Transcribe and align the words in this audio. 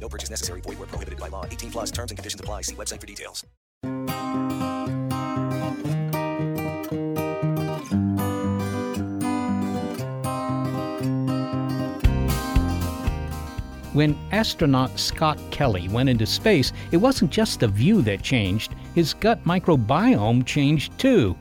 No 0.00 0.08
purchase 0.08 0.30
necessary. 0.30 0.60
Void 0.60 0.78
where 0.78 0.88
prohibited 0.88 1.18
by 1.18 1.28
law. 1.28 1.46
18 1.46 1.70
plus 1.70 1.90
terms 1.90 2.10
and 2.10 2.18
conditions 2.18 2.40
apply. 2.40 2.62
See 2.62 2.74
website 2.74 3.00
for 3.00 3.06
details. 3.06 3.44
When 13.94 14.18
astronaut 14.32 14.98
Scott 14.98 15.38
Kelly 15.52 15.88
went 15.88 16.08
into 16.08 16.26
space, 16.26 16.72
it 16.90 16.96
wasn't 16.96 17.30
just 17.30 17.60
the 17.60 17.68
view 17.68 18.02
that 18.02 18.22
changed, 18.22 18.74
his 18.92 19.14
gut 19.14 19.44
microbiome 19.44 20.44
changed 20.44 20.98
too. 20.98 21.36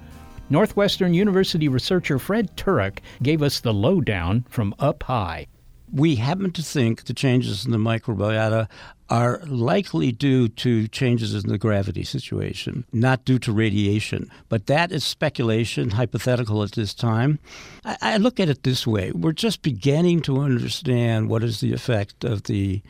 Northwestern 0.52 1.16
University 1.16 1.68
researcher 1.68 2.20
Fred 2.20 2.56
Turek 2.56 3.00
gave 3.24 3.42
us 3.42 3.60
the 3.60 3.74
lowdown 3.74 4.46
from 4.50 4.76
up 4.78 5.02
high. 5.02 5.48
We 5.96 6.16
happen 6.16 6.52
to 6.54 6.64
think 6.64 7.04
the 7.04 7.14
changes 7.14 7.66
in 7.66 7.72
the 7.72 7.78
microbiota 7.78 8.68
are 9.12 9.44
likely 9.46 10.12
due 10.12 10.48
to 10.48 10.88
changes 10.88 11.36
in 11.36 11.48
the 11.48 11.60
gravity 11.60 12.04
situation, 12.04 12.84
not 12.92 13.26
due 13.26 13.38
to 13.38 13.52
radiation. 13.52 14.32
But 14.50 14.66
that 14.66 14.92
is 14.92 15.04
speculation, 15.04 15.92
hypothetical 15.92 16.64
at 16.64 16.72
this 16.72 16.96
time. 16.96 17.38
I, 17.86 17.98
I 18.02 18.18
look 18.18 18.40
at 18.40 18.50
it 18.50 18.64
this 18.64 18.88
way 18.88 19.12
we're 19.12 19.34
just 19.34 19.62
beginning 19.62 20.22
to 20.22 20.40
understand 20.40 21.30
what 21.30 21.44
is 21.44 21.60
the 21.60 21.74
effect 21.74 22.24
of 22.24 22.44
the 22.44 22.82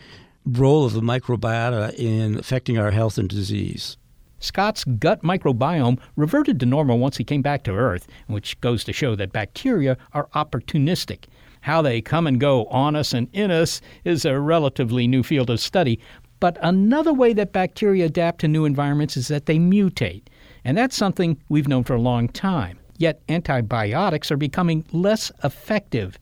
role 0.45 0.85
of 0.85 0.93
the 0.93 1.01
microbiota 1.01 1.93
in 1.95 2.37
affecting 2.39 2.77
our 2.77 2.91
health 2.91 3.17
and 3.17 3.27
disease. 3.27 3.97
Scott's 4.39 4.83
gut 4.83 5.23
microbiome 5.23 5.99
reverted 6.15 6.59
to 6.59 6.65
normal 6.65 6.99
once 6.99 7.17
he 7.17 7.23
came 7.23 7.41
back 7.41 7.63
to 7.63 7.71
Earth, 7.71 8.07
which 8.27 8.59
goes 8.61 8.83
to 8.85 8.93
show 8.93 9.15
that 9.15 9.31
bacteria 9.31 9.97
are 10.13 10.27
opportunistic. 10.35 11.25
How 11.63 11.81
they 11.81 12.01
come 12.01 12.27
and 12.27 12.41
go 12.41 12.65
on 12.65 12.93
us 12.93 13.13
and 13.13 13.29
in 13.31 13.49
us 13.49 13.79
is 14.03 14.25
a 14.25 14.37
relatively 14.37 15.07
new 15.07 15.23
field 15.23 15.49
of 15.49 15.61
study. 15.61 15.97
But 16.41 16.57
another 16.61 17.13
way 17.13 17.31
that 17.31 17.53
bacteria 17.53 18.07
adapt 18.07 18.41
to 18.41 18.49
new 18.49 18.65
environments 18.65 19.15
is 19.15 19.29
that 19.29 19.45
they 19.45 19.57
mutate. 19.57 20.23
And 20.65 20.77
that's 20.77 20.97
something 20.97 21.41
we've 21.47 21.69
known 21.69 21.85
for 21.85 21.95
a 21.95 22.01
long 22.01 22.27
time. 22.27 22.79
Yet 22.97 23.21
antibiotics 23.29 24.29
are 24.29 24.35
becoming 24.35 24.83
less 24.91 25.31
effective. 25.41 26.19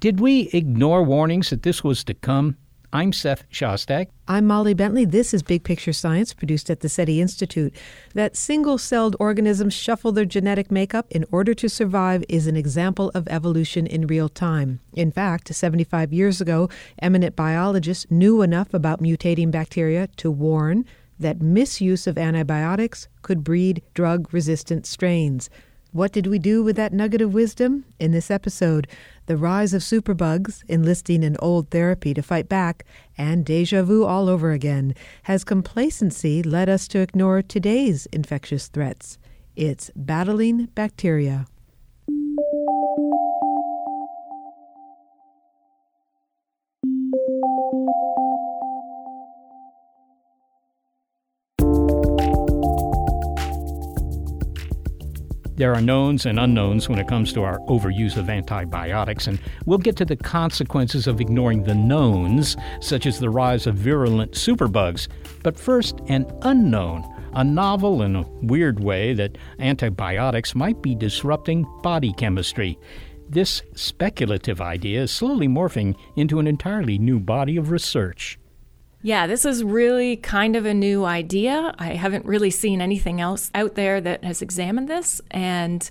Did 0.00 0.18
we 0.18 0.50
ignore 0.52 1.04
warnings 1.04 1.50
that 1.50 1.62
this 1.62 1.84
was 1.84 2.02
to 2.02 2.14
come? 2.14 2.56
I'm 2.94 3.14
Seth 3.14 3.48
Shostak. 3.50 4.08
I'm 4.28 4.46
Molly 4.46 4.74
Bentley. 4.74 5.06
This 5.06 5.32
is 5.32 5.42
Big 5.42 5.64
Picture 5.64 5.94
Science, 5.94 6.34
produced 6.34 6.68
at 6.68 6.80
the 6.80 6.90
SETI 6.90 7.22
Institute. 7.22 7.74
That 8.12 8.36
single 8.36 8.76
celled 8.76 9.16
organisms 9.18 9.72
shuffle 9.72 10.12
their 10.12 10.26
genetic 10.26 10.70
makeup 10.70 11.06
in 11.10 11.24
order 11.32 11.54
to 11.54 11.70
survive 11.70 12.22
is 12.28 12.46
an 12.46 12.54
example 12.54 13.10
of 13.14 13.26
evolution 13.28 13.86
in 13.86 14.06
real 14.06 14.28
time. 14.28 14.80
In 14.92 15.10
fact, 15.10 15.54
75 15.54 16.12
years 16.12 16.42
ago, 16.42 16.68
eminent 17.00 17.34
biologists 17.34 18.10
knew 18.10 18.42
enough 18.42 18.74
about 18.74 19.00
mutating 19.00 19.50
bacteria 19.50 20.08
to 20.18 20.30
warn 20.30 20.84
that 21.18 21.40
misuse 21.40 22.06
of 22.06 22.18
antibiotics 22.18 23.08
could 23.22 23.42
breed 23.42 23.80
drug 23.94 24.34
resistant 24.34 24.84
strains. 24.84 25.48
What 25.92 26.12
did 26.12 26.26
we 26.26 26.38
do 26.38 26.64
with 26.64 26.76
that 26.76 26.94
nugget 26.94 27.20
of 27.20 27.34
wisdom? 27.34 27.84
In 28.00 28.12
this 28.12 28.30
episode, 28.30 28.88
the 29.26 29.36
rise 29.36 29.74
of 29.74 29.82
superbugs, 29.82 30.62
enlisting 30.66 31.22
an 31.22 31.36
old 31.38 31.68
therapy 31.68 32.14
to 32.14 32.22
fight 32.22 32.48
back, 32.48 32.86
and 33.18 33.44
deja 33.44 33.82
vu 33.82 34.02
all 34.02 34.26
over 34.26 34.52
again. 34.52 34.94
Has 35.24 35.44
complacency 35.44 36.42
led 36.42 36.70
us 36.70 36.88
to 36.88 37.00
ignore 37.00 37.42
today's 37.42 38.06
infectious 38.06 38.68
threats? 38.68 39.18
It's 39.54 39.90
battling 39.94 40.68
bacteria. 40.74 41.46
There 55.54 55.74
are 55.74 55.82
knowns 55.82 56.24
and 56.24 56.40
unknowns 56.40 56.88
when 56.88 56.98
it 56.98 57.08
comes 57.08 57.30
to 57.34 57.42
our 57.42 57.58
overuse 57.68 58.16
of 58.16 58.30
antibiotics, 58.30 59.26
and 59.26 59.38
we'll 59.66 59.76
get 59.76 59.96
to 59.96 60.06
the 60.06 60.16
consequences 60.16 61.06
of 61.06 61.20
ignoring 61.20 61.62
the 61.62 61.74
knowns, 61.74 62.56
such 62.80 63.04
as 63.04 63.18
the 63.18 63.28
rise 63.28 63.66
of 63.66 63.74
virulent 63.74 64.32
superbugs. 64.32 65.08
But 65.42 65.58
first, 65.58 66.00
an 66.08 66.26
unknown, 66.40 67.04
a 67.34 67.44
novel 67.44 68.00
and 68.00 68.16
a 68.16 68.26
weird 68.40 68.80
way 68.80 69.12
that 69.12 69.36
antibiotics 69.58 70.54
might 70.54 70.80
be 70.80 70.94
disrupting 70.94 71.66
body 71.82 72.14
chemistry. 72.14 72.78
This 73.28 73.62
speculative 73.74 74.60
idea 74.62 75.02
is 75.02 75.10
slowly 75.10 75.48
morphing 75.48 75.96
into 76.16 76.38
an 76.38 76.46
entirely 76.46 76.96
new 76.98 77.20
body 77.20 77.58
of 77.58 77.70
research. 77.70 78.38
Yeah, 79.04 79.26
this 79.26 79.44
is 79.44 79.64
really 79.64 80.16
kind 80.16 80.54
of 80.54 80.64
a 80.64 80.72
new 80.72 81.04
idea. 81.04 81.74
I 81.76 81.94
haven't 81.94 82.24
really 82.24 82.50
seen 82.50 82.80
anything 82.80 83.20
else 83.20 83.50
out 83.52 83.74
there 83.74 84.00
that 84.00 84.22
has 84.22 84.40
examined 84.40 84.88
this, 84.88 85.20
and 85.32 85.90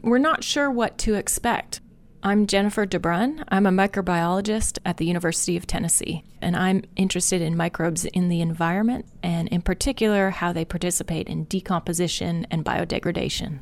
we're 0.00 0.16
not 0.16 0.42
sure 0.42 0.70
what 0.70 0.96
to 0.98 1.12
expect. 1.12 1.82
I'm 2.22 2.46
Jennifer 2.46 2.86
DeBruyn. 2.86 3.44
I'm 3.48 3.66
a 3.66 3.70
microbiologist 3.70 4.78
at 4.86 4.96
the 4.96 5.04
University 5.04 5.58
of 5.58 5.66
Tennessee, 5.66 6.24
and 6.40 6.56
I'm 6.56 6.84
interested 6.96 7.42
in 7.42 7.54
microbes 7.54 8.06
in 8.06 8.30
the 8.30 8.40
environment 8.40 9.04
and, 9.22 9.46
in 9.48 9.60
particular, 9.60 10.30
how 10.30 10.54
they 10.54 10.64
participate 10.64 11.28
in 11.28 11.44
decomposition 11.44 12.46
and 12.50 12.64
biodegradation. 12.64 13.58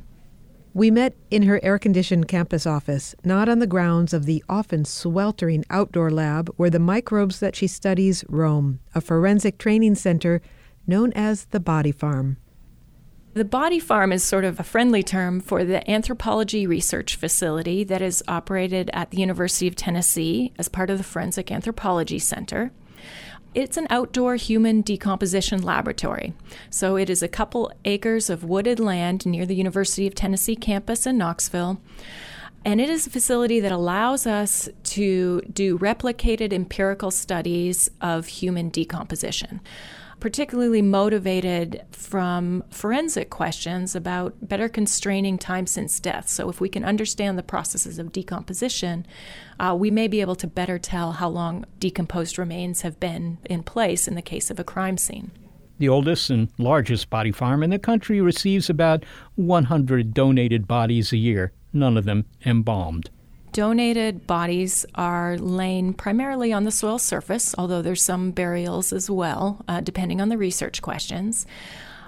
We 0.73 0.91
met 0.91 1.15
in 1.31 1.43
her 1.43 1.59
air 1.63 1.79
conditioned 1.79 2.27
campus 2.27 2.67
office, 2.67 3.15
not 3.23 3.49
on 3.49 3.59
the 3.59 3.67
grounds 3.67 4.13
of 4.13 4.25
the 4.25 4.43
often 4.47 4.85
sweltering 4.85 5.63
outdoor 5.69 6.11
lab 6.11 6.49
where 6.57 6.69
the 6.69 6.79
microbes 6.79 7.39
that 7.39 7.55
she 7.55 7.67
studies 7.67 8.23
roam, 8.29 8.79
a 8.93 9.01
forensic 9.01 9.57
training 9.57 9.95
center 9.95 10.41
known 10.85 11.11
as 11.13 11.45
the 11.45 11.59
Body 11.59 11.91
Farm. 11.91 12.37
The 13.33 13.45
Body 13.45 13.79
Farm 13.79 14.11
is 14.11 14.23
sort 14.23 14.45
of 14.45 14.59
a 14.59 14.63
friendly 14.63 15.03
term 15.03 15.41
for 15.41 15.63
the 15.63 15.87
anthropology 15.89 16.65
research 16.65 17.15
facility 17.15 17.83
that 17.83 18.01
is 18.01 18.23
operated 18.27 18.89
at 18.93 19.11
the 19.11 19.17
University 19.17 19.67
of 19.67 19.75
Tennessee 19.75 20.53
as 20.57 20.69
part 20.69 20.89
of 20.89 20.97
the 20.97 21.03
Forensic 21.03 21.51
Anthropology 21.51 22.17
Center. 22.17 22.71
It's 23.57 23.75
an 23.75 23.87
outdoor 23.89 24.35
human 24.35 24.81
decomposition 24.81 25.63
laboratory. 25.63 26.35
So 26.69 26.95
it 26.95 27.09
is 27.09 27.23
a 27.23 27.27
couple 27.27 27.71
acres 27.85 28.29
of 28.29 28.43
wooded 28.43 28.79
land 28.79 29.25
near 29.25 29.47
the 29.47 29.55
University 29.55 30.05
of 30.05 30.13
Tennessee 30.13 30.55
campus 30.55 31.07
in 31.07 31.17
Knoxville. 31.17 31.81
And 32.63 32.79
it 32.79 32.87
is 32.87 33.07
a 33.07 33.09
facility 33.09 33.59
that 33.61 33.71
allows 33.71 34.27
us 34.27 34.69
to 34.83 35.41
do 35.51 35.79
replicated 35.79 36.53
empirical 36.53 37.09
studies 37.09 37.89
of 37.99 38.27
human 38.27 38.69
decomposition 38.69 39.59
particularly 40.19 40.81
motivated 40.81 41.83
from 41.91 42.63
forensic 42.69 43.29
questions 43.29 43.95
about 43.95 44.35
better 44.41 44.67
constraining 44.67 45.37
time 45.37 45.67
since 45.67 45.99
death. 45.99 46.27
So, 46.29 46.49
if 46.49 46.59
we 46.59 46.69
can 46.69 46.83
understand 46.83 47.37
the 47.37 47.43
processes 47.43 47.99
of 47.99 48.11
decomposition, 48.11 49.05
uh, 49.59 49.75
we 49.77 49.91
may 49.91 50.07
be 50.07 50.21
able 50.21 50.35
to 50.35 50.47
better 50.47 50.79
tell 50.79 51.13
how 51.13 51.29
long 51.29 51.65
decomposed 51.79 52.37
remains 52.37 52.81
have 52.81 52.99
been 52.99 53.37
in 53.45 53.63
place 53.63 54.07
in 54.07 54.15
the 54.15 54.21
case 54.21 54.49
of 54.49 54.59
a 54.59 54.63
crime 54.63 54.97
scene. 54.97 55.31
The 55.79 55.89
oldest 55.89 56.29
and 56.31 56.49
largest 56.57 57.09
body 57.09 57.31
farm 57.31 57.61
in 57.61 57.69
the 57.69 57.77
country 57.77 58.19
receives 58.19 58.69
about 58.69 59.03
100 59.35 60.13
donated 60.13 60.67
bodies 60.67 61.13
a 61.13 61.17
year, 61.17 61.51
none 61.71 61.97
of 61.97 62.05
them 62.05 62.25
embalmed. 62.45 63.11
Donated 63.57 64.27
bodies 64.27 64.85
are 64.93 65.35
laying 65.35 65.91
primarily 65.91 66.53
on 66.53 66.63
the 66.63 66.69
soil 66.69 66.99
surface, 66.99 67.55
although 67.57 67.81
there's 67.81 68.03
some 68.03 68.29
burials 68.29 68.93
as 68.93 69.09
well, 69.09 69.65
uh, 69.67 69.81
depending 69.81 70.21
on 70.21 70.29
the 70.29 70.37
research 70.37 70.79
questions. 70.79 71.47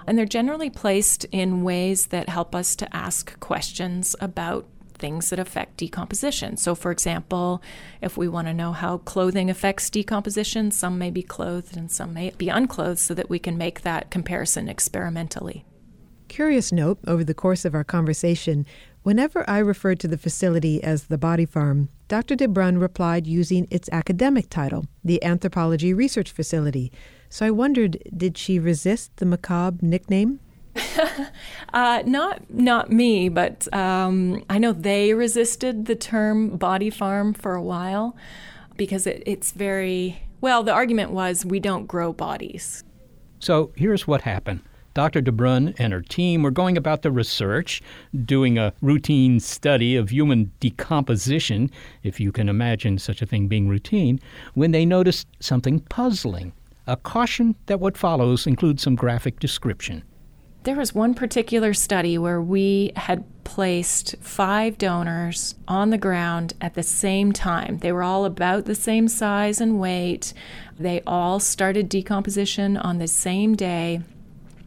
And 0.06 0.16
they're 0.16 0.26
generally 0.26 0.70
placed 0.70 1.24
in 1.32 1.64
ways 1.64 2.06
that 2.06 2.28
help 2.28 2.54
us 2.54 2.76
to 2.76 2.96
ask 2.96 3.36
questions 3.40 4.14
about 4.20 4.64
things 4.94 5.30
that 5.30 5.40
affect 5.40 5.78
decomposition. 5.78 6.56
So, 6.56 6.76
for 6.76 6.92
example, 6.92 7.60
if 8.00 8.16
we 8.16 8.28
want 8.28 8.46
to 8.46 8.54
know 8.54 8.70
how 8.70 8.98
clothing 8.98 9.50
affects 9.50 9.90
decomposition, 9.90 10.70
some 10.70 10.98
may 10.98 11.10
be 11.10 11.24
clothed 11.24 11.76
and 11.76 11.90
some 11.90 12.14
may 12.14 12.30
be 12.38 12.48
unclothed 12.48 13.00
so 13.00 13.12
that 13.14 13.28
we 13.28 13.40
can 13.40 13.58
make 13.58 13.80
that 13.80 14.08
comparison 14.12 14.68
experimentally. 14.68 15.64
Curious 16.30 16.70
note 16.70 17.00
over 17.08 17.24
the 17.24 17.34
course 17.34 17.64
of 17.64 17.74
our 17.74 17.82
conversation, 17.82 18.64
whenever 19.02 19.44
I 19.50 19.58
referred 19.58 19.98
to 19.98 20.06
the 20.06 20.16
facility 20.16 20.80
as 20.80 21.06
the 21.06 21.18
Body 21.18 21.44
Farm, 21.44 21.88
Dr. 22.06 22.36
DeBruyn 22.36 22.80
replied 22.80 23.26
using 23.26 23.66
its 23.68 23.88
academic 23.90 24.48
title, 24.48 24.86
the 25.02 25.22
Anthropology 25.24 25.92
Research 25.92 26.30
Facility. 26.30 26.92
So 27.30 27.46
I 27.46 27.50
wondered, 27.50 28.00
did 28.16 28.38
she 28.38 28.60
resist 28.60 29.16
the 29.16 29.26
macabre 29.26 29.84
nickname? 29.84 30.38
uh, 31.74 32.04
not 32.06 32.48
not 32.48 32.92
me, 32.92 33.28
but 33.28 33.66
um, 33.74 34.44
I 34.48 34.58
know 34.58 34.72
they 34.72 35.14
resisted 35.14 35.86
the 35.86 35.96
term 35.96 36.56
body 36.56 36.90
farm 36.90 37.34
for 37.34 37.56
a 37.56 37.62
while 37.62 38.16
because 38.76 39.04
it, 39.04 39.24
it's 39.26 39.50
very 39.50 40.22
well. 40.40 40.62
The 40.62 40.72
argument 40.72 41.10
was 41.10 41.44
we 41.44 41.58
don't 41.58 41.86
grow 41.86 42.12
bodies. 42.12 42.84
So 43.40 43.72
here's 43.74 44.06
what 44.06 44.22
happened. 44.22 44.60
Dr. 44.94 45.22
DeBruyn 45.22 45.74
and 45.78 45.92
her 45.92 46.02
team 46.02 46.42
were 46.42 46.50
going 46.50 46.76
about 46.76 47.02
the 47.02 47.12
research, 47.12 47.80
doing 48.24 48.58
a 48.58 48.72
routine 48.82 49.38
study 49.38 49.96
of 49.96 50.10
human 50.10 50.50
decomposition, 50.60 51.70
if 52.02 52.18
you 52.18 52.32
can 52.32 52.48
imagine 52.48 52.98
such 52.98 53.22
a 53.22 53.26
thing 53.26 53.46
being 53.46 53.68
routine, 53.68 54.18
when 54.54 54.72
they 54.72 54.84
noticed 54.84 55.28
something 55.38 55.80
puzzling. 55.80 56.52
A 56.86 56.96
caution 56.96 57.54
that 57.66 57.78
what 57.78 57.96
follows 57.96 58.46
includes 58.46 58.82
some 58.82 58.96
graphic 58.96 59.38
description. 59.38 60.02
There 60.64 60.76
was 60.76 60.94
one 60.94 61.14
particular 61.14 61.72
study 61.72 62.18
where 62.18 62.42
we 62.42 62.92
had 62.94 63.24
placed 63.44 64.16
five 64.20 64.76
donors 64.76 65.54
on 65.66 65.90
the 65.90 65.96
ground 65.98 66.52
at 66.60 66.74
the 66.74 66.82
same 66.82 67.32
time. 67.32 67.78
They 67.78 67.92
were 67.92 68.02
all 68.02 68.24
about 68.24 68.66
the 68.66 68.74
same 68.74 69.08
size 69.08 69.60
and 69.60 69.80
weight. 69.80 70.34
They 70.78 71.00
all 71.06 71.40
started 71.40 71.88
decomposition 71.88 72.76
on 72.76 72.98
the 72.98 73.08
same 73.08 73.54
day. 73.54 74.00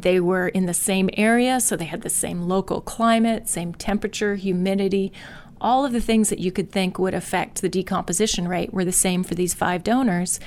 They 0.03 0.19
were 0.19 0.49
in 0.49 0.65
the 0.65 0.73
same 0.73 1.09
area, 1.13 1.59
so 1.59 1.75
they 1.75 1.85
had 1.85 2.01
the 2.01 2.09
same 2.09 2.43
local 2.43 2.81
climate, 2.81 3.47
same 3.47 3.73
temperature, 3.73 4.35
humidity. 4.35 5.13
All 5.61 5.85
of 5.85 5.93
the 5.93 6.01
things 6.01 6.29
that 6.29 6.39
you 6.39 6.51
could 6.51 6.71
think 6.71 6.99
would 6.99 7.13
affect 7.13 7.61
the 7.61 7.69
decomposition 7.69 8.47
rate 8.49 8.73
were 8.73 8.83
the 8.83 8.91
same 8.91 9.23
for 9.23 9.33
these 9.33 9.53
five 9.53 9.81
donors, 9.81 10.41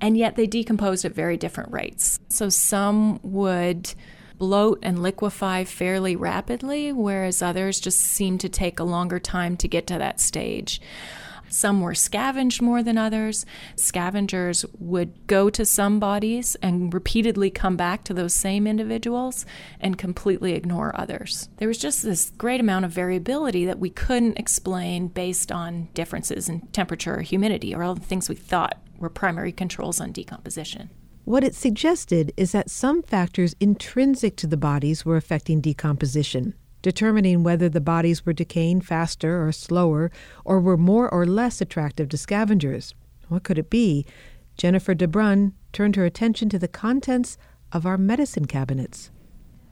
and 0.00 0.16
yet 0.16 0.36
they 0.36 0.46
decomposed 0.46 1.04
at 1.04 1.14
very 1.14 1.36
different 1.36 1.72
rates. 1.72 2.20
So 2.28 2.48
some 2.48 3.20
would 3.22 3.92
bloat 4.38 4.78
and 4.82 5.02
liquefy 5.02 5.64
fairly 5.64 6.16
rapidly, 6.16 6.90
whereas 6.90 7.42
others 7.42 7.80
just 7.80 8.00
seemed 8.00 8.40
to 8.40 8.48
take 8.48 8.80
a 8.80 8.84
longer 8.84 9.18
time 9.18 9.58
to 9.58 9.68
get 9.68 9.86
to 9.88 9.98
that 9.98 10.20
stage. 10.20 10.80
Some 11.56 11.80
were 11.80 11.94
scavenged 11.94 12.60
more 12.60 12.82
than 12.82 12.98
others. 12.98 13.46
Scavengers 13.76 14.66
would 14.78 15.26
go 15.26 15.48
to 15.48 15.64
some 15.64 15.98
bodies 15.98 16.54
and 16.56 16.92
repeatedly 16.92 17.48
come 17.48 17.78
back 17.78 18.04
to 18.04 18.12
those 18.12 18.34
same 18.34 18.66
individuals 18.66 19.46
and 19.80 19.96
completely 19.96 20.52
ignore 20.52 20.92
others. 21.00 21.48
There 21.56 21.66
was 21.66 21.78
just 21.78 22.02
this 22.02 22.30
great 22.36 22.60
amount 22.60 22.84
of 22.84 22.90
variability 22.90 23.64
that 23.64 23.78
we 23.78 23.88
couldn't 23.88 24.38
explain 24.38 25.08
based 25.08 25.50
on 25.50 25.88
differences 25.94 26.50
in 26.50 26.60
temperature 26.72 27.16
or 27.16 27.22
humidity 27.22 27.74
or 27.74 27.82
all 27.82 27.94
the 27.94 28.02
things 28.02 28.28
we 28.28 28.34
thought 28.34 28.78
were 28.98 29.08
primary 29.08 29.50
controls 29.50 29.98
on 29.98 30.12
decomposition. 30.12 30.90
What 31.24 31.42
it 31.42 31.54
suggested 31.54 32.34
is 32.36 32.52
that 32.52 32.68
some 32.68 33.02
factors 33.02 33.56
intrinsic 33.60 34.36
to 34.36 34.46
the 34.46 34.58
bodies 34.58 35.06
were 35.06 35.16
affecting 35.16 35.62
decomposition 35.62 36.52
determining 36.86 37.42
whether 37.42 37.68
the 37.68 37.80
bodies 37.80 38.24
were 38.24 38.32
decaying 38.32 38.80
faster 38.80 39.44
or 39.44 39.50
slower, 39.50 40.08
or 40.44 40.60
were 40.60 40.76
more 40.76 41.12
or 41.12 41.26
less 41.26 41.60
attractive 41.60 42.08
to 42.08 42.16
scavengers. 42.16 42.94
What 43.26 43.42
could 43.42 43.58
it 43.58 43.68
be? 43.68 44.06
Jennifer 44.56 44.94
DeBruyn 44.94 45.52
turned 45.72 45.96
her 45.96 46.04
attention 46.04 46.48
to 46.50 46.60
the 46.60 46.68
contents 46.68 47.38
of 47.72 47.86
our 47.86 47.98
medicine 47.98 48.44
cabinets. 48.44 49.10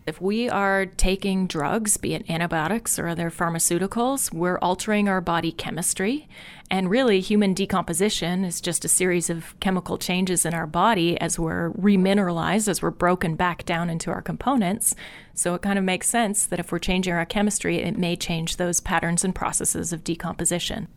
If 0.06 0.20
we 0.20 0.50
are 0.50 0.84
taking 0.84 1.46
drugs, 1.46 1.96
be 1.96 2.12
it 2.12 2.28
antibiotics 2.28 2.98
or 2.98 3.08
other 3.08 3.30
pharmaceuticals, 3.30 4.30
we're 4.34 4.58
altering 4.58 5.08
our 5.08 5.22
body 5.22 5.50
chemistry. 5.50 6.28
And 6.70 6.90
really, 6.90 7.20
human 7.20 7.54
decomposition 7.54 8.44
is 8.44 8.60
just 8.60 8.84
a 8.84 8.88
series 8.88 9.30
of 9.30 9.58
chemical 9.60 9.96
changes 9.96 10.44
in 10.44 10.52
our 10.52 10.66
body 10.66 11.18
as 11.22 11.38
we're 11.38 11.70
remineralized, 11.70 12.68
as 12.68 12.82
we're 12.82 12.90
broken 12.90 13.34
back 13.34 13.64
down 13.64 13.88
into 13.88 14.10
our 14.10 14.20
components. 14.20 14.94
So 15.32 15.54
it 15.54 15.62
kind 15.62 15.78
of 15.78 15.84
makes 15.86 16.10
sense 16.10 16.44
that 16.44 16.60
if 16.60 16.70
we're 16.70 16.80
changing 16.80 17.14
our 17.14 17.24
chemistry, 17.24 17.78
it 17.78 17.96
may 17.96 18.14
change 18.14 18.58
those 18.58 18.80
patterns 18.80 19.24
and 19.24 19.34
processes 19.34 19.90
of 19.90 20.04
decomposition. 20.04 20.88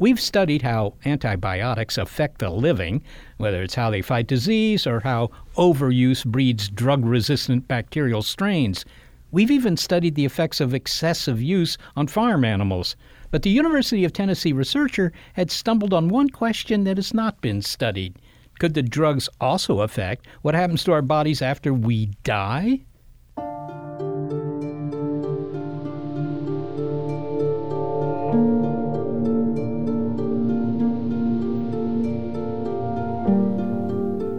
We've 0.00 0.20
studied 0.20 0.62
how 0.62 0.94
antibiotics 1.04 1.98
affect 1.98 2.38
the 2.38 2.50
living, 2.50 3.02
whether 3.38 3.64
it's 3.64 3.74
how 3.74 3.90
they 3.90 4.00
fight 4.00 4.28
disease 4.28 4.86
or 4.86 5.00
how 5.00 5.30
overuse 5.56 6.24
breeds 6.24 6.68
drug 6.68 7.04
resistant 7.04 7.66
bacterial 7.66 8.22
strains. 8.22 8.84
We've 9.32 9.50
even 9.50 9.76
studied 9.76 10.14
the 10.14 10.24
effects 10.24 10.60
of 10.60 10.72
excessive 10.72 11.42
use 11.42 11.76
on 11.96 12.06
farm 12.06 12.44
animals. 12.44 12.94
But 13.32 13.42
the 13.42 13.50
University 13.50 14.04
of 14.04 14.12
Tennessee 14.12 14.52
researcher 14.52 15.12
had 15.32 15.50
stumbled 15.50 15.92
on 15.92 16.08
one 16.08 16.30
question 16.30 16.84
that 16.84 16.96
has 16.96 17.12
not 17.12 17.40
been 17.40 17.60
studied. 17.60 18.16
Could 18.60 18.74
the 18.74 18.82
drugs 18.82 19.28
also 19.40 19.80
affect 19.80 20.28
what 20.42 20.54
happens 20.54 20.84
to 20.84 20.92
our 20.92 21.02
bodies 21.02 21.42
after 21.42 21.74
we 21.74 22.06
die? 22.22 22.80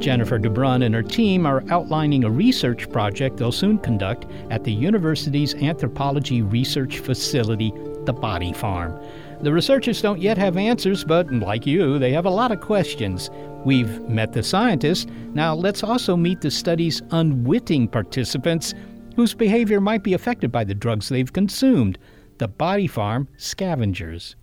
Jennifer 0.10 0.40
de 0.40 0.50
Bruyn 0.50 0.84
and 0.84 0.96
her 0.96 1.04
team 1.04 1.46
are 1.46 1.64
outlining 1.70 2.24
a 2.24 2.32
research 2.32 2.90
project 2.90 3.38
they'll 3.38 3.52
soon 3.52 3.78
conduct 3.78 4.26
at 4.50 4.64
the 4.64 4.72
university's 4.72 5.54
anthropology 5.54 6.42
research 6.42 6.98
facility, 6.98 7.72
the 8.06 8.14
Body 8.14 8.52
Farm. 8.52 9.00
The 9.42 9.54
researchers 9.54 10.02
don't 10.02 10.20
yet 10.20 10.36
have 10.36 10.58
answers, 10.58 11.04
but 11.04 11.32
like 11.32 11.68
you, 11.68 12.00
they 12.00 12.12
have 12.12 12.26
a 12.26 12.32
lot 12.32 12.52
of 12.52 12.60
questions. 12.60 13.30
We've 13.64 14.02
met 14.10 14.34
the 14.34 14.42
scientists. 14.42 15.06
Now 15.36 15.54
let's 15.54 15.84
also 15.84 16.18
meet 16.18 16.42
the 16.42 16.50
study's 16.50 17.04
unwitting 17.12 17.88
participants 17.88 18.74
whose 19.16 19.36
behavior 19.36 19.80
might 19.80 20.02
be 20.02 20.16
affected 20.16 20.52
by 20.52 20.64
the 20.64 20.74
drugs 20.74 21.08
they've 21.08 21.32
consumed 21.32 22.00
the 22.40 22.48
Body 22.48 22.88
Farm 22.88 23.28
scavengers. 23.38 24.36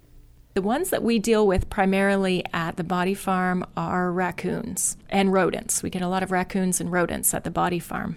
The 0.56 0.62
ones 0.62 0.88
that 0.88 1.02
we 1.02 1.18
deal 1.18 1.46
with 1.46 1.68
primarily 1.68 2.42
at 2.54 2.78
the 2.78 2.82
body 2.82 3.12
farm 3.12 3.62
are 3.76 4.10
raccoons 4.10 4.96
and 5.10 5.30
rodents. 5.30 5.82
We 5.82 5.90
get 5.90 6.00
a 6.00 6.08
lot 6.08 6.22
of 6.22 6.30
raccoons 6.30 6.80
and 6.80 6.90
rodents 6.90 7.34
at 7.34 7.44
the 7.44 7.50
body 7.50 7.78
farm. 7.78 8.16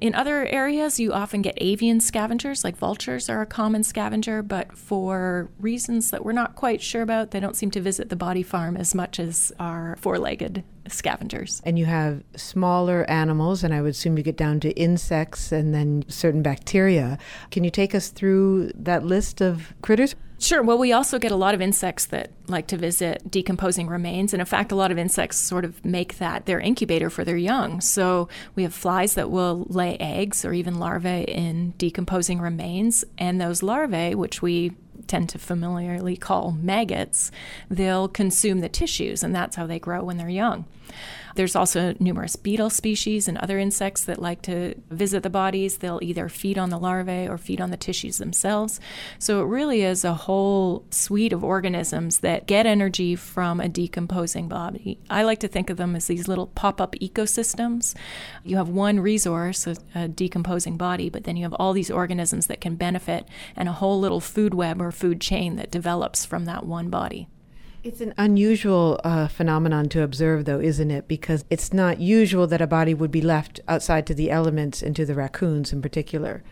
In 0.00 0.14
other 0.14 0.46
areas, 0.46 1.00
you 1.00 1.12
often 1.12 1.42
get 1.42 1.58
avian 1.60 1.98
scavengers, 1.98 2.62
like 2.62 2.76
vultures 2.76 3.28
are 3.28 3.40
a 3.40 3.46
common 3.46 3.82
scavenger, 3.82 4.40
but 4.40 4.78
for 4.78 5.50
reasons 5.58 6.12
that 6.12 6.24
we're 6.24 6.30
not 6.30 6.54
quite 6.54 6.80
sure 6.80 7.02
about, 7.02 7.32
they 7.32 7.40
don't 7.40 7.56
seem 7.56 7.72
to 7.72 7.80
visit 7.80 8.08
the 8.08 8.14
body 8.14 8.44
farm 8.44 8.76
as 8.76 8.94
much 8.94 9.18
as 9.18 9.50
our 9.58 9.96
four 9.98 10.16
legged 10.16 10.62
scavengers. 10.86 11.60
And 11.64 11.76
you 11.76 11.86
have 11.86 12.22
smaller 12.36 13.04
animals, 13.10 13.64
and 13.64 13.74
I 13.74 13.82
would 13.82 13.90
assume 13.90 14.16
you 14.16 14.22
get 14.22 14.36
down 14.36 14.60
to 14.60 14.70
insects 14.78 15.50
and 15.50 15.74
then 15.74 16.04
certain 16.06 16.40
bacteria. 16.40 17.18
Can 17.50 17.64
you 17.64 17.70
take 17.70 17.96
us 17.96 18.10
through 18.10 18.70
that 18.76 19.02
list 19.02 19.40
of 19.40 19.74
critters? 19.82 20.14
Sure. 20.40 20.62
Well, 20.62 20.78
we 20.78 20.92
also 20.92 21.18
get 21.18 21.32
a 21.32 21.36
lot 21.36 21.54
of 21.54 21.60
insects 21.60 22.06
that 22.06 22.30
like 22.46 22.68
to 22.68 22.76
visit 22.76 23.28
decomposing 23.28 23.88
remains. 23.88 24.32
And 24.32 24.40
in 24.40 24.46
fact, 24.46 24.70
a 24.70 24.76
lot 24.76 24.92
of 24.92 24.98
insects 24.98 25.36
sort 25.36 25.64
of 25.64 25.84
make 25.84 26.18
that 26.18 26.46
their 26.46 26.60
incubator 26.60 27.10
for 27.10 27.24
their 27.24 27.36
young. 27.36 27.80
So 27.80 28.28
we 28.54 28.62
have 28.62 28.72
flies 28.72 29.14
that 29.14 29.30
will 29.30 29.66
lay 29.68 29.96
eggs 29.98 30.44
or 30.44 30.52
even 30.52 30.78
larvae 30.78 31.24
in 31.24 31.72
decomposing 31.72 32.40
remains. 32.40 33.04
And 33.18 33.40
those 33.40 33.64
larvae, 33.64 34.14
which 34.14 34.40
we 34.40 34.72
tend 35.08 35.28
to 35.30 35.38
familiarly 35.38 36.16
call 36.16 36.52
maggots, 36.52 37.32
they'll 37.68 38.08
consume 38.08 38.60
the 38.60 38.68
tissues, 38.68 39.24
and 39.24 39.34
that's 39.34 39.56
how 39.56 39.66
they 39.66 39.78
grow 39.78 40.04
when 40.04 40.18
they're 40.18 40.28
young. 40.28 40.66
There's 41.34 41.56
also 41.56 41.94
numerous 41.98 42.36
beetle 42.36 42.70
species 42.70 43.28
and 43.28 43.38
other 43.38 43.58
insects 43.58 44.04
that 44.04 44.20
like 44.20 44.42
to 44.42 44.74
visit 44.90 45.22
the 45.22 45.30
bodies. 45.30 45.78
They'll 45.78 46.00
either 46.02 46.28
feed 46.28 46.58
on 46.58 46.70
the 46.70 46.78
larvae 46.78 47.28
or 47.28 47.38
feed 47.38 47.60
on 47.60 47.70
the 47.70 47.76
tissues 47.76 48.18
themselves. 48.18 48.80
So 49.18 49.42
it 49.42 49.46
really 49.46 49.82
is 49.82 50.04
a 50.04 50.14
whole 50.14 50.84
suite 50.90 51.32
of 51.32 51.44
organisms 51.44 52.20
that 52.20 52.46
get 52.46 52.66
energy 52.66 53.14
from 53.14 53.60
a 53.60 53.68
decomposing 53.68 54.48
body. 54.48 54.98
I 55.10 55.22
like 55.22 55.40
to 55.40 55.48
think 55.48 55.70
of 55.70 55.76
them 55.76 55.94
as 55.96 56.06
these 56.06 56.28
little 56.28 56.48
pop 56.48 56.80
up 56.80 56.94
ecosystems. 56.96 57.94
You 58.44 58.56
have 58.56 58.68
one 58.68 59.00
resource, 59.00 59.66
a, 59.66 59.76
a 59.94 60.08
decomposing 60.08 60.76
body, 60.76 61.08
but 61.10 61.24
then 61.24 61.36
you 61.36 61.44
have 61.44 61.54
all 61.54 61.72
these 61.72 61.90
organisms 61.90 62.46
that 62.46 62.60
can 62.60 62.76
benefit 62.76 63.26
and 63.56 63.68
a 63.68 63.72
whole 63.72 63.98
little 64.00 64.20
food 64.20 64.54
web 64.54 64.80
or 64.80 64.90
food 64.90 65.20
chain 65.20 65.56
that 65.56 65.70
develops 65.70 66.24
from 66.24 66.44
that 66.46 66.64
one 66.66 66.90
body. 66.90 67.28
It's 67.84 68.00
an 68.00 68.12
unusual 68.18 69.00
uh, 69.04 69.28
phenomenon 69.28 69.88
to 69.90 70.02
observe, 70.02 70.44
though, 70.44 70.60
isn't 70.60 70.90
it? 70.90 71.06
Because 71.06 71.44
it's 71.48 71.72
not 71.72 72.00
usual 72.00 72.46
that 72.48 72.60
a 72.60 72.66
body 72.66 72.92
would 72.92 73.12
be 73.12 73.20
left 73.20 73.60
outside 73.68 74.06
to 74.08 74.14
the 74.14 74.30
elements 74.30 74.82
and 74.82 74.96
to 74.96 75.06
the 75.06 75.14
raccoons 75.14 75.72
in 75.72 75.80
particular. 75.80 76.42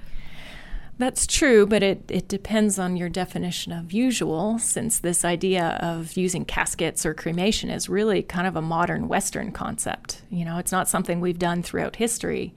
That's 0.98 1.26
true, 1.26 1.66
but 1.66 1.82
it, 1.82 2.04
it 2.08 2.26
depends 2.26 2.78
on 2.78 2.96
your 2.96 3.10
definition 3.10 3.72
of 3.72 3.92
usual, 3.92 4.58
since 4.58 4.98
this 4.98 5.26
idea 5.26 5.78
of 5.82 6.16
using 6.16 6.46
caskets 6.46 7.04
or 7.04 7.12
cremation 7.12 7.68
is 7.68 7.88
really 7.88 8.22
kind 8.22 8.46
of 8.46 8.56
a 8.56 8.62
modern 8.62 9.06
Western 9.06 9.52
concept. 9.52 10.22
You 10.30 10.44
know, 10.46 10.56
it's 10.56 10.72
not 10.72 10.88
something 10.88 11.20
we've 11.20 11.38
done 11.38 11.62
throughout 11.62 11.96
history. 11.96 12.54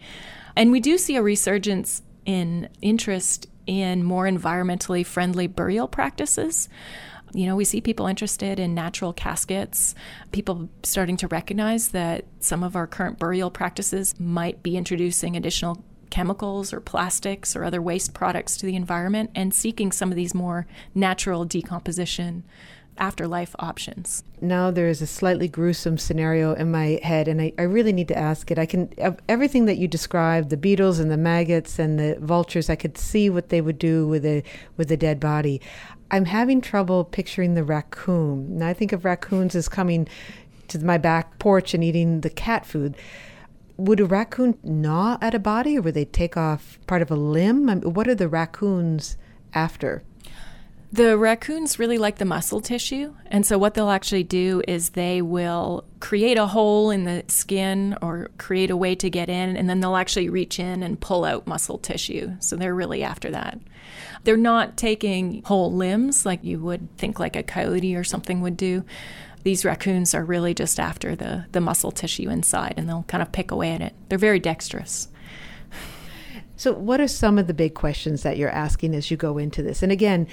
And 0.55 0.71
we 0.71 0.79
do 0.79 0.97
see 0.97 1.17
a 1.17 1.21
resurgence 1.21 2.01
in 2.25 2.69
interest 2.81 3.47
in 3.65 4.03
more 4.03 4.25
environmentally 4.25 5.05
friendly 5.05 5.47
burial 5.47 5.87
practices. 5.87 6.69
You 7.33 7.45
know, 7.45 7.55
we 7.55 7.65
see 7.65 7.81
people 7.81 8.07
interested 8.07 8.59
in 8.59 8.73
natural 8.73 9.13
caskets, 9.13 9.95
people 10.31 10.69
starting 10.83 11.17
to 11.17 11.27
recognize 11.27 11.89
that 11.89 12.25
some 12.39 12.63
of 12.63 12.75
our 12.75 12.87
current 12.87 13.19
burial 13.19 13.51
practices 13.51 14.19
might 14.19 14.63
be 14.63 14.77
introducing 14.77 15.35
additional 15.35 15.83
chemicals 16.09 16.73
or 16.73 16.79
plastics 16.79 17.55
or 17.55 17.63
other 17.63 17.81
waste 17.81 18.13
products 18.13 18.57
to 18.57 18.65
the 18.65 18.75
environment 18.75 19.29
and 19.35 19.53
seeking 19.53 19.91
some 19.91 20.09
of 20.09 20.15
these 20.15 20.33
more 20.33 20.65
natural 20.95 21.45
decomposition 21.45 22.43
afterlife 22.99 23.55
options. 23.59 24.23
Now 24.41 24.71
there 24.71 24.89
is 24.89 25.01
a 25.01 25.07
slightly 25.07 25.47
gruesome 25.47 25.97
scenario 25.97 26.53
in 26.53 26.69
my 26.69 26.99
head, 27.01 27.27
and 27.27 27.41
I, 27.41 27.53
I 27.57 27.61
really 27.63 27.93
need 27.93 28.09
to 28.09 28.17
ask 28.17 28.51
it. 28.51 28.59
I 28.59 28.65
can 28.65 28.91
everything 29.29 29.65
that 29.65 29.77
you 29.77 29.87
described, 29.87 30.49
the 30.49 30.57
beetles 30.57 30.99
and 30.99 31.09
the 31.09 31.17
maggots 31.17 31.79
and 31.79 31.97
the 31.97 32.17
vultures, 32.19 32.69
I 32.69 32.75
could 32.75 32.97
see 32.97 33.29
what 33.29 33.49
they 33.49 33.61
would 33.61 33.79
do 33.79 34.07
with 34.07 34.25
a 34.25 34.43
with 34.77 34.91
a 34.91 34.97
dead 34.97 35.19
body. 35.19 35.61
I'm 36.11 36.25
having 36.25 36.61
trouble 36.61 37.03
picturing 37.03 37.53
the 37.53 37.63
raccoon. 37.63 38.47
And 38.51 38.63
I 38.63 38.73
think 38.73 38.91
of 38.91 39.05
raccoons 39.05 39.55
as 39.55 39.69
coming 39.69 40.07
to 40.69 40.79
my 40.79 40.97
back 40.97 41.39
porch 41.39 41.73
and 41.73 41.83
eating 41.83 42.21
the 42.21 42.29
cat 42.29 42.65
food. 42.65 42.95
Would 43.77 43.99
a 43.99 44.05
raccoon 44.05 44.57
gnaw 44.63 45.17
at 45.21 45.33
a 45.33 45.39
body 45.39 45.77
or 45.77 45.81
would 45.81 45.93
they 45.93 46.05
take 46.05 46.35
off 46.35 46.79
part 46.87 47.01
of 47.01 47.11
a 47.11 47.15
limb? 47.15 47.69
I 47.69 47.75
mean, 47.75 47.93
what 47.93 48.07
are 48.07 48.15
the 48.15 48.27
raccoons 48.27 49.17
after? 49.53 50.03
The 50.91 51.19
raccoons 51.19 51.77
really 51.77 51.99
like 51.99 52.17
the 52.17 52.25
muscle 52.25 52.61
tissue. 52.61 53.13
And 53.27 53.45
so, 53.45 53.59
what 53.59 53.75
they'll 53.75 53.91
actually 53.91 54.23
do 54.23 54.63
is 54.67 54.91
they 54.91 55.21
will 55.21 55.85
create 55.99 56.37
a 56.37 56.47
hole 56.47 56.89
in 56.89 57.03
the 57.03 57.23
skin 57.27 57.95
or 58.01 58.31
create 58.39 58.71
a 58.71 58.77
way 58.77 58.95
to 58.95 59.09
get 59.09 59.29
in, 59.29 59.55
and 59.55 59.69
then 59.69 59.81
they'll 59.81 59.95
actually 59.95 60.29
reach 60.29 60.57
in 60.57 60.81
and 60.81 60.99
pull 60.99 61.25
out 61.25 61.45
muscle 61.45 61.77
tissue. 61.77 62.31
So, 62.39 62.55
they're 62.55 62.73
really 62.73 63.03
after 63.03 63.29
that. 63.29 63.59
They're 64.23 64.35
not 64.35 64.77
taking 64.77 65.43
whole 65.43 65.71
limbs 65.71 66.25
like 66.25 66.43
you 66.43 66.59
would 66.59 66.97
think 66.97 67.19
like 67.19 67.35
a 67.35 67.43
coyote 67.43 67.95
or 67.95 68.03
something 68.03 68.41
would 68.41 68.57
do. 68.57 68.83
These 69.43 69.63
raccoons 69.63 70.15
are 70.15 70.25
really 70.25 70.55
just 70.55 70.79
after 70.79 71.15
the, 71.15 71.45
the 71.51 71.61
muscle 71.61 71.91
tissue 71.91 72.29
inside 72.29 72.73
and 72.75 72.89
they'll 72.89 73.05
kind 73.07 73.21
of 73.21 73.31
pick 73.31 73.51
away 73.51 73.71
at 73.71 73.81
it. 73.81 73.93
They're 74.09 74.17
very 74.17 74.39
dexterous. 74.39 75.07
So, 76.59 76.73
what 76.73 76.99
are 76.99 77.07
some 77.07 77.39
of 77.39 77.47
the 77.47 77.53
big 77.53 77.73
questions 77.73 78.23
that 78.23 78.35
you're 78.35 78.49
asking 78.49 78.93
as 78.93 79.09
you 79.09 79.15
go 79.15 79.37
into 79.37 79.63
this? 79.63 79.81
And 79.81 79.93
again, 79.93 80.27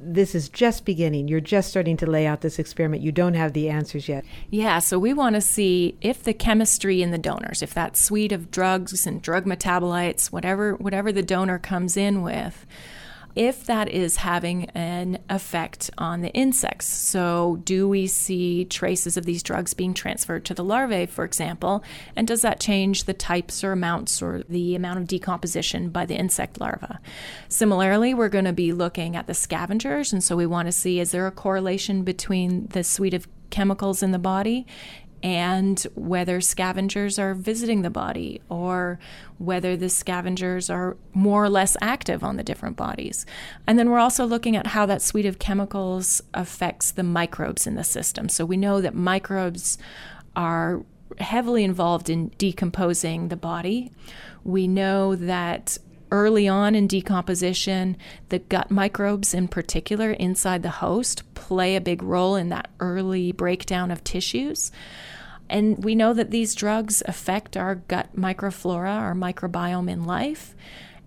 this 0.00 0.34
is 0.34 0.48
just 0.48 0.84
beginning. 0.84 1.28
You're 1.28 1.40
just 1.40 1.68
starting 1.68 1.96
to 1.98 2.06
lay 2.06 2.26
out 2.26 2.40
this 2.40 2.58
experiment. 2.58 3.02
You 3.02 3.12
don't 3.12 3.34
have 3.34 3.52
the 3.52 3.68
answers 3.68 4.08
yet. 4.08 4.24
Yeah, 4.50 4.78
so 4.78 4.98
we 4.98 5.12
want 5.12 5.34
to 5.34 5.40
see 5.40 5.96
if 6.00 6.22
the 6.22 6.34
chemistry 6.34 7.02
in 7.02 7.10
the 7.10 7.18
donors, 7.18 7.62
if 7.62 7.74
that 7.74 7.96
suite 7.96 8.32
of 8.32 8.50
drugs 8.50 9.06
and 9.06 9.20
drug 9.20 9.44
metabolites, 9.44 10.26
whatever 10.26 10.74
whatever 10.74 11.12
the 11.12 11.22
donor 11.22 11.58
comes 11.58 11.96
in 11.96 12.22
with, 12.22 12.66
if 13.34 13.64
that 13.66 13.88
is 13.88 14.16
having 14.16 14.64
an 14.70 15.18
effect 15.28 15.90
on 15.98 16.20
the 16.20 16.30
insects. 16.30 16.86
So, 16.86 17.60
do 17.64 17.88
we 17.88 18.06
see 18.06 18.64
traces 18.64 19.16
of 19.16 19.24
these 19.24 19.42
drugs 19.42 19.74
being 19.74 19.94
transferred 19.94 20.44
to 20.46 20.54
the 20.54 20.64
larvae, 20.64 21.06
for 21.06 21.24
example? 21.24 21.84
And 22.16 22.26
does 22.26 22.42
that 22.42 22.60
change 22.60 23.04
the 23.04 23.14
types 23.14 23.62
or 23.62 23.72
amounts 23.72 24.20
or 24.22 24.42
the 24.48 24.74
amount 24.74 24.98
of 24.98 25.06
decomposition 25.06 25.90
by 25.90 26.06
the 26.06 26.16
insect 26.16 26.60
larva? 26.60 27.00
Similarly, 27.48 28.14
we're 28.14 28.28
going 28.28 28.44
to 28.44 28.52
be 28.52 28.72
looking 28.72 29.16
at 29.16 29.26
the 29.26 29.34
scavengers. 29.34 30.12
And 30.12 30.22
so, 30.22 30.36
we 30.36 30.46
want 30.46 30.66
to 30.66 30.72
see 30.72 31.00
is 31.00 31.12
there 31.12 31.26
a 31.26 31.32
correlation 31.32 32.02
between 32.02 32.66
the 32.68 32.84
suite 32.84 33.14
of 33.14 33.26
chemicals 33.50 34.02
in 34.02 34.12
the 34.12 34.18
body 34.18 34.66
and 35.22 35.86
whether 35.94 36.40
scavengers 36.40 37.18
are 37.18 37.34
visiting 37.34 37.82
the 37.82 37.90
body 37.90 38.40
or 38.48 38.98
whether 39.38 39.76
the 39.76 39.88
scavengers 39.88 40.70
are 40.70 40.96
more 41.12 41.44
or 41.44 41.48
less 41.48 41.76
active 41.80 42.24
on 42.24 42.36
the 42.36 42.42
different 42.42 42.76
bodies. 42.76 43.26
And 43.66 43.78
then 43.78 43.90
we're 43.90 43.98
also 43.98 44.24
looking 44.24 44.56
at 44.56 44.68
how 44.68 44.86
that 44.86 45.02
suite 45.02 45.26
of 45.26 45.38
chemicals 45.38 46.22
affects 46.32 46.90
the 46.90 47.02
microbes 47.02 47.66
in 47.66 47.74
the 47.74 47.84
system. 47.84 48.28
So 48.28 48.44
we 48.44 48.56
know 48.56 48.80
that 48.80 48.94
microbes 48.94 49.78
are 50.36 50.82
heavily 51.18 51.64
involved 51.64 52.08
in 52.08 52.28
decomposing 52.38 53.28
the 53.28 53.36
body. 53.36 53.92
We 54.44 54.68
know 54.68 55.16
that 55.16 55.78
early 56.10 56.48
on 56.48 56.74
in 56.74 56.86
decomposition, 56.86 57.96
the 58.28 58.38
gut 58.38 58.70
microbes 58.70 59.34
in 59.34 59.48
particular 59.48 60.12
inside 60.12 60.62
the 60.62 60.70
host 60.70 61.22
play 61.34 61.76
a 61.76 61.80
big 61.80 62.02
role 62.02 62.36
in 62.36 62.48
that 62.48 62.70
early 62.80 63.32
breakdown 63.32 63.90
of 63.90 64.04
tissues. 64.04 64.70
And 65.48 65.82
we 65.82 65.94
know 65.94 66.14
that 66.14 66.30
these 66.30 66.54
drugs 66.54 67.02
affect 67.06 67.56
our 67.56 67.74
gut 67.74 68.14
microflora, 68.16 68.96
our 68.96 69.14
microbiome 69.14 69.90
in 69.90 70.04
life. 70.04 70.54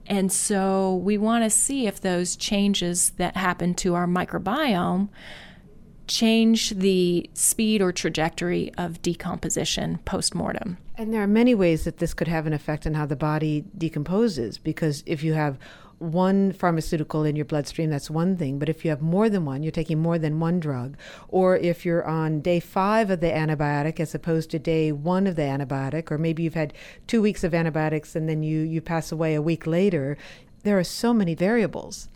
And 0.06 0.32
so 0.32 0.96
we 0.98 1.18
want 1.18 1.46
to 1.46 1.50
see 1.50 1.88
if 1.88 2.02
those 2.02 2.36
changes 2.36 3.12
that 3.12 3.38
happen 3.38 3.74
to 3.76 3.96
our 3.96 4.06
microbiome 4.06 5.08
change 6.08 6.72
the 6.72 7.30
speed 7.34 7.82
or 7.82 7.92
trajectory 7.92 8.72
of 8.78 9.02
decomposition 9.02 10.00
post 10.06 10.36
mortem. 10.36 10.78
And 10.98 11.14
there 11.14 11.24
are 11.24 11.28
many 11.28 11.56
ways 11.56 11.86
that 11.86 11.98
this 11.98 12.14
could 12.14 12.28
have 12.28 12.46
an 12.46 12.54
effect 12.54 12.86
on 12.86 12.94
how 12.94 13.06
the 13.06 13.16
body 13.16 13.66
decomposes 13.78 14.58
because 14.58 15.04
if 15.06 15.24
you 15.24 15.34
have 15.34 15.58
one 16.00 16.52
pharmaceutical 16.52 17.24
in 17.24 17.36
your 17.36 17.46
bloodstream, 17.46 17.90
that's 17.90 18.10
one 18.10 18.36
thing. 18.36 18.60
But 18.60 18.70
if 18.70 18.84
you 18.84 18.92
have 18.92 19.02
more 19.02 19.30
than 19.30 19.46
one, 19.46 19.64
you're 19.64 19.72
taking 19.72 20.00
more 20.00 20.20
than 20.20 20.40
one 20.40 20.60
drug. 20.60 20.98
Or 21.30 21.56
if 21.58 21.86
you're 21.86 22.06
on 22.06 22.42
day 22.42 22.60
five 22.60 23.10
of 23.10 23.22
the 23.22 23.28
antibiotic 23.28 24.00
as 24.00 24.14
opposed 24.14 24.52
to 24.52 24.60
day 24.60 24.92
one 24.92 25.26
of 25.28 25.36
the 25.36 25.44
antibiotic, 25.44 26.12
or 26.12 26.18
maybe 26.18 26.44
you've 26.44 26.54
had 26.54 26.74
two 27.08 27.22
weeks 27.22 27.44
of 27.44 27.54
antibiotics 27.54 28.16
and 28.16 28.28
then 28.28 28.44
you, 28.44 28.60
you 28.60 28.82
pass 28.82 29.12
away 29.12 29.34
a 29.34 29.42
week 29.42 29.66
later, 29.66 30.18
there 30.64 30.78
are 30.78 30.84
so 30.84 31.14
many 31.14 31.36
variables. 31.36 32.10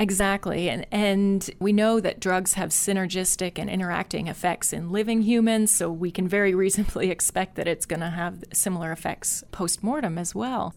Exactly. 0.00 0.70
And, 0.70 0.86
and 0.90 1.50
we 1.58 1.74
know 1.74 2.00
that 2.00 2.20
drugs 2.20 2.54
have 2.54 2.70
synergistic 2.70 3.58
and 3.58 3.68
interacting 3.68 4.28
effects 4.28 4.72
in 4.72 4.90
living 4.90 5.20
humans, 5.20 5.70
so 5.74 5.92
we 5.92 6.10
can 6.10 6.26
very 6.26 6.54
reasonably 6.54 7.10
expect 7.10 7.56
that 7.56 7.68
it's 7.68 7.84
going 7.84 8.00
to 8.00 8.08
have 8.08 8.42
similar 8.50 8.92
effects 8.92 9.44
post 9.52 9.82
mortem 9.82 10.16
as 10.16 10.34
well. 10.34 10.74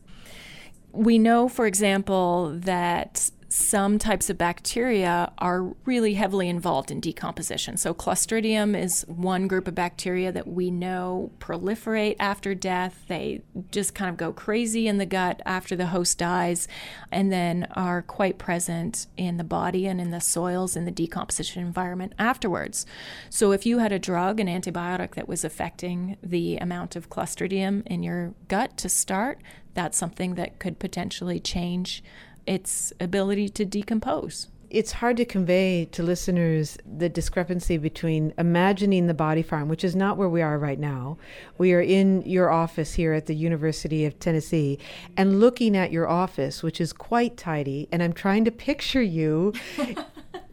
We 0.91 1.17
know, 1.17 1.47
for 1.47 1.65
example, 1.65 2.51
that 2.53 3.31
some 3.53 3.99
types 3.99 4.31
of 4.31 4.37
bacteria 4.39 5.31
are 5.37 5.75
really 5.85 6.15
heavily 6.15 6.49
involved 6.49 6.89
in 6.89 6.99
decomposition. 6.99 7.77
So, 7.77 7.93
Clostridium 7.93 8.75
is 8.75 9.05
one 9.07 9.47
group 9.47 9.67
of 9.67 9.75
bacteria 9.75 10.31
that 10.31 10.47
we 10.47 10.71
know 10.71 11.29
proliferate 11.37 12.15
after 12.17 12.55
death. 12.55 13.03
They 13.07 13.43
just 13.69 13.93
kind 13.93 14.09
of 14.09 14.17
go 14.17 14.33
crazy 14.33 14.87
in 14.87 14.97
the 14.97 15.05
gut 15.05 15.39
after 15.45 15.75
the 15.75 15.85
host 15.85 16.17
dies, 16.17 16.67
and 17.11 17.31
then 17.31 17.67
are 17.75 18.01
quite 18.01 18.39
present 18.39 19.05
in 19.17 19.37
the 19.37 19.43
body 19.43 19.85
and 19.85 20.01
in 20.01 20.09
the 20.09 20.19
soils 20.19 20.75
in 20.75 20.85
the 20.85 20.91
decomposition 20.91 21.63
environment 21.63 22.13
afterwards. 22.17 22.87
So, 23.29 23.51
if 23.51 23.67
you 23.67 23.77
had 23.77 23.91
a 23.91 23.99
drug, 23.99 24.39
an 24.39 24.47
antibiotic 24.47 25.13
that 25.13 25.27
was 25.27 25.45
affecting 25.45 26.17
the 26.23 26.57
amount 26.57 26.95
of 26.95 27.11
Clostridium 27.11 27.85
in 27.85 28.01
your 28.01 28.33
gut 28.47 28.77
to 28.77 28.89
start, 28.89 29.37
that's 29.75 29.97
something 29.97 30.33
that 30.35 30.57
could 30.57 30.79
potentially 30.79 31.39
change 31.39 32.03
its 32.45 32.93
ability 32.99 33.49
to 33.49 33.65
decompose. 33.65 34.47
It's 34.69 34.93
hard 34.93 35.17
to 35.17 35.25
convey 35.25 35.85
to 35.91 36.01
listeners 36.01 36.79
the 36.97 37.07
discrepancy 37.07 37.77
between 37.77 38.33
imagining 38.39 39.05
the 39.05 39.13
body 39.13 39.43
farm, 39.43 39.69
which 39.69 39.83
is 39.83 39.95
not 39.95 40.17
where 40.17 40.29
we 40.29 40.41
are 40.41 40.57
right 40.57 40.79
now. 40.79 41.19
We 41.59 41.73
are 41.73 41.81
in 41.81 42.23
your 42.23 42.49
office 42.49 42.95
here 42.95 43.13
at 43.13 43.27
the 43.27 43.35
University 43.35 44.03
of 44.05 44.17
Tennessee, 44.17 44.79
and 45.15 45.39
looking 45.39 45.77
at 45.77 45.91
your 45.91 46.09
office, 46.09 46.63
which 46.63 46.81
is 46.81 46.91
quite 46.91 47.37
tidy. 47.37 47.87
And 47.91 48.01
I'm 48.01 48.13
trying 48.13 48.45
to 48.45 48.51
picture 48.51 49.03
you 49.03 49.53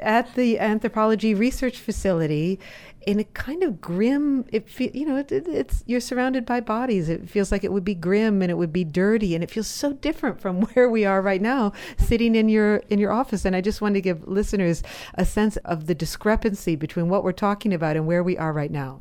at 0.00 0.34
the 0.34 0.58
anthropology 0.58 1.34
research 1.34 1.78
facility 1.78 2.60
in 3.06 3.18
a 3.18 3.24
kind 3.24 3.62
of 3.62 3.80
grim 3.80 4.44
it 4.52 4.68
fe- 4.68 4.90
you 4.92 5.06
know 5.06 5.16
it, 5.16 5.32
it, 5.32 5.46
it's 5.48 5.82
you're 5.86 6.00
surrounded 6.00 6.44
by 6.44 6.60
bodies 6.60 7.08
it 7.08 7.28
feels 7.28 7.50
like 7.50 7.64
it 7.64 7.72
would 7.72 7.84
be 7.84 7.94
grim 7.94 8.42
and 8.42 8.50
it 8.50 8.56
would 8.56 8.72
be 8.72 8.84
dirty 8.84 9.34
and 9.34 9.42
it 9.42 9.50
feels 9.50 9.66
so 9.66 9.92
different 9.94 10.40
from 10.40 10.60
where 10.72 10.88
we 10.88 11.04
are 11.04 11.22
right 11.22 11.40
now 11.40 11.72
sitting 11.98 12.34
in 12.34 12.48
your 12.48 12.76
in 12.90 12.98
your 12.98 13.12
office 13.12 13.44
and 13.44 13.56
i 13.56 13.60
just 13.60 13.80
wanted 13.80 13.94
to 13.94 14.00
give 14.00 14.28
listeners 14.28 14.82
a 15.14 15.24
sense 15.24 15.56
of 15.58 15.86
the 15.86 15.94
discrepancy 15.94 16.76
between 16.76 17.08
what 17.08 17.24
we're 17.24 17.32
talking 17.32 17.72
about 17.72 17.96
and 17.96 18.06
where 18.06 18.22
we 18.22 18.36
are 18.36 18.52
right 18.52 18.70
now 18.70 19.00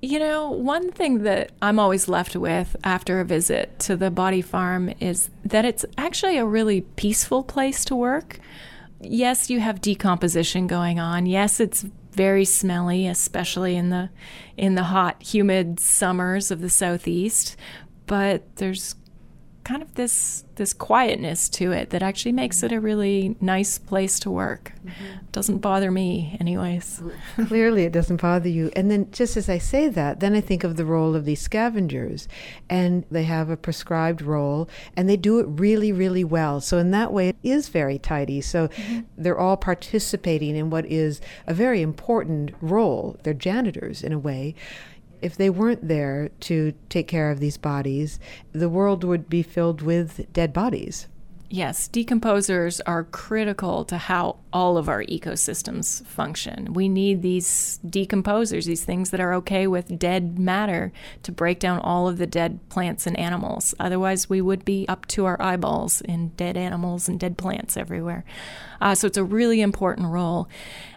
you 0.00 0.20
know, 0.20 0.50
one 0.50 0.92
thing 0.92 1.24
that 1.24 1.50
I'm 1.60 1.80
always 1.80 2.06
left 2.06 2.36
with 2.36 2.76
after 2.84 3.20
a 3.20 3.24
visit 3.24 3.78
to 3.80 3.96
the 3.96 4.10
body 4.10 4.42
farm 4.42 4.94
is 5.00 5.28
that 5.44 5.64
it's 5.64 5.84
actually 5.96 6.38
a 6.38 6.46
really 6.46 6.82
peaceful 6.82 7.42
place 7.42 7.84
to 7.86 7.96
work. 7.96 8.38
Yes, 9.00 9.50
you 9.50 9.58
have 9.58 9.80
decomposition 9.80 10.68
going 10.68 11.00
on. 11.00 11.26
Yes, 11.26 11.58
it's 11.58 11.84
very 12.18 12.44
smelly, 12.44 13.06
especially 13.06 13.76
in 13.76 13.90
the 13.90 14.10
in 14.56 14.74
the 14.74 14.82
hot, 14.82 15.22
humid 15.22 15.78
summers 15.78 16.50
of 16.50 16.60
the 16.60 16.68
southeast, 16.68 17.56
but 18.06 18.56
there's 18.56 18.96
kind 19.68 19.82
of 19.82 19.94
this 19.96 20.44
this 20.54 20.72
quietness 20.72 21.46
to 21.50 21.72
it 21.72 21.90
that 21.90 22.02
actually 22.02 22.32
makes 22.32 22.62
it 22.62 22.72
a 22.72 22.80
really 22.80 23.36
nice 23.38 23.76
place 23.76 24.18
to 24.18 24.30
work. 24.30 24.72
Mm-hmm. 24.82 25.26
Doesn't 25.30 25.58
bother 25.58 25.90
me, 25.90 26.38
anyways. 26.40 27.02
Clearly, 27.46 27.84
it 27.84 27.92
doesn't 27.92 28.22
bother 28.22 28.48
you. 28.48 28.70
And 28.74 28.90
then, 28.90 29.10
just 29.12 29.36
as 29.36 29.50
I 29.50 29.58
say 29.58 29.88
that, 29.88 30.20
then 30.20 30.34
I 30.34 30.40
think 30.40 30.64
of 30.64 30.76
the 30.76 30.86
role 30.86 31.14
of 31.14 31.26
these 31.26 31.42
scavengers, 31.42 32.28
and 32.70 33.04
they 33.10 33.24
have 33.24 33.50
a 33.50 33.58
prescribed 33.58 34.22
role, 34.22 34.70
and 34.96 35.06
they 35.06 35.18
do 35.18 35.38
it 35.38 35.46
really, 35.48 35.92
really 35.92 36.24
well. 36.24 36.62
So 36.62 36.78
in 36.78 36.90
that 36.92 37.12
way, 37.12 37.28
it 37.28 37.36
is 37.42 37.68
very 37.68 37.98
tidy. 37.98 38.40
So 38.40 38.68
mm-hmm. 38.68 39.00
they're 39.18 39.38
all 39.38 39.58
participating 39.58 40.56
in 40.56 40.70
what 40.70 40.86
is 40.86 41.20
a 41.46 41.52
very 41.52 41.82
important 41.82 42.54
role. 42.62 43.18
They're 43.22 43.34
janitors 43.34 44.02
in 44.02 44.14
a 44.14 44.18
way 44.18 44.54
if 45.22 45.36
they 45.36 45.50
weren't 45.50 45.86
there 45.88 46.30
to 46.40 46.72
take 46.88 47.08
care 47.08 47.30
of 47.30 47.40
these 47.40 47.56
bodies, 47.56 48.18
the 48.52 48.68
world 48.68 49.04
would 49.04 49.28
be 49.28 49.42
filled 49.42 49.82
with 49.82 50.32
dead 50.32 50.52
bodies. 50.52 51.08
Yes, 51.50 51.88
decomposers 51.88 52.78
are 52.84 53.04
critical 53.04 53.86
to 53.86 53.96
how 53.96 54.36
all 54.52 54.76
of 54.76 54.86
our 54.86 55.02
ecosystems 55.04 56.04
function. 56.04 56.74
We 56.74 56.90
need 56.90 57.22
these 57.22 57.80
decomposers, 57.86 58.66
these 58.66 58.84
things 58.84 59.08
that 59.10 59.20
are 59.20 59.32
okay 59.34 59.66
with 59.66 59.98
dead 59.98 60.38
matter, 60.38 60.92
to 61.22 61.32
break 61.32 61.58
down 61.58 61.78
all 61.78 62.06
of 62.06 62.18
the 62.18 62.26
dead 62.26 62.60
plants 62.68 63.06
and 63.06 63.18
animals. 63.18 63.74
Otherwise, 63.80 64.28
we 64.28 64.42
would 64.42 64.62
be 64.66 64.86
up 64.88 65.06
to 65.06 65.24
our 65.24 65.40
eyeballs 65.40 66.02
in 66.02 66.28
dead 66.36 66.58
animals 66.58 67.08
and 67.08 67.18
dead 67.18 67.38
plants 67.38 67.78
everywhere. 67.78 68.26
Uh, 68.78 68.94
so 68.94 69.06
it's 69.06 69.16
a 69.16 69.24
really 69.24 69.62
important 69.62 70.08
role. 70.08 70.50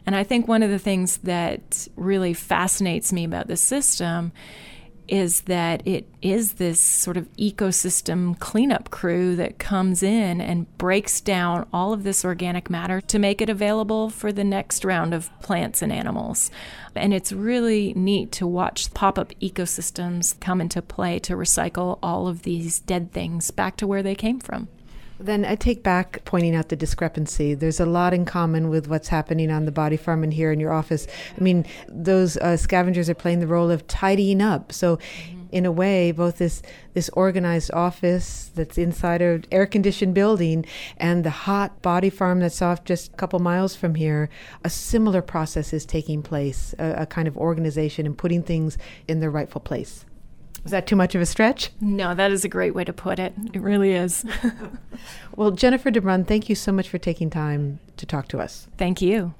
And 0.05 0.17
I 0.17 0.25
think 0.25 0.50
one 0.50 0.63
of 0.63 0.70
the 0.70 0.79
things 0.79 1.17
that 1.20 1.88
really 1.96 2.34
fascinates 2.34 3.13
me 3.13 3.24
about 3.24 3.48
the 3.48 3.55
system 3.55 4.34
is 5.12 5.41
that 5.41 5.86
it 5.86 6.08
is 6.22 6.53
this 6.53 6.80
sort 6.80 7.18
of 7.18 7.32
ecosystem 7.36 8.39
cleanup 8.39 8.89
crew 8.89 9.36
that 9.36 9.60
comes 9.60 10.01
in 10.01 10.39
and 10.39 10.77
breaks 10.77 11.20
down 11.20 11.68
all 11.74 11.91
of 11.91 12.03
this 12.03 12.24
organic 12.24 12.70
matter 12.70 13.01
to 13.01 13.20
make 13.20 13.41
it 13.41 13.50
available 13.50 14.10
for 14.10 14.32
the 14.32 14.44
next 14.44 14.86
round 14.86 15.13
of 15.13 15.30
plants 15.41 15.82
and 15.82 15.91
animals. 15.91 16.50
And 16.96 17.13
it's 17.13 17.34
really 17.34 17.94
neat 17.94 18.32
to 18.34 18.48
watch 18.48 18.94
pop 18.94 19.20
up 19.20 19.34
ecosystems 19.41 20.39
come 20.39 20.62
into 20.62 20.82
play 20.82 21.20
to 21.20 21.34
recycle 21.34 22.00
all 22.01 22.30
of 22.30 22.44
these 22.44 22.80
dead 22.80 23.12
things 23.12 23.51
back 23.51 23.75
to 23.77 23.88
where 23.88 24.01
they 24.01 24.15
came 24.15 24.39
from. 24.39 24.70
Then 25.22 25.46
I 25.46 25.56
take 25.56 25.84
back 25.84 26.24
pointing 26.25 26.56
out 26.56 26.70
the 26.70 26.75
discrepancy. 26.75 27.54
There's 27.54 27.80
a 27.80 27.86
lot 27.86 28.13
in 28.13 28.25
common 28.25 28.70
with 28.70 28.88
what's 28.88 29.08
happening 29.08 29.51
on 29.51 29.66
the 29.66 29.72
body 29.72 29.98
farm 29.98 30.24
and 30.24 30.34
here 30.34 30.51
in 30.51 30.60
your 30.60 30.74
office. 30.74 31.08
I 31.38 31.42
mean, 31.42 31.66
those 31.88 32.38
uh, 32.38 32.58
scavengers 32.58 33.10
are 33.10 33.16
playing 33.16 33.40
the 33.40 33.48
role 33.48 33.70
of 33.70 33.86
tidying 33.88 34.42
up. 34.42 34.72
So, 34.72 34.98
mm-hmm. 34.98 35.40
in 35.51 35.66
a 35.66 35.72
way, 35.72 36.12
both 36.12 36.38
this 36.40 36.63
this 36.94 37.10
organized 37.10 37.72
office 37.72 38.51
that's 38.56 38.78
inside 38.78 39.22
an 39.22 39.46
air 39.51 39.66
conditioned 39.66 40.13
building 40.13 40.66
and 40.98 41.24
the 41.24 41.30
hot 41.30 41.82
body 41.82 42.10
farm 42.10 42.40
that's 42.40 42.62
off 42.62 42.84
just 42.84 43.13
a 43.13 43.16
couple 43.16 43.40
miles 43.40 43.75
from 43.75 43.96
here, 43.96 44.30
a 44.63 44.70
similar 44.70 45.22
process 45.22 45.72
is 45.72 45.86
taking 45.86 46.22
place. 46.24 46.74
A, 46.80 47.04
a 47.04 47.06
kind 47.06 47.28
of 47.28 47.38
organization 47.38 48.06
and 48.06 48.18
putting 48.18 48.44
things 48.44 48.78
in 49.08 49.20
their 49.20 49.32
rightful 49.32 49.62
place. 49.62 50.06
Is 50.63 50.72
that 50.72 50.86
too 50.86 50.96
much 50.96 51.15
of 51.15 51.22
a 51.22 51.25
stretch? 51.25 51.72
No, 51.82 52.13
that 52.13 52.32
is 52.32 52.46
a 52.46 52.50
great 52.50 52.75
way 52.75 52.84
to 52.84 52.94
put 52.94 53.18
it. 53.18 53.34
It 53.53 53.62
really 53.62 53.94
is. 53.94 54.24
well, 55.36 55.51
Jennifer 55.51 55.89
DeBruyn, 55.89 56.27
thank 56.27 56.50
you 56.50 56.56
so 56.56 56.72
much 56.72 56.88
for 56.88 57.00
taking 57.00 57.30
time 57.30 57.80
to 57.98 58.06
talk 58.06 58.27
to 58.30 58.39
us. 58.39 58.68
Thank 58.77 59.01
you. 59.01 59.34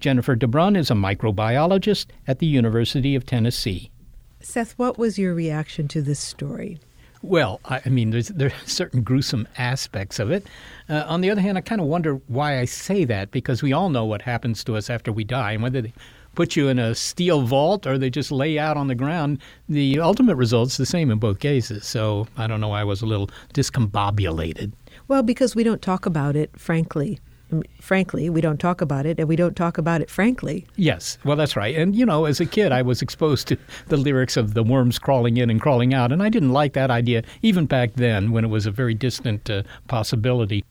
Jennifer 0.00 0.34
DeBruyn 0.34 0.76
is 0.76 0.90
a 0.90 0.94
microbiologist 0.94 2.06
at 2.26 2.38
the 2.38 2.46
University 2.46 3.14
of 3.14 3.26
Tennessee. 3.26 3.90
Seth, 4.40 4.72
what 4.78 4.96
was 4.96 5.18
your 5.18 5.34
reaction 5.34 5.88
to 5.88 6.00
this 6.00 6.20
story? 6.20 6.78
Well, 7.20 7.60
I, 7.64 7.82
I 7.84 7.88
mean, 7.88 8.10
there's 8.10 8.28
there 8.28 8.48
are 8.48 8.66
certain 8.66 9.02
gruesome 9.02 9.48
aspects 9.58 10.20
of 10.20 10.30
it. 10.30 10.46
Uh, 10.88 11.04
on 11.06 11.20
the 11.20 11.30
other 11.30 11.40
hand, 11.40 11.58
I 11.58 11.62
kind 11.62 11.80
of 11.80 11.88
wonder 11.88 12.14
why 12.28 12.60
I 12.60 12.64
say 12.64 13.04
that 13.06 13.32
because 13.32 13.62
we 13.62 13.72
all 13.72 13.90
know 13.90 14.04
what 14.04 14.22
happens 14.22 14.62
to 14.64 14.76
us 14.76 14.88
after 14.88 15.10
we 15.10 15.24
die, 15.24 15.52
and 15.52 15.62
whether 15.62 15.82
they 15.82 15.92
put 16.38 16.54
you 16.54 16.68
in 16.68 16.78
a 16.78 16.94
steel 16.94 17.42
vault 17.42 17.84
or 17.84 17.98
they 17.98 18.08
just 18.08 18.30
lay 18.30 18.60
out 18.60 18.76
on 18.76 18.86
the 18.86 18.94
ground, 18.94 19.40
the 19.68 19.98
ultimate 19.98 20.36
result's 20.36 20.76
the 20.76 20.86
same 20.86 21.10
in 21.10 21.18
both 21.18 21.40
cases. 21.40 21.84
So 21.84 22.28
I 22.36 22.46
don't 22.46 22.60
know. 22.60 22.70
I 22.70 22.84
was 22.84 23.02
a 23.02 23.06
little 23.06 23.28
discombobulated. 23.54 24.70
Well, 25.08 25.24
because 25.24 25.56
we 25.56 25.64
don't 25.64 25.82
talk 25.82 26.06
about 26.06 26.36
it, 26.36 26.56
frankly. 26.56 27.18
Frankly, 27.80 28.30
we 28.30 28.40
don't 28.40 28.60
talk 28.60 28.80
about 28.80 29.04
it, 29.04 29.18
and 29.18 29.26
we 29.28 29.34
don't 29.34 29.56
talk 29.56 29.78
about 29.78 30.00
it 30.00 30.10
frankly. 30.10 30.64
Yes, 30.76 31.18
well, 31.24 31.34
that's 31.34 31.56
right. 31.56 31.74
And, 31.74 31.96
you 31.96 32.06
know, 32.06 32.24
as 32.24 32.38
a 32.38 32.46
kid, 32.46 32.70
I 32.70 32.82
was 32.82 33.02
exposed 33.02 33.48
to 33.48 33.56
the 33.88 33.96
lyrics 33.96 34.36
of 34.36 34.54
the 34.54 34.62
worms 34.62 35.00
crawling 35.00 35.38
in 35.38 35.50
and 35.50 35.60
crawling 35.60 35.92
out, 35.92 36.12
and 36.12 36.22
I 36.22 36.28
didn't 36.28 36.52
like 36.52 36.74
that 36.74 36.90
idea 36.90 37.24
even 37.42 37.66
back 37.66 37.94
then 37.94 38.30
when 38.30 38.44
it 38.44 38.48
was 38.48 38.64
a 38.64 38.70
very 38.70 38.94
distant 38.94 39.50
uh, 39.50 39.64
possibility. 39.88 40.62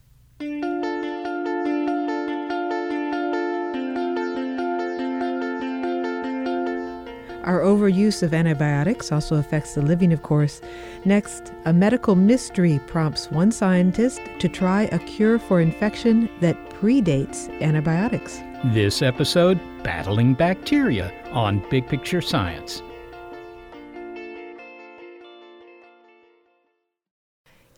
Our 7.48 7.62
overuse 7.62 8.24
of 8.24 8.34
antibiotics 8.34 9.10
also 9.10 9.38
affects 9.38 9.74
the 9.74 9.82
living, 9.82 10.12
of 10.12 10.22
course. 10.22 10.60
Next, 11.06 11.54
a 11.64 11.72
medical 11.72 12.14
mystery 12.14 12.82
prompts 12.88 13.32
one 13.32 13.54
scientist 13.54 14.20
to 14.40 14.50
try 14.50 14.90
a 14.92 15.00
cure 15.00 15.40
for 15.40 15.62
infection 15.62 16.30
that 16.42 16.58
predates 16.72 17.50
antibiotics. 17.62 18.42
This 18.66 19.02
episode, 19.02 19.62
Battling 19.82 20.34
Bacteria 20.34 21.10
on 21.32 21.66
Big 21.70 21.88
Picture 21.88 22.20
Science. 22.20 22.82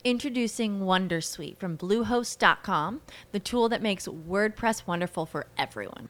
Introducing 0.04 0.80
Wondersuite 0.80 1.58
from 1.58 1.78
Bluehost.com, 1.78 3.02
the 3.34 3.40
tool 3.40 3.70
that 3.70 3.84
makes 3.84 4.08
WordPress 4.08 4.88
wonderful 4.88 5.28
for 5.28 5.46
everyone. 5.60 6.10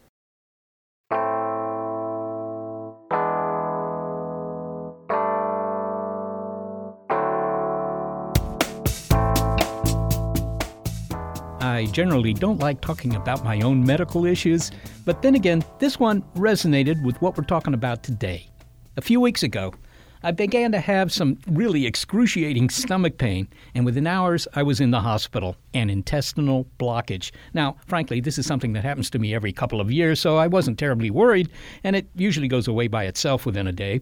I 11.81 11.85
generally 11.85 12.35
don't 12.35 12.59
like 12.59 12.79
talking 12.79 13.15
about 13.15 13.43
my 13.43 13.59
own 13.61 13.83
medical 13.83 14.23
issues, 14.23 14.69
but 15.03 15.23
then 15.23 15.33
again, 15.33 15.63
this 15.79 15.99
one 15.99 16.21
resonated 16.35 17.03
with 17.03 17.19
what 17.23 17.35
we're 17.35 17.43
talking 17.43 17.73
about 17.73 18.03
today. 18.03 18.47
A 18.97 19.01
few 19.01 19.19
weeks 19.19 19.41
ago, 19.41 19.73
I 20.21 20.29
began 20.29 20.71
to 20.73 20.79
have 20.79 21.11
some 21.11 21.39
really 21.47 21.87
excruciating 21.87 22.69
stomach 22.69 23.17
pain, 23.17 23.47
and 23.73 23.83
within 23.83 24.05
hours 24.05 24.47
I 24.53 24.61
was 24.61 24.79
in 24.79 24.91
the 24.91 24.99
hospital. 24.99 25.55
An 25.73 25.89
intestinal 25.89 26.67
blockage. 26.77 27.31
Now, 27.55 27.77
frankly, 27.87 28.21
this 28.21 28.37
is 28.37 28.45
something 28.45 28.73
that 28.73 28.83
happens 28.83 29.09
to 29.09 29.17
me 29.17 29.33
every 29.33 29.51
couple 29.51 29.81
of 29.81 29.91
years, 29.91 30.19
so 30.19 30.37
I 30.37 30.45
wasn't 30.45 30.77
terribly 30.77 31.09
worried, 31.09 31.49
and 31.83 31.95
it 31.95 32.07
usually 32.13 32.47
goes 32.47 32.67
away 32.67 32.89
by 32.89 33.05
itself 33.05 33.43
within 33.43 33.65
a 33.65 33.71
day. 33.71 34.01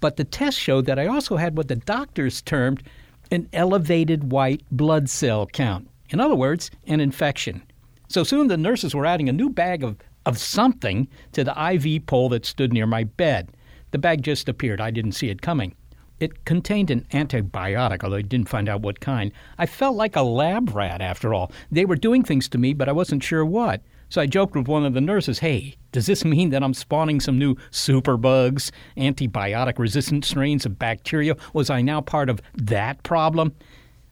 But 0.00 0.18
the 0.18 0.24
test 0.24 0.60
showed 0.60 0.84
that 0.84 0.98
I 0.98 1.06
also 1.06 1.36
had 1.36 1.56
what 1.56 1.68
the 1.68 1.76
doctors 1.76 2.42
termed 2.42 2.82
an 3.30 3.48
elevated 3.54 4.30
white 4.30 4.64
blood 4.70 5.08
cell 5.08 5.46
count. 5.46 5.88
In 6.10 6.20
other 6.20 6.34
words, 6.34 6.70
an 6.86 7.00
infection. 7.00 7.62
So 8.08 8.22
soon 8.22 8.46
the 8.46 8.56
nurses 8.56 8.94
were 8.94 9.06
adding 9.06 9.28
a 9.28 9.32
new 9.32 9.50
bag 9.50 9.82
of, 9.82 9.96
of 10.24 10.38
something 10.38 11.08
to 11.32 11.44
the 11.44 11.72
IV 11.72 12.06
pole 12.06 12.28
that 12.30 12.46
stood 12.46 12.72
near 12.72 12.86
my 12.86 13.04
bed. 13.04 13.50
The 13.90 13.98
bag 13.98 14.22
just 14.22 14.48
appeared. 14.48 14.80
I 14.80 14.90
didn't 14.90 15.12
see 15.12 15.28
it 15.28 15.42
coming. 15.42 15.74
It 16.18 16.44
contained 16.46 16.90
an 16.90 17.06
antibiotic, 17.12 18.02
although 18.02 18.16
I 18.16 18.22
didn't 18.22 18.48
find 18.48 18.68
out 18.68 18.80
what 18.80 19.00
kind. 19.00 19.32
I 19.58 19.66
felt 19.66 19.96
like 19.96 20.16
a 20.16 20.22
lab 20.22 20.74
rat 20.74 21.02
after 21.02 21.34
all. 21.34 21.52
They 21.70 21.84
were 21.84 21.96
doing 21.96 22.22
things 22.22 22.48
to 22.50 22.58
me, 22.58 22.72
but 22.72 22.88
I 22.88 22.92
wasn't 22.92 23.22
sure 23.22 23.44
what. 23.44 23.82
So 24.08 24.20
I 24.20 24.26
joked 24.26 24.54
with 24.54 24.68
one 24.68 24.86
of 24.86 24.94
the 24.94 25.00
nurses, 25.00 25.40
hey, 25.40 25.76
does 25.92 26.06
this 26.06 26.24
mean 26.24 26.50
that 26.50 26.62
I'm 26.62 26.74
spawning 26.74 27.20
some 27.20 27.38
new 27.38 27.56
superbugs, 27.70 28.70
antibiotic 28.96 29.78
resistant 29.78 30.24
strains 30.24 30.64
of 30.64 30.78
bacteria? 30.78 31.36
Was 31.52 31.70
I 31.70 31.82
now 31.82 32.00
part 32.00 32.30
of 32.30 32.40
that 32.54 33.02
problem? 33.02 33.54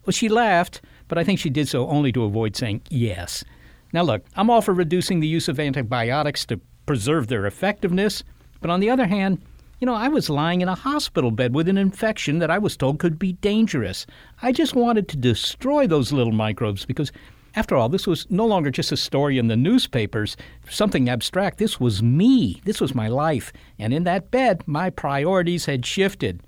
Well, 0.04 0.12
she 0.12 0.28
laughed, 0.28 0.82
but 1.08 1.18
I 1.18 1.24
think 1.24 1.38
she 1.38 1.50
did 1.50 1.68
so 1.68 1.88
only 1.88 2.12
to 2.12 2.24
avoid 2.24 2.56
saying 2.56 2.82
yes. 2.90 3.44
Now, 3.92 4.02
look, 4.02 4.24
I'm 4.36 4.50
all 4.50 4.60
for 4.60 4.74
reducing 4.74 5.20
the 5.20 5.28
use 5.28 5.48
of 5.48 5.60
antibiotics 5.60 6.44
to 6.46 6.60
preserve 6.86 7.28
their 7.28 7.46
effectiveness, 7.46 8.24
but 8.60 8.70
on 8.70 8.80
the 8.80 8.90
other 8.90 9.06
hand, 9.06 9.40
you 9.80 9.86
know, 9.86 9.94
I 9.94 10.08
was 10.08 10.30
lying 10.30 10.60
in 10.62 10.68
a 10.68 10.74
hospital 10.74 11.30
bed 11.30 11.54
with 11.54 11.68
an 11.68 11.76
infection 11.76 12.38
that 12.38 12.50
I 12.50 12.58
was 12.58 12.76
told 12.76 12.98
could 12.98 13.18
be 13.18 13.34
dangerous. 13.34 14.06
I 14.40 14.52
just 14.52 14.74
wanted 14.74 15.08
to 15.08 15.16
destroy 15.16 15.86
those 15.86 16.12
little 16.12 16.32
microbes 16.32 16.86
because, 16.86 17.12
after 17.54 17.76
all, 17.76 17.88
this 17.88 18.06
was 18.06 18.26
no 18.30 18.46
longer 18.46 18.70
just 18.70 18.92
a 18.92 18.96
story 18.96 19.36
in 19.36 19.48
the 19.48 19.56
newspapers, 19.56 20.36
something 20.68 21.08
abstract. 21.08 21.58
This 21.58 21.78
was 21.78 22.02
me. 22.02 22.62
This 22.64 22.80
was 22.80 22.94
my 22.94 23.08
life. 23.08 23.52
And 23.78 23.92
in 23.92 24.04
that 24.04 24.30
bed, 24.30 24.62
my 24.66 24.90
priorities 24.90 25.66
had 25.66 25.84
shifted. 25.84 26.40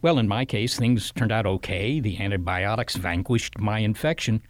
Well, 0.00 0.18
in 0.18 0.28
my 0.28 0.44
case, 0.44 0.76
things 0.76 1.10
turned 1.10 1.32
out 1.32 1.44
okay. 1.44 1.98
The 1.98 2.20
antibiotics 2.20 2.94
vanquished 2.94 3.58
my 3.58 3.80
infection. 3.80 4.42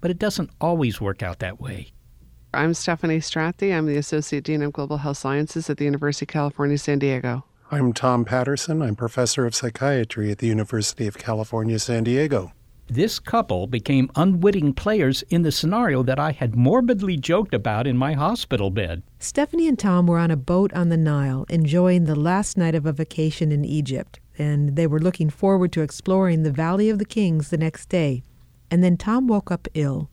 But 0.00 0.10
it 0.10 0.18
doesn't 0.18 0.50
always 0.60 1.00
work 1.00 1.22
out 1.22 1.38
that 1.38 1.60
way. 1.60 1.92
I'm 2.52 2.72
Steffanie 2.72 3.18
Strathdee. 3.18 3.72
I'm 3.72 3.86
the 3.86 3.96
Associate 3.96 4.42
Dean 4.42 4.62
of 4.62 4.72
Global 4.72 4.96
Health 4.98 5.18
Sciences 5.18 5.70
at 5.70 5.76
the 5.76 5.84
University 5.84 6.24
of 6.24 6.30
California, 6.30 6.76
San 6.76 6.98
Diego. 6.98 7.44
I'm 7.70 7.92
Tom 7.92 8.24
Patterson. 8.24 8.82
I'm 8.82 8.96
professor 8.96 9.46
of 9.46 9.54
psychiatry 9.54 10.32
at 10.32 10.38
the 10.38 10.48
University 10.48 11.06
of 11.06 11.16
California, 11.16 11.78
San 11.78 12.02
Diego. 12.02 12.50
This 12.88 13.20
couple 13.20 13.68
became 13.68 14.10
unwitting 14.16 14.74
players 14.74 15.22
in 15.30 15.42
the 15.42 15.52
scenario 15.52 16.02
that 16.02 16.18
I 16.18 16.32
had 16.32 16.56
morbidly 16.56 17.16
joked 17.16 17.54
about 17.54 17.86
in 17.86 17.96
my 17.96 18.14
hospital 18.14 18.70
bed. 18.70 19.04
Steffanie 19.20 19.68
and 19.68 19.78
Tom 19.78 20.08
were 20.08 20.18
on 20.18 20.32
a 20.32 20.36
boat 20.36 20.72
on 20.72 20.88
the 20.88 20.96
Nile, 20.96 21.46
enjoying 21.48 22.06
the 22.06 22.16
last 22.16 22.56
night 22.56 22.74
of 22.74 22.86
a 22.86 22.92
vacation 22.92 23.52
in 23.52 23.64
Egypt, 23.64 24.18
and 24.40 24.74
they 24.74 24.86
were 24.86 24.98
looking 24.98 25.30
forward 25.30 25.70
to 25.72 25.82
exploring 25.82 26.42
the 26.42 26.50
Valley 26.50 26.90
of 26.90 26.98
the 26.98 27.04
Kings 27.04 27.50
the 27.50 27.58
next 27.58 27.88
day. 27.88 28.22
And 28.70 28.82
then 28.82 28.96
Tom 28.96 29.28
woke 29.28 29.50
up 29.50 29.68
ill. 29.74 30.10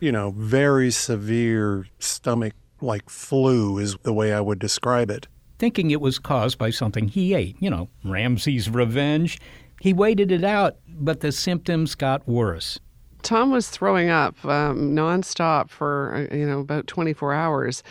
You 0.00 0.12
know, 0.12 0.34
very 0.36 0.90
severe 0.90 1.86
stomach 1.98 2.54
like 2.80 3.08
flu 3.08 3.78
is 3.78 3.96
the 4.02 4.12
way 4.12 4.32
I 4.32 4.40
would 4.40 4.58
describe 4.58 5.10
it 5.10 5.28
thinking 5.62 5.92
it 5.92 6.00
was 6.00 6.18
caused 6.18 6.58
by 6.58 6.70
something 6.70 7.06
he 7.06 7.34
ate. 7.34 7.54
You 7.60 7.70
know, 7.70 7.88
Ramses' 8.04 8.68
revenge. 8.68 9.38
He 9.80 9.92
waited 9.92 10.32
it 10.32 10.42
out, 10.42 10.74
but 10.88 11.20
the 11.20 11.30
symptoms 11.30 11.94
got 11.94 12.26
worse. 12.26 12.80
Tom 13.22 13.50
was 13.50 13.68
throwing 13.68 14.10
up 14.10 14.44
um, 14.44 14.94
nonstop 14.94 15.70
for 15.70 16.28
uh, 16.30 16.34
you 16.34 16.46
know 16.46 16.60
about 16.60 16.86
24 16.86 17.32
hours, 17.32 17.82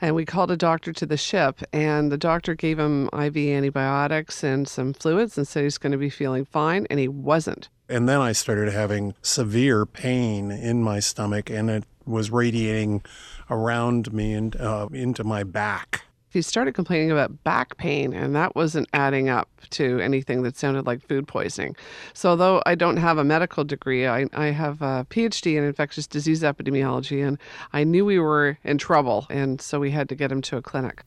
and 0.00 0.14
we 0.14 0.24
called 0.24 0.50
a 0.50 0.56
doctor 0.56 0.92
to 0.92 1.06
the 1.06 1.16
ship, 1.16 1.62
and 1.72 2.10
the 2.10 2.18
doctor 2.18 2.54
gave 2.54 2.78
him 2.78 3.08
IV 3.12 3.36
antibiotics 3.36 4.42
and 4.42 4.68
some 4.68 4.92
fluids, 4.92 5.36
and 5.36 5.46
said 5.46 5.64
he's 5.64 5.78
going 5.78 5.92
to 5.92 5.98
be 5.98 6.10
feeling 6.10 6.44
fine, 6.44 6.86
and 6.90 6.98
he 6.98 7.08
wasn't. 7.08 7.68
And 7.88 8.08
then 8.08 8.20
I 8.20 8.32
started 8.32 8.72
having 8.72 9.14
severe 9.22 9.86
pain 9.86 10.50
in 10.50 10.82
my 10.82 11.00
stomach, 11.00 11.50
and 11.50 11.70
it 11.70 11.84
was 12.04 12.30
radiating 12.30 13.02
around 13.50 14.12
me 14.12 14.32
and 14.32 14.56
uh, 14.56 14.88
into 14.92 15.24
my 15.24 15.44
back 15.44 16.04
he 16.36 16.42
started 16.42 16.74
complaining 16.74 17.10
about 17.10 17.42
back 17.44 17.78
pain, 17.78 18.12
and 18.12 18.36
that 18.36 18.54
wasn't 18.54 18.86
adding 18.92 19.30
up 19.30 19.48
to 19.70 19.98
anything 20.00 20.42
that 20.42 20.54
sounded 20.54 20.86
like 20.86 21.00
food 21.08 21.26
poisoning. 21.26 21.74
So, 22.12 22.28
although 22.30 22.62
I 22.66 22.74
don't 22.74 22.98
have 22.98 23.16
a 23.16 23.24
medical 23.24 23.64
degree, 23.64 24.06
I, 24.06 24.26
I 24.34 24.46
have 24.46 24.82
a 24.82 25.06
PhD 25.08 25.56
in 25.56 25.64
infectious 25.64 26.06
disease 26.06 26.42
epidemiology, 26.42 27.26
and 27.26 27.38
I 27.72 27.84
knew 27.84 28.04
we 28.04 28.18
were 28.18 28.58
in 28.64 28.76
trouble, 28.76 29.26
and 29.30 29.60
so 29.62 29.80
we 29.80 29.90
had 29.92 30.10
to 30.10 30.14
get 30.14 30.30
him 30.30 30.42
to 30.42 30.58
a 30.58 30.62
clinic. 30.62 31.04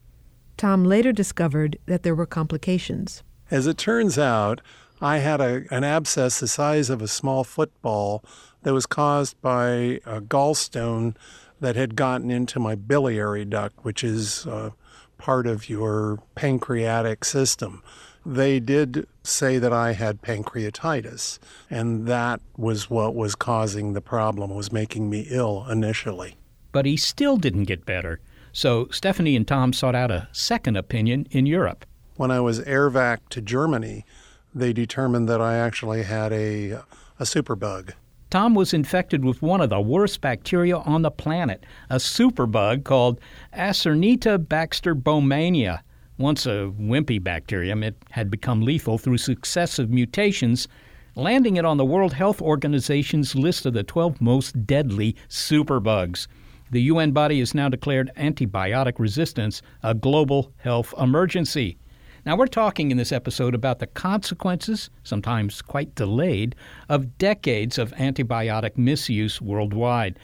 Tom 0.58 0.84
later 0.84 1.12
discovered 1.12 1.78
that 1.86 2.02
there 2.02 2.16
were 2.16 2.26
complications. 2.26 3.22
As 3.52 3.68
it 3.68 3.78
turns 3.78 4.18
out, 4.18 4.62
I 5.00 5.20
had 5.20 5.40
a, 5.40 5.64
an 5.70 5.84
abscess 5.84 6.40
the 6.40 6.48
size 6.48 6.90
of 6.90 7.04
a 7.04 7.08
small 7.08 7.44
football 7.44 8.24
that 8.64 8.74
was 8.74 8.88
caused 8.88 9.40
by 9.42 10.02
a 10.06 10.22
gallstone 10.22 11.16
that 11.60 11.76
had 11.76 11.96
gotten 11.96 12.32
into 12.32 12.60
my 12.60 12.74
biliary 12.74 13.46
duct, 13.46 13.86
which 13.86 14.04
is 14.04 14.48
uh, 14.48 14.72
part 15.20 15.46
of 15.46 15.70
your 15.70 16.18
pancreatic 16.34 17.24
system. 17.24 17.84
They 18.26 18.60
did 18.60 19.08
say 19.24 19.60
that 19.60 19.72
I 19.72 19.94
had 19.94 20.22
pancreatitis, 20.22 21.38
and 21.70 22.08
that 22.08 22.42
was 22.58 22.90
what 22.90 23.14
was 23.14 23.36
causing 23.36 23.94
the 23.94 24.02
problem, 24.02 24.56
was 24.56 24.72
making 24.72 25.10
me 25.10 25.28
ill 25.30 25.68
initially. 25.70 26.38
But 26.72 26.86
he 26.86 26.98
still 26.98 27.38
didn't 27.38 27.66
get 27.66 27.86
better. 27.86 28.20
So 28.52 28.86
Steffanie 28.86 29.36
and 29.36 29.48
Tom 29.48 29.74
sought 29.74 29.96
out 29.96 30.12
a 30.12 30.28
second 30.32 30.76
opinion 30.76 31.28
in 31.30 31.46
Europe. 31.46 31.86
When 32.16 32.32
I 32.32 32.40
was 32.40 32.60
airvac 32.62 33.20
to 33.30 33.42
Germany, 33.42 34.06
they 34.54 34.74
determined 34.74 35.30
that 35.30 35.42
I 35.42 35.56
actually 35.56 36.04
had 36.04 36.34
a, 36.34 36.72
a 37.20 37.24
superbug. 37.24 37.94
Tom 38.30 38.54
was 38.54 38.76
infected 38.76 39.26
with 39.26 39.42
one 39.42 39.60
of 39.60 39.72
the 39.72 39.82
worst 39.82 40.22
bacteria 40.22 40.78
on 40.78 41.02
the 41.02 41.10
planet, 41.10 41.66
a 41.90 41.96
superbug 41.96 42.84
called 42.84 43.20
Acinetobacter 43.56 44.94
baumannii. 44.94 45.80
Once 46.20 46.46
a 46.46 46.72
wimpy 46.80 47.24
bacterium, 47.24 47.82
it 47.82 47.96
had 48.12 48.30
become 48.30 48.62
lethal 48.62 49.00
through 49.00 49.18
successive 49.18 49.90
mutations, 49.90 50.68
landing 51.16 51.58
it 51.58 51.66
on 51.66 51.78
the 51.78 51.86
World 51.86 52.14
Health 52.14 52.40
Organization's 52.40 53.34
list 53.34 53.66
of 53.66 53.74
the 53.74 53.82
12 53.82 54.22
most 54.22 54.68
deadly 54.68 55.16
superbugs. 55.28 56.28
The 56.70 56.84
UN 56.84 57.14
body 57.14 57.40
has 57.40 57.56
now 57.56 57.68
declared 57.68 58.12
antibiotic 58.16 59.00
resistance 59.00 59.64
a 59.82 59.96
global 59.96 60.54
health 60.58 60.94
emergency. 61.00 61.79
Now, 62.26 62.36
we're 62.36 62.48
talking 62.48 62.92
in 62.92 62.98
this 62.98 63.12
episode 63.12 63.56
about 63.56 63.80
the 63.80 63.88
consequences, 63.88 64.90
sometimes 65.04 65.62
quite 65.62 65.96
delayed, 65.96 66.56
of 66.90 67.18
decades 67.18 67.78
of 67.78 67.94
antibiotic 67.94 68.78
misuse 68.78 69.42
worldwide. 69.42 70.20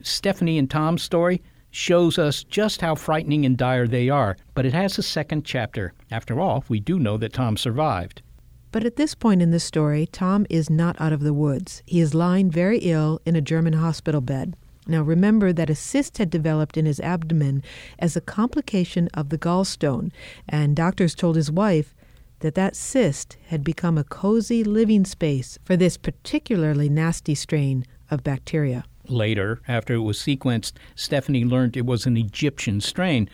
Steffanie 0.00 0.58
and 0.58 0.70
Tom's 0.70 1.02
story 1.02 1.42
shows 1.70 2.18
us 2.18 2.44
just 2.44 2.80
how 2.80 2.94
frightening 2.94 3.44
and 3.44 3.56
dire 3.56 3.86
they 3.86 4.08
are, 4.08 4.36
but 4.54 4.64
it 4.64 4.72
has 4.72 4.96
a 4.96 5.02
second 5.02 5.44
chapter. 5.44 5.92
After 6.10 6.40
all, 6.40 6.64
we 6.68 6.80
do 6.80 6.98
know 6.98 7.16
that 7.18 7.32
Tom 7.32 7.56
survived. 7.56 8.22
But 8.70 8.84
at 8.84 8.96
this 8.96 9.14
point 9.14 9.42
in 9.42 9.50
the 9.50 9.60
story, 9.60 10.06
Tom 10.06 10.46
is 10.50 10.70
not 10.70 11.00
out 11.00 11.12
of 11.12 11.20
the 11.20 11.34
woods. 11.34 11.82
He 11.86 12.00
is 12.00 12.14
lying 12.14 12.50
very 12.50 12.78
ill 12.78 13.20
in 13.24 13.36
a 13.36 13.40
German 13.40 13.74
hospital 13.74 14.20
bed. 14.20 14.56
Now 14.86 15.02
remember 15.02 15.52
that 15.52 15.70
a 15.70 15.74
cyst 15.74 16.18
had 16.18 16.30
developed 16.30 16.76
in 16.76 16.84
his 16.86 17.00
abdomen 17.00 17.62
as 17.98 18.16
a 18.16 18.20
complication 18.20 19.08
of 19.14 19.30
the 19.30 19.38
gallstone, 19.38 20.12
and 20.48 20.76
doctors 20.76 21.14
told 21.14 21.36
his 21.36 21.50
wife 21.50 21.94
that 22.40 22.54
that 22.54 22.76
cyst 22.76 23.38
had 23.46 23.64
become 23.64 23.96
a 23.96 24.04
cozy 24.04 24.62
living 24.62 25.06
space 25.06 25.58
for 25.64 25.76
this 25.76 25.96
particularly 25.96 26.90
nasty 26.90 27.34
strain 27.34 27.86
of 28.10 28.22
bacteria. 28.22 28.84
Later, 29.08 29.62
after 29.66 29.94
it 29.94 30.00
was 30.00 30.18
sequenced, 30.18 30.74
Steffanie 30.94 31.48
learned 31.48 31.76
it 31.76 31.86
was 31.86 32.04
an 32.04 32.16
Egyptian 32.16 32.80
strain. 32.80 33.28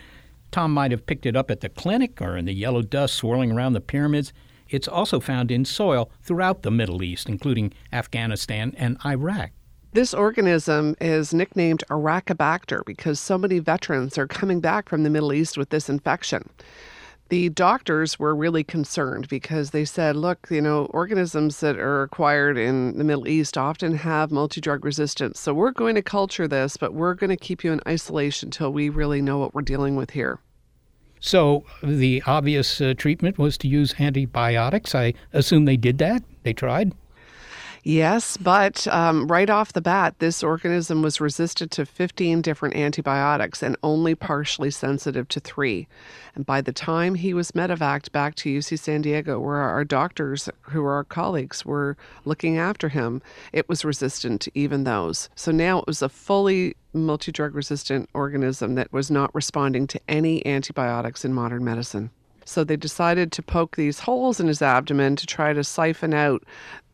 Tom 0.53 0.73
might 0.73 0.91
have 0.91 1.07
picked 1.07 1.27
it 1.27 1.37
up 1.37 1.51
at 1.51 1.61
the 1.61 1.69
clinic 1.69 2.21
or 2.21 2.37
in 2.37 2.45
the 2.45 2.53
yellow 2.53 2.83
dust 2.83 3.15
swirling 3.15 3.53
around 3.53 3.73
the 3.73 3.81
pyramids. 3.81 4.33
It's 4.69 4.89
also 4.89 5.19
found 5.19 5.51
in 5.51 5.65
soil 5.65 6.11
throughout 6.23 6.63
the 6.63 6.71
Middle 6.71 7.03
East, 7.03 7.29
including 7.29 7.73
Afghanistan 7.93 8.73
and 8.77 8.97
Iraq. 9.05 9.51
This 9.93 10.15
organism 10.15 10.95
is 11.01 11.35
nicknamed 11.35 11.83
Iraqibacter 11.91 12.85
because 12.87 13.19
so 13.19 13.37
many 13.37 13.59
veterans 13.59 14.17
are 14.19 14.29
coming 14.29 14.61
back 14.61 14.89
from 14.89 15.03
the 15.03 15.11
Middle 15.11 15.33
East 15.33 15.59
with 15.59 15.71
this 15.71 15.89
infection. 15.89 16.49
The 17.29 17.49
doctors 17.49 18.17
were 18.17 18.37
really 18.37 18.63
concerned 18.63 19.27
because 19.29 19.71
they 19.71 19.85
said, 19.85 20.15
look, 20.15 20.47
you 20.49 20.61
know, 20.61 20.85
organisms 20.87 21.59
that 21.59 21.77
are 21.77 22.05
acquired 22.05 22.57
in 22.57 22.99
the 22.99 23.05
Middle 23.05 23.27
East 23.27 23.59
often 23.59 23.97
have 23.97 24.31
multi 24.31 24.61
drug 24.61 24.85
resistance. 24.85 25.41
So 25.41 25.53
we're 25.53 25.73
going 25.73 25.97
to 25.97 26.03
culture 26.03 26.47
this, 26.47 26.77
but 26.77 26.95
we're 26.95 27.15
going 27.15 27.31
to 27.31 27.37
keep 27.37 27.65
you 27.65 27.73
in 27.73 27.81
isolation 27.89 28.47
until 28.47 28.73
we 28.73 28.91
really 28.91 29.21
know 29.21 29.39
what 29.39 29.55
we're 29.55 29.63
dealing 29.63 29.97
with 29.97 30.11
here. 30.11 30.39
So 31.19 31.65
the 31.83 32.23
obvious 32.27 32.81
uh, 32.81 32.95
treatment 32.97 33.39
was 33.39 33.59
to 33.59 33.67
use 33.67 33.97
antibiotics. 33.99 34.95
I 34.95 35.15
assume 35.33 35.65
they 35.65 35.77
did 35.77 35.99
that. 35.99 36.23
They 36.45 36.53
tried. 36.53 36.93
Yes, 37.83 38.37
but 38.37 38.87
um, 38.89 39.27
right 39.29 39.49
off 39.49 39.73
the 39.73 39.81
bat, 39.81 40.19
this 40.19 40.43
organism 40.43 41.01
was 41.01 41.21
resistant 41.21 41.71
to 41.73 41.87
15 41.87 42.43
different 42.43 42.77
antibiotics 42.77 43.63
and 43.63 43.77
only 43.83 44.15
partially 44.15 44.71
sensitive 44.71 45.29
to 45.29 45.41
three. 45.41 45.89
And 46.35 46.45
by 46.45 46.61
the 46.61 46.73
time 46.73 47.15
he 47.15 47.33
was 47.33 47.53
medevaced 47.53 48.13
back 48.13 48.35
to 48.37 48.51
UC 48.51 48.79
San 48.79 49.01
Diego, 49.01 49.41
where 49.41 49.57
our 49.57 49.85
doctors, 49.85 50.49
who 50.63 50.85
are 50.85 50.95
our 50.95 51.05
colleagues, 51.05 51.65
were 51.65 51.97
looking 52.27 52.59
after 52.59 52.91
him, 52.91 53.23
it 53.53 53.69
was 53.69 53.85
resistant 53.85 54.43
to 54.43 54.51
even 54.55 54.85
those. 54.85 55.31
So 55.35 55.51
now 55.51 55.79
it 55.79 55.87
was 55.87 56.03
a 56.03 56.11
fully 56.11 56.77
multi 56.93 57.33
drug 57.33 57.55
resistant 57.55 58.11
organism 58.13 58.75
that 58.75 58.93
was 58.93 59.11
not 59.11 59.35
responding 59.35 59.87
to 59.87 60.01
any 60.07 60.45
antibiotics 60.45 61.25
in 61.25 61.33
modern 61.33 61.65
medicine. 61.65 62.11
So 62.45 62.65
they 62.65 62.77
decided 62.77 63.33
to 63.33 63.43
poke 63.43 63.77
these 63.77 64.01
holes 64.01 64.41
in 64.41 64.49
his 64.49 64.61
abdomen 64.61 65.17
to 65.17 65.27
try 65.27 65.53
to 65.53 65.63
siphon 65.63 66.13
out 66.13 66.43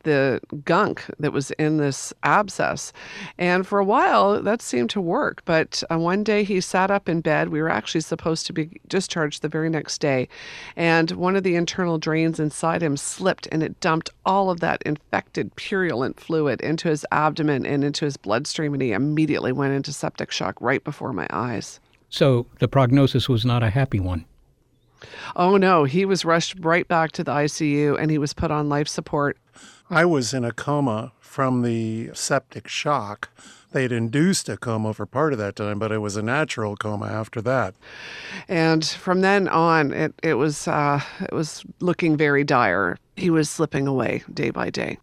the 0.06 0.40
gunk 0.64 1.04
that 1.18 1.32
was 1.32 1.50
in 1.52 1.76
this 1.76 2.14
abscess. 2.22 2.92
And 3.36 3.66
for 3.66 3.78
a 3.80 3.84
while, 3.84 4.40
that 4.40 4.62
seemed 4.62 4.88
to 4.90 5.00
work. 5.00 5.42
But 5.44 5.82
uh, 5.90 5.98
one 5.98 6.22
day 6.22 6.44
he 6.44 6.60
sat 6.60 6.90
up 6.90 7.08
in 7.08 7.20
bed. 7.20 7.48
We 7.48 7.60
were 7.60 7.68
actually 7.68 8.00
supposed 8.02 8.46
to 8.46 8.52
be 8.52 8.70
discharged 8.86 9.42
the 9.42 9.48
very 9.48 9.68
next 9.68 10.00
day. 10.00 10.28
And 10.76 11.10
one 11.10 11.34
of 11.34 11.42
the 11.42 11.56
internal 11.56 11.98
drains 11.98 12.38
inside 12.38 12.82
him 12.82 12.96
slipped 12.96 13.48
and 13.50 13.62
it 13.62 13.80
dumped 13.80 14.10
all 14.24 14.48
of 14.48 14.60
that 14.60 14.80
infected, 14.82 15.54
purulent 15.56 16.20
fluid 16.20 16.60
into 16.60 16.88
his 16.88 17.04
abdomen 17.10 17.66
and 17.66 17.82
into 17.82 18.04
his 18.04 18.16
bloodstream. 18.16 18.72
And 18.72 18.82
he 18.82 18.92
immediately 18.92 19.52
went 19.52 19.74
into 19.74 19.92
septic 19.92 20.30
shock 20.30 20.56
right 20.60 20.82
before 20.82 21.12
my 21.12 21.26
eyes. 21.30 21.80
So 22.08 22.46
the 22.60 22.68
prognosis 22.68 23.28
was 23.28 23.44
not 23.44 23.64
a 23.64 23.70
happy 23.70 23.98
one. 23.98 24.24
Oh 25.34 25.56
no, 25.56 25.84
he 25.84 26.04
was 26.04 26.24
rushed 26.24 26.54
right 26.60 26.86
back 26.86 27.12
to 27.12 27.24
the 27.24 27.32
ICU 27.32 28.00
and 28.00 28.10
he 28.10 28.18
was 28.18 28.32
put 28.32 28.50
on 28.50 28.68
life 28.68 28.88
support. 28.88 29.36
I 29.90 30.04
was 30.04 30.34
in 30.34 30.44
a 30.44 30.52
coma 30.52 31.12
from 31.20 31.62
the 31.62 32.10
septic 32.12 32.66
shock. 32.66 33.30
They 33.72 33.82
had 33.82 33.92
induced 33.92 34.48
a 34.48 34.56
coma 34.56 34.94
for 34.94 35.06
part 35.06 35.32
of 35.32 35.38
that 35.38 35.54
time, 35.54 35.78
but 35.78 35.92
it 35.92 35.98
was 35.98 36.16
a 36.16 36.22
natural 36.22 36.76
coma 36.76 37.06
after 37.06 37.40
that. 37.42 37.74
And 38.48 38.84
from 38.84 39.20
then 39.20 39.46
on, 39.46 39.92
it, 39.92 40.14
it 40.22 40.34
was 40.34 40.66
uh, 40.66 41.00
it 41.20 41.32
was 41.32 41.64
looking 41.80 42.16
very 42.16 42.42
dire. 42.42 42.96
He 43.14 43.30
was 43.30 43.48
slipping 43.48 43.86
away 43.86 44.24
day 44.32 44.50
by 44.50 44.70
day. 44.70 44.98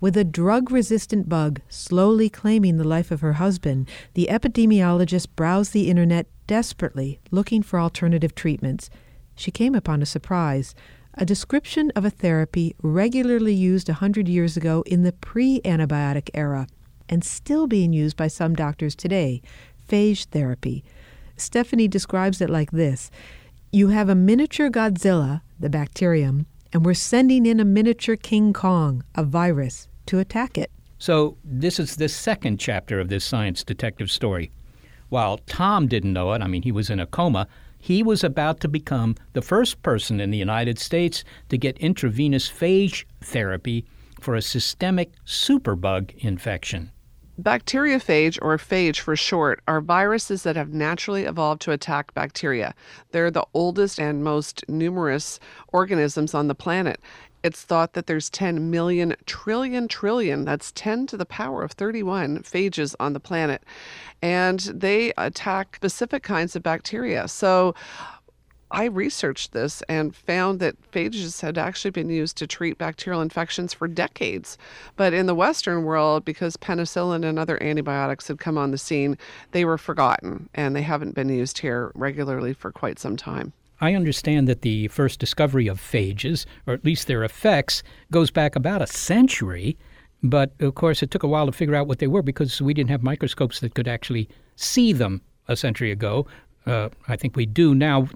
With 0.00 0.16
a 0.16 0.24
drug 0.24 0.70
resistant 0.70 1.28
bug 1.28 1.60
slowly 1.68 2.28
claiming 2.28 2.76
the 2.76 2.84
life 2.84 3.10
of 3.10 3.20
her 3.20 3.34
husband, 3.34 3.88
the 4.12 4.28
epidemiologist 4.30 5.28
browsed 5.34 5.72
the 5.72 5.88
internet 5.88 6.26
desperately 6.46 7.20
looking 7.30 7.62
for 7.62 7.80
alternative 7.80 8.34
treatments. 8.34 8.90
She 9.34 9.50
came 9.50 9.74
upon 9.74 10.02
a 10.02 10.06
surprise 10.06 10.74
a 11.16 11.24
description 11.24 11.92
of 11.94 12.04
a 12.04 12.10
therapy 12.10 12.74
regularly 12.82 13.54
used 13.54 13.88
a 13.88 13.94
hundred 13.94 14.28
years 14.28 14.56
ago 14.56 14.82
in 14.86 15.02
the 15.02 15.12
pre 15.12 15.60
antibiotic 15.62 16.30
era 16.34 16.66
and 17.08 17.22
still 17.22 17.66
being 17.66 17.92
used 17.92 18.16
by 18.16 18.28
some 18.28 18.54
doctors 18.54 18.94
today 18.94 19.42
phage 19.88 20.24
therapy. 20.26 20.82
Steffanie 21.36 21.90
describes 21.90 22.40
it 22.40 22.50
like 22.50 22.70
this 22.70 23.10
You 23.72 23.88
have 23.88 24.08
a 24.08 24.14
miniature 24.14 24.70
Godzilla, 24.70 25.42
the 25.60 25.68
bacterium, 25.68 26.46
and 26.72 26.84
we're 26.84 26.94
sending 26.94 27.46
in 27.46 27.60
a 27.60 27.64
miniature 27.64 28.16
King 28.16 28.52
Kong, 28.52 29.04
a 29.14 29.22
virus, 29.22 29.88
to 30.06 30.18
attack 30.18 30.58
it. 30.58 30.70
So, 30.98 31.36
this 31.44 31.78
is 31.78 31.96
the 31.96 32.08
second 32.08 32.58
chapter 32.58 32.98
of 32.98 33.08
this 33.08 33.24
science 33.24 33.62
detective 33.62 34.10
story. 34.10 34.50
While 35.10 35.38
Tom 35.38 35.86
didn't 35.86 36.12
know 36.12 36.32
it, 36.32 36.40
I 36.40 36.46
mean, 36.46 36.62
he 36.62 36.72
was 36.72 36.88
in 36.88 36.98
a 36.98 37.06
coma, 37.06 37.46
he 37.84 38.02
was 38.02 38.24
about 38.24 38.60
to 38.60 38.66
become 38.66 39.14
the 39.34 39.42
first 39.42 39.82
person 39.82 40.18
in 40.18 40.30
the 40.30 40.38
United 40.38 40.78
States 40.78 41.22
to 41.50 41.58
get 41.58 41.76
intravenous 41.76 42.50
phage 42.50 43.04
therapy 43.20 43.84
for 44.22 44.34
a 44.34 44.40
systemic 44.40 45.12
superbug 45.26 46.16
infection. 46.16 46.90
Bacteriophage, 47.38 48.38
or 48.40 48.56
phage 48.56 49.00
for 49.00 49.16
short, 49.16 49.60
are 49.68 49.82
viruses 49.82 50.44
that 50.44 50.56
have 50.56 50.72
naturally 50.72 51.24
evolved 51.24 51.60
to 51.62 51.72
attack 51.72 52.14
bacteria. 52.14 52.74
They're 53.10 53.30
the 53.30 53.44
oldest 53.52 53.98
and 53.98 54.24
most 54.24 54.64
numerous 54.66 55.38
organisms 55.68 56.32
on 56.32 56.48
the 56.48 56.54
planet. 56.54 57.02
It's 57.44 57.62
thought 57.62 57.92
that 57.92 58.06
there's 58.06 58.30
10 58.30 58.70
million 58.70 59.14
trillion 59.26 59.86
trillion, 59.86 60.46
that's 60.46 60.72
10 60.72 61.06
to 61.08 61.18
the 61.18 61.26
power 61.26 61.62
of 61.62 61.72
31 61.72 62.38
phages 62.38 62.94
on 62.98 63.12
the 63.12 63.20
planet. 63.20 63.62
And 64.22 64.60
they 64.60 65.12
attack 65.18 65.76
specific 65.76 66.22
kinds 66.22 66.56
of 66.56 66.62
bacteria. 66.62 67.28
So 67.28 67.74
I 68.70 68.86
researched 68.86 69.52
this 69.52 69.82
and 69.90 70.16
found 70.16 70.58
that 70.60 70.90
phages 70.90 71.42
had 71.42 71.58
actually 71.58 71.90
been 71.90 72.08
used 72.08 72.38
to 72.38 72.46
treat 72.46 72.78
bacterial 72.78 73.20
infections 73.20 73.74
for 73.74 73.88
decades. 73.88 74.56
But 74.96 75.12
in 75.12 75.26
the 75.26 75.34
Western 75.34 75.84
world, 75.84 76.24
because 76.24 76.56
penicillin 76.56 77.26
and 77.26 77.38
other 77.38 77.62
antibiotics 77.62 78.26
had 78.28 78.38
come 78.38 78.56
on 78.56 78.70
the 78.70 78.78
scene, 78.78 79.18
they 79.52 79.66
were 79.66 79.76
forgotten 79.76 80.48
and 80.54 80.74
they 80.74 80.82
haven't 80.82 81.14
been 81.14 81.28
used 81.28 81.58
here 81.58 81.92
regularly 81.94 82.54
for 82.54 82.72
quite 82.72 82.98
some 82.98 83.18
time. 83.18 83.52
I 83.80 83.94
understand 83.94 84.48
that 84.48 84.62
the 84.62 84.88
first 84.88 85.18
discovery 85.18 85.66
of 85.66 85.80
phages, 85.80 86.46
or 86.66 86.74
at 86.74 86.84
least 86.84 87.06
their 87.06 87.24
effects, 87.24 87.82
goes 88.10 88.30
back 88.30 88.56
about 88.56 88.82
a 88.82 88.86
century. 88.86 89.76
But 90.22 90.52
of 90.60 90.74
course, 90.74 91.02
it 91.02 91.10
took 91.10 91.22
a 91.22 91.28
while 91.28 91.46
to 91.46 91.52
figure 91.52 91.74
out 91.74 91.86
what 91.86 91.98
they 91.98 92.06
were 92.06 92.22
because 92.22 92.62
we 92.62 92.72
didn't 92.72 92.90
have 92.90 93.02
microscopes 93.02 93.60
that 93.60 93.74
could 93.74 93.88
actually 93.88 94.28
see 94.56 94.92
them 94.92 95.20
a 95.48 95.56
century 95.56 95.90
ago. 95.90 96.26
Uh, 96.66 96.88
I 97.08 97.16
think 97.16 97.36
we 97.36 97.44
do 97.44 97.74
now. 97.74 98.08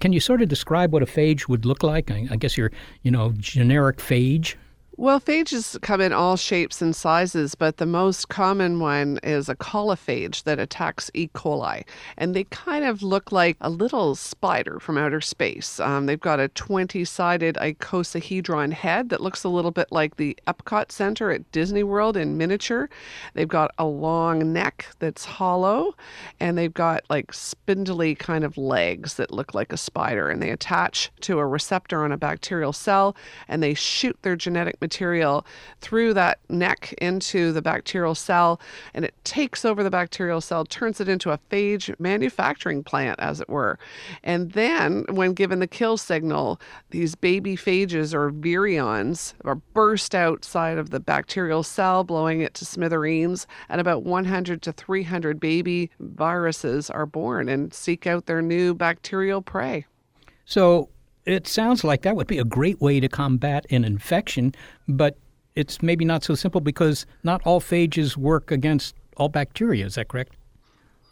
Can 0.00 0.12
you 0.12 0.20
sort 0.20 0.40
of 0.40 0.48
describe 0.48 0.92
what 0.92 1.02
a 1.02 1.06
phage 1.06 1.48
would 1.48 1.64
look 1.64 1.82
like? 1.82 2.10
I, 2.10 2.28
I 2.30 2.36
guess 2.36 2.56
your, 2.56 2.70
you 3.02 3.10
know, 3.10 3.32
generic 3.38 3.96
phage. 3.98 4.54
Well, 5.00 5.20
phages 5.20 5.80
come 5.80 6.00
in 6.00 6.12
all 6.12 6.36
shapes 6.36 6.82
and 6.82 6.94
sizes, 6.94 7.54
but 7.54 7.76
the 7.76 7.86
most 7.86 8.28
common 8.28 8.80
one 8.80 9.20
is 9.22 9.48
a 9.48 9.54
coliphage 9.54 10.42
that 10.42 10.58
attacks 10.58 11.08
E. 11.14 11.28
coli. 11.28 11.84
And 12.16 12.34
they 12.34 12.42
kind 12.42 12.84
of 12.84 13.00
look 13.00 13.30
like 13.30 13.56
a 13.60 13.70
little 13.70 14.16
spider 14.16 14.80
from 14.80 14.98
outer 14.98 15.20
space. 15.20 15.78
Um, 15.78 16.06
they've 16.06 16.18
got 16.18 16.40
a 16.40 16.48
20 16.48 17.04
sided 17.04 17.54
icosahedron 17.60 18.72
head 18.72 19.10
that 19.10 19.20
looks 19.20 19.44
a 19.44 19.48
little 19.48 19.70
bit 19.70 19.86
like 19.92 20.16
the 20.16 20.36
Epcot 20.48 20.90
Center 20.90 21.30
at 21.30 21.48
Disney 21.52 21.84
World 21.84 22.16
in 22.16 22.36
miniature. 22.36 22.90
They've 23.34 23.46
got 23.46 23.70
a 23.78 23.84
long 23.84 24.52
neck 24.52 24.86
that's 24.98 25.24
hollow, 25.24 25.94
and 26.40 26.58
they've 26.58 26.74
got 26.74 27.04
like 27.08 27.32
spindly 27.32 28.16
kind 28.16 28.42
of 28.42 28.58
legs 28.58 29.14
that 29.14 29.30
look 29.30 29.54
like 29.54 29.72
a 29.72 29.76
spider. 29.76 30.28
And 30.28 30.42
they 30.42 30.50
attach 30.50 31.12
to 31.20 31.38
a 31.38 31.46
receptor 31.46 32.02
on 32.02 32.10
a 32.10 32.16
bacterial 32.16 32.72
cell 32.72 33.14
and 33.46 33.62
they 33.62 33.74
shoot 33.74 34.18
their 34.22 34.34
genetic 34.34 34.74
material 34.80 34.87
material 34.88 35.44
through 35.82 36.14
that 36.14 36.38
neck 36.48 36.94
into 36.96 37.52
the 37.52 37.60
bacterial 37.60 38.14
cell, 38.14 38.58
and 38.94 39.04
it 39.04 39.14
takes 39.22 39.66
over 39.66 39.84
the 39.84 39.90
bacterial 39.90 40.40
cell, 40.40 40.64
turns 40.64 40.98
it 40.98 41.10
into 41.10 41.30
a 41.30 41.38
phage 41.50 41.94
manufacturing 42.00 42.82
plant, 42.82 43.20
as 43.20 43.38
it 43.38 43.50
were. 43.50 43.78
And 44.22 44.52
then, 44.52 45.04
when 45.10 45.34
given 45.34 45.58
the 45.58 45.66
kill 45.66 45.98
signal, 45.98 46.58
these 46.88 47.14
baby 47.14 47.54
phages 47.54 48.14
or 48.14 48.30
virions 48.30 49.34
are 49.44 49.56
burst 49.74 50.14
outside 50.14 50.78
of 50.78 50.88
the 50.88 51.00
bacterial 51.00 51.62
cell, 51.62 52.02
blowing 52.02 52.40
it 52.40 52.54
to 52.54 52.64
smithereens, 52.64 53.46
and 53.68 53.82
about 53.82 54.04
100 54.04 54.62
to 54.62 54.72
300 54.72 55.38
baby 55.38 55.90
viruses 56.00 56.88
are 56.88 57.04
born 57.04 57.50
and 57.50 57.74
seek 57.74 58.06
out 58.06 58.24
their 58.24 58.40
new 58.40 58.72
bacterial 58.72 59.42
prey. 59.42 59.84
So, 60.46 60.88
it 61.28 61.46
sounds 61.46 61.84
like 61.84 62.02
that 62.02 62.16
would 62.16 62.26
be 62.26 62.38
a 62.38 62.44
great 62.44 62.80
way 62.80 63.00
to 63.00 63.08
combat 63.08 63.66
an 63.70 63.84
infection, 63.84 64.54
but 64.86 65.16
it's 65.54 65.82
maybe 65.82 66.04
not 66.04 66.22
so 66.24 66.34
simple 66.34 66.60
because 66.60 67.06
not 67.24 67.42
all 67.44 67.60
phages 67.60 68.16
work 68.16 68.50
against 68.50 68.94
all 69.16 69.28
bacteria. 69.28 69.86
Is 69.86 69.96
that 69.96 70.08
correct? 70.08 70.36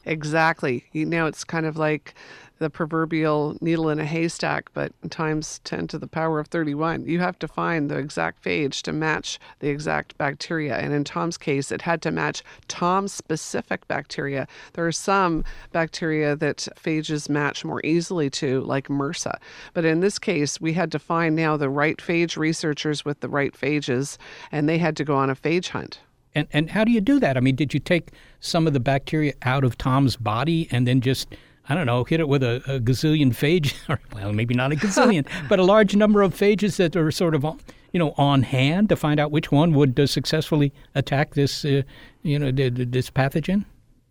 Exactly. 0.05 0.85
You 0.93 1.05
know, 1.05 1.27
it's 1.27 1.43
kind 1.43 1.67
of 1.67 1.77
like 1.77 2.15
the 2.59 2.71
proverbial 2.71 3.57
needle 3.61 3.90
in 3.90 3.99
a 3.99 4.05
haystack, 4.05 4.71
but 4.73 4.92
times 5.11 5.61
10 5.64 5.88
to 5.88 5.99
the 5.99 6.07
power 6.07 6.40
of 6.40 6.49
31. 6.49 7.07
You 7.07 7.21
have 7.21 7.38
to 7.40 7.49
find 7.49 7.90
the 7.90 7.99
exact 7.99 8.42
phage 8.42 8.83
to 8.83 8.92
match 8.92 9.38
the 9.61 9.69
exact 9.69 10.16
bacteria. 10.19 10.77
And 10.77 10.92
in 10.92 11.05
Tom's 11.05 11.37
case, 11.37 11.71
it 11.71 11.83
had 11.83 12.03
to 12.03 12.11
match 12.11 12.42
Tom's 12.69 13.12
specific 13.12 13.87
bacteria. 13.88 14.47
There 14.73 14.87
are 14.87 14.92
some 14.92 15.45
bacteria 15.73 16.37
that 16.37 16.69
phages 16.77 17.29
match 17.29 17.64
more 17.64 17.85
easily 17.85 18.31
to, 18.31 18.61
like 18.62 18.88
MRSA. 18.88 19.38
But 19.75 19.85
in 19.85 20.01
this 20.01 20.19
case, 20.19 20.61
we 20.61 20.73
had 20.73 20.90
to 20.92 20.99
find 20.99 21.37
now 21.37 21.57
the 21.57 21.69
right 21.69 21.99
phage 21.99 22.37
researchers 22.37 23.05
with 23.05 23.21
the 23.21 23.29
right 23.29 23.53
phages, 23.53 24.16
and 24.51 24.69
they 24.69 24.79
had 24.79 24.97
to 24.97 25.05
go 25.05 25.16
on 25.16 25.31
a 25.31 25.37
phage 25.37 25.69
hunt. 25.69 26.01
And, 26.37 26.49
and 26.53 26.71
how 26.71 26.85
do 26.85 26.92
you 26.92 27.01
do 27.01 27.19
that? 27.21 27.38
I 27.38 27.40
mean, 27.40 27.57
did 27.57 27.73
you 27.73 27.81
take 27.81 28.11
some 28.40 28.66
of 28.66 28.75
the 28.75 28.81
bacteria 28.81 29.33
out 29.42 29.64
of 29.64 29.79
Tom's 29.79 30.16
body 30.16 30.69
and 30.71 30.87
then 30.87 31.01
just 31.01 31.35
I 31.69 31.75
don't 31.75 31.87
know, 31.87 32.05
hit 32.05 32.21
it 32.21 32.29
with 32.29 32.43
a, 32.43 32.57
a 32.67 32.81
gazillion 32.81 33.31
phage, 33.31 33.75
or 33.89 34.01
well, 34.15 34.33
maybe 34.33 34.55
not 34.55 34.73
a 34.73 34.77
gazillion, 34.77 35.27
but 35.49 35.59
a 35.59 35.65
large 35.65 35.97
number 35.97 36.23
of 36.23 36.35
phages 36.35 36.77
that 36.77 36.97
are 36.97 37.11
sort 37.11 37.35
of, 37.35 37.45
you 37.93 37.99
know, 37.99 38.15
on 38.17 38.43
hand 38.43 38.89
to 38.91 38.97
find 38.97 39.19
out 39.19 39.31
which 39.31 39.51
one 39.51 39.75
would 39.75 39.99
uh, 39.99 40.07
successfully 40.07 40.73
attack 40.95 41.35
this, 41.35 41.65
uh, 41.65 41.83
you 42.23 42.39
know, 42.39 42.51
this 42.51 43.11
pathogen? 43.11 43.65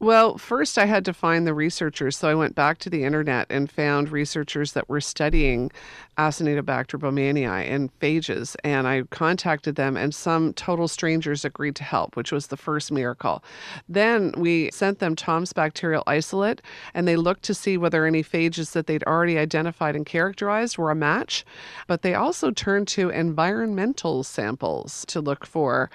Well, 0.06 0.38
first 0.38 0.78
I 0.78 0.86
had 0.86 1.04
to 1.06 1.14
find 1.14 1.48
the 1.48 1.56
researchers. 1.56 2.16
So 2.16 2.30
I 2.30 2.36
went 2.36 2.54
back 2.54 2.78
to 2.78 2.92
the 2.92 3.04
internet 3.04 3.48
and 3.50 3.72
found 3.72 4.12
researchers 4.12 4.74
that 4.74 4.88
were 4.88 5.02
studying 5.02 5.72
Acinetobacter 6.16 7.00
baumannii 7.00 7.48
and 7.48 7.90
phages. 8.00 8.56
And 8.64 8.88
I 8.88 9.02
contacted 9.10 9.78
them, 9.78 9.98
and 9.98 10.14
some 10.14 10.54
total 10.54 10.88
strangers 10.88 11.44
agreed 11.44 11.76
to 11.78 11.84
help, 11.84 12.16
which 12.16 12.32
was 12.32 12.48
the 12.48 12.56
first 12.56 12.92
miracle. 12.92 13.44
Then 13.90 14.32
we 14.38 14.70
sent 14.72 15.00
them 15.00 15.16
Tom's 15.16 15.54
bacterial 15.54 16.04
isolate, 16.06 16.62
and 16.94 17.08
they 17.08 17.16
looked 17.16 17.42
to 17.46 17.56
see 17.56 17.76
whether 17.76 18.06
any 18.06 18.24
phages 18.24 18.74
that 18.74 18.86
they'd 18.86 19.04
already 19.06 19.40
identified 19.40 19.96
and 19.96 20.06
characterized 20.06 20.78
were 20.78 20.92
a 20.92 20.96
match. 20.96 21.44
But 21.88 22.04
they 22.04 22.14
also 22.14 22.52
turned 22.52 22.88
to 22.90 23.10
environmental 23.10 24.24
samples 24.24 25.04
to 25.08 25.20
look 25.20 25.48
for 25.48 25.90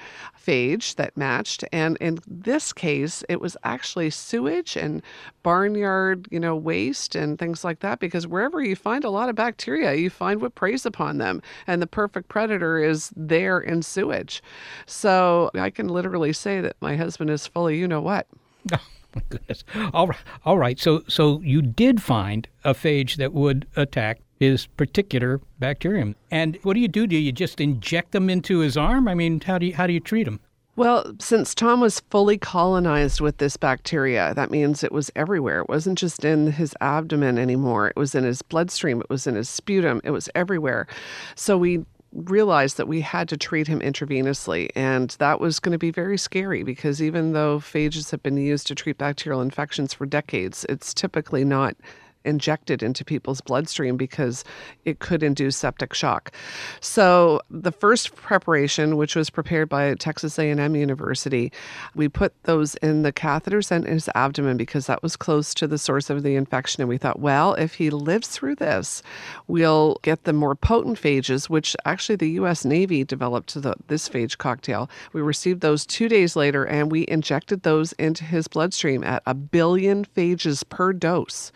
phage 0.50 0.96
that 0.96 1.16
matched. 1.16 1.64
And 1.72 1.96
in 1.98 2.18
this 2.26 2.72
case, 2.72 3.22
it 3.28 3.40
was 3.40 3.56
actually 3.62 4.10
sewage 4.10 4.76
and 4.76 5.02
barnyard, 5.42 6.26
you 6.30 6.40
know, 6.40 6.56
waste 6.56 7.14
and 7.14 7.38
things 7.38 7.62
like 7.62 7.80
that. 7.80 8.00
Because 8.00 8.26
wherever 8.26 8.62
you 8.62 8.74
find 8.74 9.04
a 9.04 9.10
lot 9.10 9.28
of 9.28 9.36
bacteria, 9.36 9.94
you 9.94 10.10
find 10.10 10.40
what 10.40 10.54
preys 10.54 10.84
upon 10.84 11.18
them. 11.18 11.40
And 11.66 11.80
the 11.80 11.86
perfect 11.86 12.28
predator 12.28 12.78
is 12.78 13.12
there 13.16 13.60
in 13.60 13.82
sewage. 13.82 14.42
So 14.86 15.50
I 15.54 15.70
can 15.70 15.88
literally 15.88 16.32
say 16.32 16.60
that 16.60 16.76
my 16.80 16.96
husband 16.96 17.30
is 17.30 17.46
fully, 17.46 17.78
you 17.78 17.86
know 17.88 18.00
what. 18.00 18.26
Oh 19.12 19.18
my 19.18 19.22
goodness. 19.28 19.64
All 19.92 20.06
right. 20.06 20.18
All 20.44 20.56
right. 20.56 20.78
So 20.78 21.02
so 21.08 21.40
you 21.40 21.62
did 21.62 22.00
find 22.00 22.46
a 22.62 22.74
phage 22.74 23.16
that 23.16 23.32
would 23.32 23.66
attack 23.74 24.20
his 24.40 24.66
particular 24.66 25.40
bacterium. 25.58 26.16
And 26.30 26.58
what 26.62 26.74
do 26.74 26.80
you 26.80 26.88
do? 26.88 27.06
Do 27.06 27.16
you 27.16 27.30
just 27.30 27.60
inject 27.60 28.12
them 28.12 28.28
into 28.28 28.58
his 28.60 28.76
arm? 28.76 29.06
I 29.06 29.14
mean, 29.14 29.40
how 29.40 29.58
do 29.58 29.66
you 29.66 29.74
how 29.74 29.86
do 29.86 29.92
you 29.92 30.00
treat 30.00 30.26
him? 30.26 30.40
Well, 30.76 31.14
since 31.18 31.54
Tom 31.54 31.80
was 31.80 32.00
fully 32.08 32.38
colonized 32.38 33.20
with 33.20 33.36
this 33.36 33.58
bacteria, 33.58 34.32
that 34.34 34.50
means 34.50 34.82
it 34.82 34.92
was 34.92 35.10
everywhere. 35.14 35.60
It 35.60 35.68
wasn't 35.68 35.98
just 35.98 36.24
in 36.24 36.52
his 36.52 36.74
abdomen 36.80 37.38
anymore. 37.38 37.88
It 37.88 37.96
was 37.96 38.14
in 38.14 38.24
his 38.24 38.40
bloodstream, 38.40 39.00
it 39.00 39.10
was 39.10 39.26
in 39.26 39.34
his 39.34 39.50
sputum, 39.50 40.00
it 40.04 40.10
was 40.10 40.30
everywhere. 40.34 40.86
So 41.34 41.58
we 41.58 41.84
realized 42.12 42.76
that 42.76 42.88
we 42.88 43.02
had 43.02 43.28
to 43.28 43.36
treat 43.36 43.66
him 43.66 43.80
intravenously. 43.80 44.70
And 44.74 45.10
that 45.18 45.38
was 45.38 45.60
going 45.60 45.72
to 45.72 45.78
be 45.78 45.90
very 45.90 46.16
scary 46.16 46.62
because 46.62 47.02
even 47.02 47.34
though 47.34 47.58
phages 47.58 48.10
have 48.10 48.22
been 48.22 48.36
used 48.36 48.66
to 48.68 48.74
treat 48.74 48.96
bacterial 48.96 49.42
infections 49.42 49.92
for 49.92 50.06
decades, 50.06 50.64
it's 50.68 50.94
typically 50.94 51.44
not 51.44 51.76
injected 52.24 52.82
into 52.82 53.04
people's 53.04 53.40
bloodstream 53.40 53.96
because 53.96 54.44
it 54.84 54.98
could 54.98 55.22
induce 55.22 55.56
septic 55.56 55.94
shock. 55.94 56.32
So 56.80 57.40
the 57.50 57.72
first 57.72 58.14
preparation, 58.14 58.96
which 58.96 59.16
was 59.16 59.30
prepared 59.30 59.68
by 59.68 59.94
Texas 59.94 60.38
A&M 60.38 60.76
University, 60.76 61.52
we 61.94 62.08
put 62.08 62.34
those 62.44 62.74
in 62.76 63.02
the 63.02 63.12
catheters 63.12 63.70
and 63.70 63.84
in 63.84 63.94
his 63.94 64.08
abdomen 64.14 64.56
because 64.56 64.86
that 64.86 65.02
was 65.02 65.16
close 65.16 65.54
to 65.54 65.66
the 65.66 65.78
source 65.78 66.10
of 66.10 66.22
the 66.22 66.36
infection. 66.36 66.82
And 66.82 66.88
we 66.88 66.98
thought, 66.98 67.20
well, 67.20 67.54
if 67.54 67.74
he 67.74 67.90
lives 67.90 68.28
through 68.28 68.56
this, 68.56 69.02
we'll 69.46 69.98
get 70.02 70.24
the 70.24 70.32
more 70.32 70.54
potent 70.54 71.00
phages, 71.00 71.48
which 71.48 71.76
actually 71.84 72.16
the 72.16 72.30
U.S. 72.30 72.64
Navy 72.64 73.04
developed 73.04 73.60
the, 73.60 73.74
this 73.88 74.08
phage 74.08 74.38
cocktail. 74.38 74.90
We 75.12 75.20
received 75.20 75.60
those 75.60 75.86
two 75.86 76.08
days 76.08 76.36
later, 76.36 76.64
and 76.64 76.90
we 76.90 77.06
injected 77.08 77.62
those 77.62 77.92
into 77.94 78.24
his 78.24 78.48
bloodstream 78.48 79.04
at 79.04 79.22
a 79.26 79.34
billion 79.34 80.04
phages 80.04 80.68
per 80.68 80.92
dose. 80.92 81.52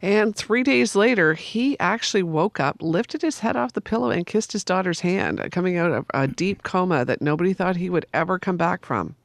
And 0.00 0.34
three 0.34 0.62
days 0.62 0.96
later, 0.96 1.34
he 1.34 1.78
actually 1.78 2.22
woke 2.22 2.58
up, 2.58 2.76
lifted 2.80 3.22
his 3.22 3.40
head 3.40 3.56
off 3.56 3.72
the 3.72 3.80
pillow, 3.80 4.10
and 4.10 4.26
kissed 4.26 4.52
his 4.52 4.64
daughter's 4.64 5.00
hand, 5.00 5.40
uh, 5.40 5.48
coming 5.50 5.76
out 5.76 5.92
of 5.92 6.06
a 6.14 6.26
deep 6.26 6.62
coma 6.62 7.04
that 7.04 7.20
nobody 7.20 7.52
thought 7.52 7.76
he 7.76 7.90
would 7.90 8.06
ever 8.14 8.38
come 8.38 8.56
back 8.56 8.86
from. 8.86 9.16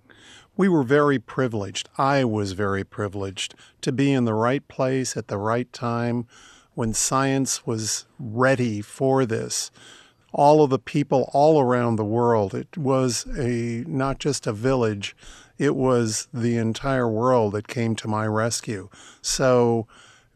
We 0.55 0.67
were 0.67 0.83
very 0.83 1.19
privileged. 1.19 1.87
I 1.97 2.25
was 2.25 2.53
very 2.53 2.83
privileged 2.83 3.53
to 3.81 3.91
be 3.91 4.11
in 4.11 4.25
the 4.25 4.33
right 4.33 4.67
place 4.67 5.15
at 5.15 5.27
the 5.27 5.37
right 5.37 5.71
time 5.71 6.25
when 6.73 6.93
science 6.93 7.65
was 7.65 8.05
ready 8.19 8.81
for 8.81 9.25
this. 9.25 9.71
All 10.33 10.63
of 10.63 10.69
the 10.69 10.79
people 10.79 11.29
all 11.33 11.59
around 11.61 11.95
the 11.95 12.03
world, 12.03 12.53
it 12.53 12.77
was 12.77 13.25
a 13.37 13.83
not 13.87 14.19
just 14.19 14.45
a 14.45 14.53
village, 14.53 15.15
it 15.57 15.75
was 15.75 16.27
the 16.33 16.57
entire 16.57 17.07
world 17.07 17.53
that 17.53 17.67
came 17.67 17.95
to 17.95 18.07
my 18.07 18.27
rescue. 18.27 18.89
So 19.21 19.87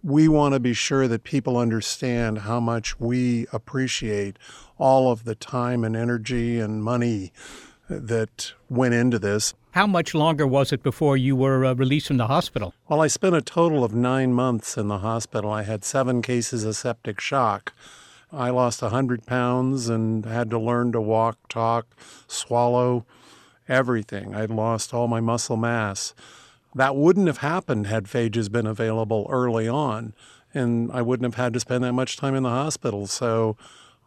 we 0.03 0.27
want 0.27 0.53
to 0.53 0.59
be 0.59 0.73
sure 0.73 1.07
that 1.07 1.23
people 1.23 1.57
understand 1.57 2.39
how 2.39 2.59
much 2.59 2.99
we 2.99 3.45
appreciate 3.51 4.37
all 4.77 5.11
of 5.11 5.23
the 5.25 5.35
time 5.35 5.83
and 5.83 5.95
energy 5.95 6.59
and 6.59 6.83
money 6.83 7.31
that 7.87 8.53
went 8.69 8.93
into 8.93 9.19
this. 9.19 9.53
How 9.71 9.87
much 9.87 10.13
longer 10.13 10.47
was 10.47 10.71
it 10.73 10.83
before 10.83 11.15
you 11.15 11.35
were 11.35 11.63
uh, 11.63 11.73
released 11.73 12.07
from 12.07 12.17
the 12.17 12.27
hospital? 12.27 12.73
Well, 12.89 13.01
I 13.01 13.07
spent 13.07 13.35
a 13.35 13.41
total 13.41 13.83
of 13.83 13.93
nine 13.93 14.33
months 14.33 14.77
in 14.77 14.87
the 14.87 14.99
hospital. 14.99 15.51
I 15.51 15.63
had 15.63 15.85
seven 15.85 16.21
cases 16.21 16.65
of 16.65 16.75
septic 16.75 17.21
shock. 17.21 17.73
I 18.33 18.49
lost 18.49 18.81
100 18.81 19.25
pounds 19.25 19.87
and 19.87 20.25
had 20.25 20.49
to 20.51 20.59
learn 20.59 20.91
to 20.93 21.01
walk, 21.01 21.37
talk, 21.47 21.87
swallow, 22.27 23.05
everything. 23.67 24.35
I'd 24.35 24.49
lost 24.49 24.93
all 24.93 25.07
my 25.07 25.19
muscle 25.19 25.57
mass. 25.57 26.13
That 26.75 26.95
wouldn't 26.95 27.27
have 27.27 27.39
happened 27.39 27.88
had 27.88 28.05
phages 28.05 28.51
been 28.51 28.67
available 28.67 29.27
early 29.29 29.67
on, 29.67 30.13
and 30.53 30.91
I 30.91 31.01
wouldn't 31.01 31.25
have 31.25 31.43
had 31.43 31.53
to 31.53 31.60
spend 31.60 31.84
that 31.84 31.93
much 31.93 32.17
time 32.17 32.36
in 32.36 32.43
the 32.43 32.49
hospital. 32.49 33.07
So 33.07 33.57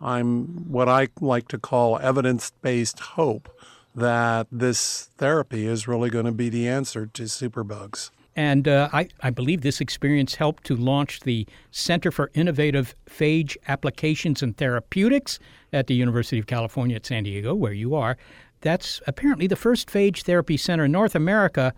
I'm 0.00 0.70
what 0.70 0.88
I 0.88 1.08
like 1.20 1.48
to 1.48 1.58
call 1.58 1.98
evidence 1.98 2.52
based 2.62 3.00
hope 3.00 3.54
that 3.94 4.46
this 4.50 5.10
therapy 5.18 5.66
is 5.66 5.86
really 5.86 6.10
going 6.10 6.24
to 6.24 6.32
be 6.32 6.48
the 6.48 6.68
answer 6.68 7.06
to 7.06 7.22
superbugs. 7.24 8.10
And 8.36 8.66
uh, 8.66 8.88
I, 8.92 9.08
I 9.20 9.30
believe 9.30 9.60
this 9.60 9.80
experience 9.80 10.34
helped 10.34 10.64
to 10.64 10.74
launch 10.74 11.20
the 11.20 11.46
Center 11.70 12.10
for 12.10 12.30
Innovative 12.34 12.94
Phage 13.08 13.56
Applications 13.68 14.42
and 14.42 14.56
Therapeutics 14.56 15.38
at 15.72 15.86
the 15.86 15.94
University 15.94 16.40
of 16.40 16.46
California 16.46 16.96
at 16.96 17.06
San 17.06 17.22
Diego, 17.22 17.54
where 17.54 17.72
you 17.72 17.94
are. 17.94 18.16
That's 18.62 19.00
apparently 19.06 19.46
the 19.46 19.56
first 19.56 19.88
phage 19.88 20.22
therapy 20.22 20.56
center 20.56 20.86
in 20.86 20.92
North 20.92 21.14
America. 21.14 21.72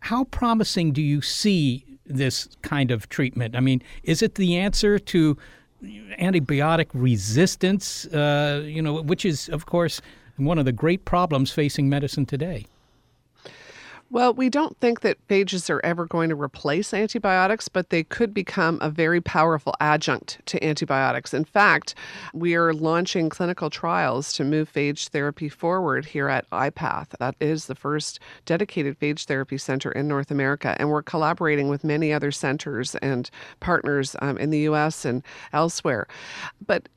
How 0.00 0.24
promising 0.24 0.92
do 0.92 1.02
you 1.02 1.20
see 1.20 1.84
this 2.06 2.48
kind 2.62 2.90
of 2.90 3.08
treatment? 3.08 3.54
I 3.54 3.60
mean, 3.60 3.82
is 4.02 4.22
it 4.22 4.36
the 4.36 4.56
answer 4.56 4.98
to 4.98 5.36
antibiotic 5.82 6.86
resistance, 6.92 8.06
uh, 8.06 8.62
you 8.64 8.82
know, 8.82 9.02
which 9.02 9.24
is, 9.24 9.48
of 9.48 9.66
course, 9.66 10.00
one 10.36 10.58
of 10.58 10.64
the 10.64 10.72
great 10.72 11.04
problems 11.04 11.50
facing 11.50 11.88
medicine 11.88 12.26
today? 12.26 12.66
Well, 14.10 14.32
we 14.32 14.48
don't 14.48 14.74
think 14.80 15.00
that 15.00 15.18
phages 15.28 15.68
are 15.68 15.84
ever 15.84 16.06
going 16.06 16.30
to 16.30 16.34
replace 16.34 16.94
antibiotics, 16.94 17.68
but 17.68 17.90
they 17.90 18.02
could 18.02 18.32
become 18.32 18.78
a 18.80 18.88
very 18.88 19.20
powerful 19.20 19.74
adjunct 19.80 20.38
to 20.46 20.64
antibiotics. 20.64 21.34
In 21.34 21.44
fact, 21.44 21.94
we 22.32 22.54
are 22.54 22.72
launching 22.72 23.28
clinical 23.28 23.68
trials 23.68 24.32
to 24.32 24.44
move 24.44 24.72
phage 24.72 25.08
therapy 25.08 25.50
forward 25.50 26.06
here 26.06 26.30
at 26.30 26.48
IPATH. 26.48 27.18
That 27.18 27.34
is 27.38 27.66
the 27.66 27.74
first 27.74 28.18
dedicated 28.46 28.98
phage 28.98 29.26
therapy 29.26 29.58
center 29.58 29.92
in 29.92 30.08
North 30.08 30.30
America, 30.30 30.74
and 30.78 30.88
we're 30.88 31.02
collaborating 31.02 31.68
with 31.68 31.84
many 31.84 32.10
other 32.10 32.32
centers 32.32 32.94
and 32.96 33.28
partners 33.60 34.16
um, 34.22 34.38
in 34.38 34.48
the 34.48 34.60
US 34.60 35.04
and 35.04 35.22
elsewhere. 35.52 36.06
But 36.66 36.88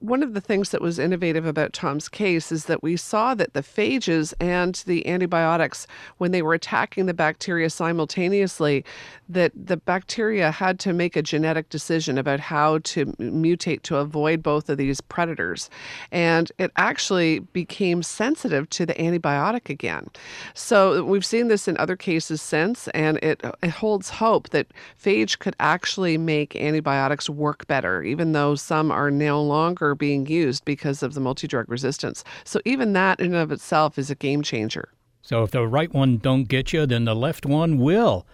one 0.00 0.22
of 0.22 0.34
the 0.34 0.40
things 0.40 0.70
that 0.70 0.82
was 0.82 0.98
innovative 0.98 1.46
about 1.46 1.72
Tom's 1.72 2.08
case 2.08 2.52
is 2.52 2.66
that 2.66 2.82
we 2.82 2.96
saw 2.96 3.34
that 3.34 3.54
the 3.54 3.62
phages 3.62 4.34
and 4.40 4.74
the 4.86 5.06
antibiotics, 5.06 5.86
when 6.18 6.32
they 6.32 6.42
were 6.42 6.54
attacking 6.54 7.06
the 7.06 7.14
bacteria 7.14 7.70
simultaneously, 7.70 8.84
that 9.28 9.52
the 9.54 9.78
bacteria 9.78 10.50
had 10.50 10.78
to 10.80 10.92
make 10.92 11.16
a 11.16 11.22
genetic 11.22 11.68
decision 11.70 12.18
about 12.18 12.40
how 12.40 12.78
to 12.78 13.06
mutate 13.18 13.82
to 13.82 13.96
avoid 13.96 14.42
both 14.42 14.68
of 14.68 14.76
these 14.76 15.00
predators. 15.00 15.70
And 16.12 16.52
it 16.58 16.70
actually 16.76 17.38
became 17.40 18.02
sensitive 18.02 18.68
to 18.70 18.86
the 18.86 18.94
antibiotic 18.94 19.70
again. 19.70 20.08
So 20.54 21.02
we've 21.04 21.24
seen 21.24 21.48
this 21.48 21.68
in 21.68 21.76
other 21.78 21.96
cases 21.96 22.42
since, 22.42 22.88
and 22.88 23.18
it, 23.22 23.40
it 23.62 23.70
holds 23.70 24.10
hope 24.10 24.50
that 24.50 24.66
phage 25.02 25.38
could 25.38 25.56
actually 25.58 26.18
make 26.18 26.54
antibiotics 26.54 27.30
work 27.30 27.66
better, 27.66 28.02
even 28.02 28.32
though 28.32 28.54
some 28.54 28.90
are 28.90 29.10
no 29.10 29.42
longer 29.42 29.85
being 29.94 30.26
used 30.26 30.64
because 30.64 31.02
of 31.02 31.14
the 31.14 31.20
multi 31.20 31.46
drug 31.46 31.68
resistance. 31.70 32.24
So 32.44 32.60
even 32.64 32.92
that 32.94 33.20
in 33.20 33.26
and 33.26 33.36
of 33.36 33.52
itself 33.52 33.98
is 33.98 34.10
a 34.10 34.14
game 34.14 34.42
changer. 34.42 34.90
So 35.22 35.42
if 35.42 35.50
the 35.50 35.66
right 35.66 35.92
one 35.92 36.18
don't 36.18 36.44
get 36.44 36.72
you, 36.72 36.86
then 36.86 37.04
the 37.04 37.14
left 37.14 37.46
one 37.46 37.78
will. 37.78 38.26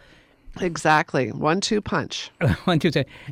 Exactly. 0.60 1.32
One 1.32 1.60
two 1.60 1.80
punch. 1.80 2.30
One 2.64 2.78
two. 2.78 2.90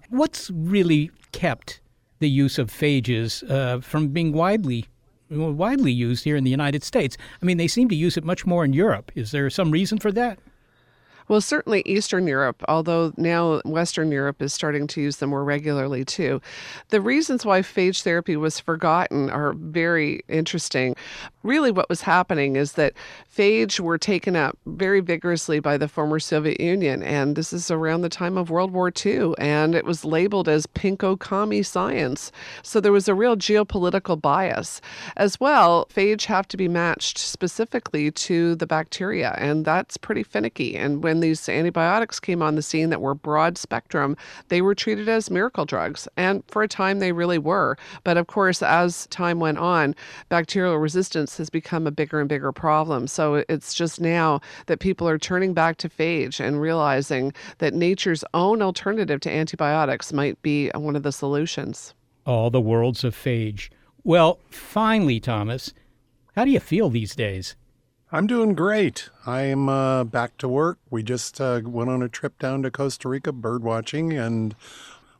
What's 0.08 0.50
really 0.50 1.10
kept 1.32 1.80
the 2.18 2.30
use 2.30 2.58
of 2.58 2.70
phages 2.70 3.48
uh, 3.50 3.80
from 3.80 4.08
being 4.08 4.32
widely 4.32 4.86
widely 5.28 5.92
used 5.92 6.24
here 6.24 6.36
in 6.36 6.44
the 6.44 6.50
United 6.50 6.82
States? 6.82 7.16
I 7.40 7.44
mean, 7.44 7.56
they 7.56 7.68
seem 7.68 7.88
to 7.90 7.94
use 7.94 8.16
it 8.16 8.24
much 8.24 8.46
more 8.46 8.64
in 8.64 8.72
Europe. 8.72 9.12
Is 9.14 9.30
there 9.30 9.48
some 9.50 9.70
reason 9.70 9.98
for 9.98 10.10
that? 10.12 10.38
Well, 11.30 11.40
certainly 11.40 11.84
Eastern 11.86 12.26
Europe, 12.26 12.60
although 12.66 13.12
now 13.16 13.60
Western 13.64 14.10
Europe 14.10 14.42
is 14.42 14.52
starting 14.52 14.88
to 14.88 15.00
use 15.00 15.18
them 15.18 15.30
more 15.30 15.44
regularly 15.44 16.04
too. 16.04 16.42
The 16.88 17.00
reasons 17.00 17.46
why 17.46 17.60
phage 17.60 18.02
therapy 18.02 18.36
was 18.36 18.58
forgotten 18.58 19.30
are 19.30 19.52
very 19.52 20.22
interesting. 20.26 20.96
Really, 21.44 21.70
what 21.70 21.88
was 21.88 22.00
happening 22.00 22.56
is 22.56 22.72
that 22.72 22.94
phage 23.32 23.78
were 23.78 23.96
taken 23.96 24.34
up 24.34 24.58
very 24.66 24.98
vigorously 24.98 25.60
by 25.60 25.76
the 25.76 25.86
former 25.86 26.18
Soviet 26.18 26.58
Union, 26.58 27.00
and 27.04 27.36
this 27.36 27.52
is 27.52 27.70
around 27.70 28.00
the 28.00 28.08
time 28.08 28.36
of 28.36 28.50
World 28.50 28.72
War 28.72 28.90
II, 28.90 29.34
and 29.38 29.76
it 29.76 29.84
was 29.84 30.04
labeled 30.04 30.48
as 30.48 30.66
pinko 30.66 31.16
commie 31.16 31.62
science. 31.62 32.32
So 32.64 32.80
there 32.80 32.90
was 32.90 33.06
a 33.06 33.14
real 33.14 33.36
geopolitical 33.36 34.20
bias. 34.20 34.80
As 35.16 35.38
well, 35.38 35.86
phage 35.94 36.24
have 36.24 36.48
to 36.48 36.56
be 36.56 36.66
matched 36.66 37.18
specifically 37.18 38.10
to 38.10 38.56
the 38.56 38.66
bacteria, 38.66 39.36
and 39.38 39.64
that's 39.64 39.96
pretty 39.96 40.24
finicky. 40.24 40.76
And 40.76 41.04
when 41.04 41.19
these 41.20 41.48
antibiotics 41.48 42.20
came 42.20 42.42
on 42.42 42.54
the 42.54 42.62
scene 42.62 42.90
that 42.90 43.00
were 43.00 43.14
broad 43.14 43.58
spectrum, 43.58 44.16
they 44.48 44.62
were 44.62 44.74
treated 44.74 45.08
as 45.08 45.30
miracle 45.30 45.64
drugs. 45.64 46.08
And 46.16 46.42
for 46.48 46.62
a 46.62 46.68
time, 46.68 46.98
they 46.98 47.12
really 47.12 47.38
were. 47.38 47.76
But 48.04 48.16
of 48.16 48.26
course, 48.26 48.62
as 48.62 49.06
time 49.08 49.40
went 49.40 49.58
on, 49.58 49.94
bacterial 50.28 50.76
resistance 50.76 51.36
has 51.38 51.50
become 51.50 51.86
a 51.86 51.90
bigger 51.90 52.20
and 52.20 52.28
bigger 52.28 52.52
problem. 52.52 53.06
So 53.06 53.44
it's 53.48 53.74
just 53.74 54.00
now 54.00 54.40
that 54.66 54.80
people 54.80 55.08
are 55.08 55.18
turning 55.18 55.54
back 55.54 55.76
to 55.78 55.88
phage 55.88 56.40
and 56.40 56.60
realizing 56.60 57.32
that 57.58 57.74
nature's 57.74 58.24
own 58.34 58.62
alternative 58.62 59.20
to 59.20 59.30
antibiotics 59.30 60.12
might 60.12 60.40
be 60.42 60.70
one 60.74 60.96
of 60.96 61.02
the 61.02 61.12
solutions. 61.12 61.94
All 62.26 62.50
the 62.50 62.60
worlds 62.60 63.04
of 63.04 63.14
phage. 63.14 63.70
Well, 64.04 64.38
finally, 64.50 65.20
Thomas, 65.20 65.72
how 66.36 66.44
do 66.44 66.50
you 66.50 66.60
feel 66.60 66.88
these 66.88 67.14
days? 67.14 67.56
I'm 68.12 68.26
doing 68.26 68.54
great. 68.54 69.08
I'm 69.24 69.68
uh, 69.68 70.02
back 70.02 70.36
to 70.38 70.48
work. 70.48 70.78
We 70.90 71.04
just 71.04 71.40
uh, 71.40 71.60
went 71.64 71.90
on 71.90 72.02
a 72.02 72.08
trip 72.08 72.38
down 72.40 72.62
to 72.64 72.70
Costa 72.70 73.08
Rica 73.08 73.30
bird 73.30 73.62
watching, 73.62 74.12
and 74.12 74.56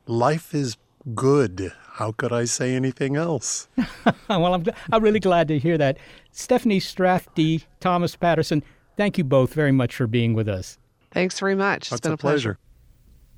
life 0.07 0.53
is 0.53 0.75
good. 1.15 1.71
How 1.93 2.11
could 2.11 2.33
I 2.33 2.43
say 2.43 2.75
anything 2.75 3.15
else? 3.15 3.69
well, 4.29 4.53
I'm, 4.53 4.65
I'm 4.91 5.01
really 5.01 5.21
glad 5.21 5.47
to 5.47 5.57
hear 5.57 5.77
that. 5.77 5.99
Steffanie 6.33 6.81
Strathdee, 6.81 7.63
Thomas 7.79 8.17
Patterson, 8.17 8.61
thank 8.97 9.17
you 9.17 9.23
both 9.23 9.53
very 9.53 9.71
much 9.71 9.95
for 9.95 10.05
being 10.05 10.33
with 10.33 10.49
us. 10.49 10.77
Thanks 11.11 11.39
very 11.39 11.55
much. 11.55 11.83
It's 11.83 11.89
That's 11.91 12.01
been 12.01 12.13
a 12.13 12.17
pleasure. 12.17 12.57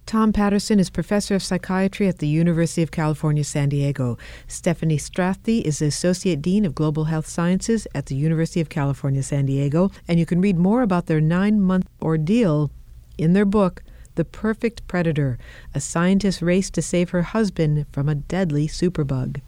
Tom 0.06 0.34
Patterson 0.34 0.80
is 0.80 0.90
professor 0.90 1.34
of 1.34 1.44
psychiatry 1.44 2.08
at 2.08 2.20
the 2.20 2.28
University 2.28 2.84
of 2.84 2.92
California, 2.92 3.44
San 3.44 3.70
Diego. 3.70 4.18
Steffanie 4.48 5.00
Strathdee 5.00 5.62
is 5.62 5.80
the 5.80 5.86
associate 5.86 6.42
dean 6.42 6.66
of 6.66 6.76
global 6.76 7.06
health 7.06 7.26
sciences 7.26 7.88
at 7.96 8.08
the 8.08 8.16
University 8.16 8.60
of 8.60 8.70
California, 8.70 9.24
San 9.24 9.46
Diego. 9.46 9.92
And 10.08 10.20
you 10.20 10.26
can 10.26 10.42
read 10.42 10.58
more 10.58 10.82
about 10.82 11.06
their 11.06 11.22
nine 11.22 11.62
month 11.62 11.88
ordeal 12.02 12.70
in 13.18 13.34
their 13.34 13.46
book, 13.46 13.82
The 14.16 14.26
Perfect 14.26 14.86
Predator 14.88 15.40
A 15.74 15.80
Scientist's 15.80 16.42
Race 16.42 16.70
to 16.72 16.82
Save 16.82 17.12
Her 17.12 17.22
Husband 17.22 17.86
from 17.92 18.10
a 18.10 18.16
Deadly 18.16 18.68
Superbug. 18.68 19.42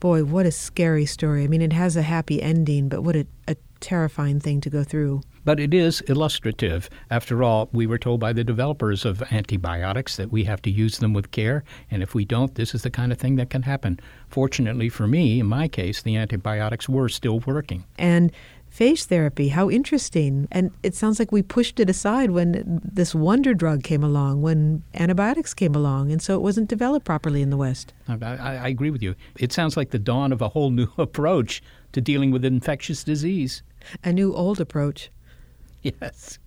Boy, 0.00 0.24
what 0.24 0.44
a 0.44 0.50
scary 0.50 1.06
story. 1.06 1.44
I 1.44 1.46
mean, 1.46 1.62
it 1.62 1.72
has 1.72 1.96
a 1.96 2.02
happy 2.02 2.42
ending, 2.42 2.88
but 2.88 3.02
what 3.02 3.16
a, 3.16 3.26
a 3.46 3.56
terrifying 3.80 4.40
thing 4.40 4.60
to 4.62 4.70
go 4.70 4.82
through. 4.82 5.22
But 5.44 5.60
it 5.60 5.74
is 5.74 6.00
illustrative. 6.08 6.88
After 7.10 7.42
all, 7.42 7.68
we 7.72 7.86
were 7.86 7.98
told 7.98 8.20
by 8.20 8.32
the 8.32 8.44
developers 8.44 9.04
of 9.04 9.22
antibiotics 9.32 10.16
that 10.16 10.32
we 10.32 10.44
have 10.44 10.62
to 10.62 10.70
use 10.70 10.98
them 10.98 11.12
with 11.12 11.30
care, 11.30 11.64
and 11.90 12.02
if 12.02 12.14
we 12.14 12.24
don't, 12.24 12.54
this 12.54 12.74
is 12.74 12.82
the 12.82 12.90
kind 12.90 13.12
of 13.12 13.18
thing 13.18 13.36
that 13.36 13.50
can 13.50 13.62
happen. 13.62 14.00
Fortunately 14.28 14.88
for 14.88 15.06
me, 15.06 15.40
in 15.40 15.46
my 15.46 15.68
case, 15.68 16.02
the 16.02 16.16
antibiotics 16.16 16.88
were 16.88 17.08
still 17.08 17.40
working. 17.40 17.84
And 17.98 18.32
phage 18.74 19.04
therapy, 19.04 19.48
how 19.48 19.70
interesting. 19.70 20.48
And 20.50 20.72
it 20.82 20.94
sounds 20.94 21.18
like 21.18 21.30
we 21.30 21.42
pushed 21.42 21.78
it 21.78 21.88
aside 21.88 22.32
when 22.32 22.80
this 22.84 23.14
wonder 23.14 23.54
drug 23.54 23.84
came 23.84 24.02
along, 24.02 24.42
when 24.42 24.82
antibiotics 24.94 25.54
came 25.54 25.74
along, 25.74 26.10
and 26.10 26.20
so 26.20 26.34
it 26.34 26.42
wasn't 26.42 26.68
developed 26.68 27.06
properly 27.06 27.42
in 27.42 27.50
the 27.50 27.56
West. 27.56 27.92
I, 28.08 28.16
I, 28.20 28.56
I 28.56 28.68
agree 28.68 28.90
with 28.90 29.02
you. 29.02 29.14
It 29.38 29.52
sounds 29.52 29.76
like 29.76 29.90
the 29.90 29.98
dawn 29.98 30.32
of 30.32 30.42
a 30.42 30.48
whole 30.48 30.70
new 30.70 30.88
approach 30.98 31.62
to 31.92 32.00
dealing 32.00 32.30
with 32.30 32.44
infectious 32.44 33.04
disease. 33.04 33.62
A 34.02 34.12
new 34.12 34.34
old 34.34 34.60
approach. 34.60 35.10
Yes. 35.84 36.38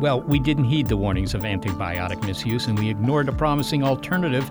Well, 0.00 0.20
we 0.20 0.38
didn't 0.38 0.64
heed 0.64 0.86
the 0.86 0.96
warnings 0.96 1.34
of 1.34 1.42
antibiotic 1.42 2.22
misuse 2.24 2.66
and 2.66 2.78
we 2.78 2.90
ignored 2.90 3.28
a 3.28 3.32
promising 3.32 3.82
alternative. 3.82 4.50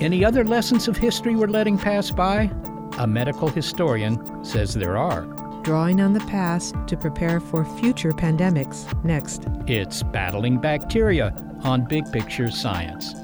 Any 0.00 0.24
other 0.24 0.44
lessons 0.44 0.88
of 0.88 0.96
history 0.96 1.36
we're 1.36 1.46
letting 1.46 1.78
pass 1.78 2.10
by? 2.10 2.50
A 2.98 3.06
medical 3.06 3.48
historian 3.48 4.44
says 4.44 4.74
there 4.74 4.96
are. 4.96 5.47
Drawing 5.68 6.00
on 6.00 6.14
the 6.14 6.20
past 6.20 6.74
to 6.86 6.96
prepare 6.96 7.40
for 7.40 7.62
future 7.62 8.12
pandemics. 8.12 8.86
Next. 9.04 9.42
It's 9.66 10.02
Battling 10.02 10.56
Bacteria 10.56 11.34
on 11.62 11.84
Big 11.84 12.10
Picture 12.10 12.50
Science. 12.50 13.14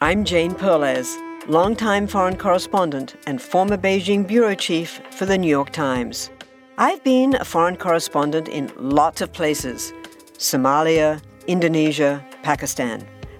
I'm 0.00 0.24
Jane 0.24 0.54
Perlez, 0.54 1.18
longtime 1.48 2.06
foreign 2.06 2.36
correspondent 2.36 3.16
and 3.26 3.42
former 3.42 3.76
Beijing 3.76 4.24
bureau 4.24 4.54
chief 4.54 5.00
for 5.10 5.26
the 5.26 5.36
New 5.36 5.50
York 5.50 5.70
Times. 5.70 6.30
I've 6.76 7.02
been 7.02 7.34
a 7.34 7.44
foreign 7.44 7.76
correspondent 7.76 8.46
in 8.46 8.70
lots 8.76 9.20
of 9.20 9.32
places 9.32 9.92
Somalia, 10.34 11.20
Indonesia, 11.48 12.24
Pakistan, 12.44 13.04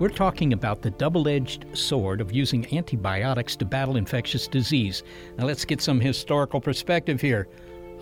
We're 0.00 0.08
talking 0.08 0.54
about 0.54 0.80
the 0.80 0.92
double 0.92 1.28
edged 1.28 1.66
sword 1.76 2.22
of 2.22 2.32
using 2.32 2.74
antibiotics 2.74 3.54
to 3.56 3.66
battle 3.66 3.98
infectious 3.98 4.48
disease. 4.48 5.02
Now, 5.36 5.44
let's 5.44 5.66
get 5.66 5.82
some 5.82 6.00
historical 6.00 6.58
perspective 6.58 7.20
here. 7.20 7.48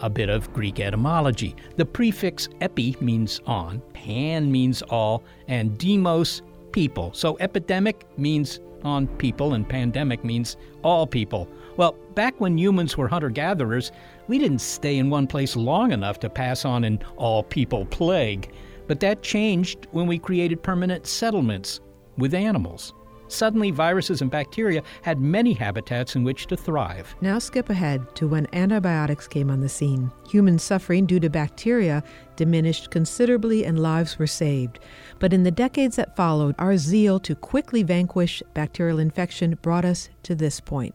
A 0.01 0.09
bit 0.09 0.29
of 0.29 0.53
Greek 0.53 0.79
etymology. 0.79 1.57
The 1.75 1.85
prefix 1.85 2.49
epi 2.61 2.97
means 3.01 3.41
on, 3.47 3.83
pan 3.95 4.53
means 4.53 4.81
all, 4.83 5.25
and 5.49 5.77
demos, 5.77 6.43
people. 6.71 7.11
So, 7.15 7.37
epidemic 7.41 8.07
means 8.17 8.61
on 8.85 9.09
people, 9.09 9.55
and 9.55 9.69
pandemic 9.69 10.23
means 10.23 10.57
all 10.85 11.05
people. 11.05 11.49
Well, 11.77 11.97
back 12.15 12.41
when 12.41 12.57
humans 12.57 12.97
were 12.97 13.09
hunter 13.09 13.29
gatherers, 13.29 13.91
we 14.29 14.39
didn't 14.39 14.61
stay 14.61 14.99
in 14.99 15.11
one 15.11 15.27
place 15.27 15.57
long 15.57 15.91
enough 15.91 16.21
to 16.21 16.31
pass 16.31 16.65
on 16.65 16.85
an 16.85 17.01
all 17.17 17.43
people 17.43 17.87
plague. 17.87 18.53
But 18.87 19.01
that 19.01 19.23
changed 19.23 19.89
when 19.91 20.07
we 20.07 20.21
created 20.21 20.63
permanent 20.63 21.05
settlements 21.05 21.81
with 22.19 22.35
animals. 22.35 22.93
Suddenly, 23.29 23.73
viruses 23.73 24.23
and 24.23 24.31
bacteria 24.31 24.83
had 25.03 25.21
many 25.21 25.53
habitats 25.53 26.17
in 26.17 26.25
which 26.25 26.47
to 26.47 26.57
thrive. 26.57 27.15
Now, 27.21 27.39
skip 27.39 27.69
ahead 27.69 28.15
to 28.17 28.27
when 28.27 28.47
antibiotics 28.55 29.29
came 29.29 29.51
on 29.51 29.61
the 29.61 29.69
scene. 29.69 30.11
Human 30.31 30.59
suffering 30.59 31.05
due 31.05 31.21
to 31.21 31.29
bacteria 31.29 32.03
diminished 32.37 32.91
considerably 32.91 33.67
and 33.67 33.79
lives 33.79 34.19
were 34.19 34.27
saved. 34.27 34.79
But 35.19 35.35
in 35.35 35.43
the 35.43 35.51
decades 35.51 35.97
that 35.97 36.17
followed, 36.17 36.55
our 36.59 36.79
zeal 36.79 37.21
to 37.21 37.35
quickly 37.35 37.83
vanquish 37.83 38.43
bacterial 38.55 38.99
infection 38.99 39.59
brought 39.61 39.85
us 39.85 40.09
to 40.23 40.35
this 40.35 40.59
point. 40.59 40.95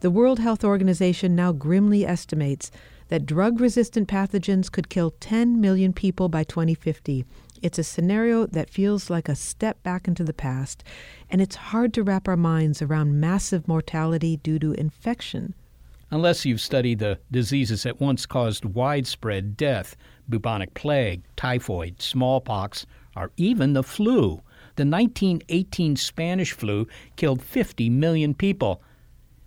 The 0.00 0.10
World 0.10 0.38
Health 0.38 0.64
Organization 0.64 1.34
now 1.34 1.52
grimly 1.52 2.06
estimates 2.06 2.70
that 3.08 3.26
drug 3.26 3.60
resistant 3.60 4.08
pathogens 4.08 4.70
could 4.70 4.88
kill 4.88 5.14
10 5.20 5.60
million 5.60 5.92
people 5.92 6.28
by 6.28 6.44
2050 6.44 7.26
It's 7.62 7.78
a 7.78 7.84
scenario 7.84 8.46
that 8.46 8.68
feels 8.68 9.08
like 9.08 9.28
a 9.28 9.36
step 9.36 9.80
back 9.84 10.08
into 10.08 10.24
the 10.24 10.32
past, 10.32 10.82
and 11.30 11.40
it's 11.40 11.54
hard 11.54 11.94
to 11.94 12.02
wrap 12.02 12.26
our 12.26 12.36
minds 12.36 12.82
around 12.82 13.20
massive 13.20 13.68
mortality 13.68 14.36
due 14.36 14.58
to 14.58 14.72
infection. 14.72 15.54
Unless 16.10 16.44
you've 16.44 16.60
studied 16.60 16.98
the 16.98 17.20
diseases 17.30 17.84
that 17.84 18.00
once 18.00 18.26
caused 18.26 18.64
widespread 18.64 19.56
death 19.56 19.96
bubonic 20.28 20.74
plague, 20.74 21.22
typhoid, 21.36 22.02
smallpox, 22.02 22.86
or 23.16 23.30
even 23.36 23.72
the 23.72 23.82
flu. 23.82 24.42
The 24.76 24.86
1918 24.86 25.96
Spanish 25.96 26.52
flu 26.52 26.86
killed 27.16 27.42
50 27.42 27.90
million 27.90 28.34
people. 28.34 28.82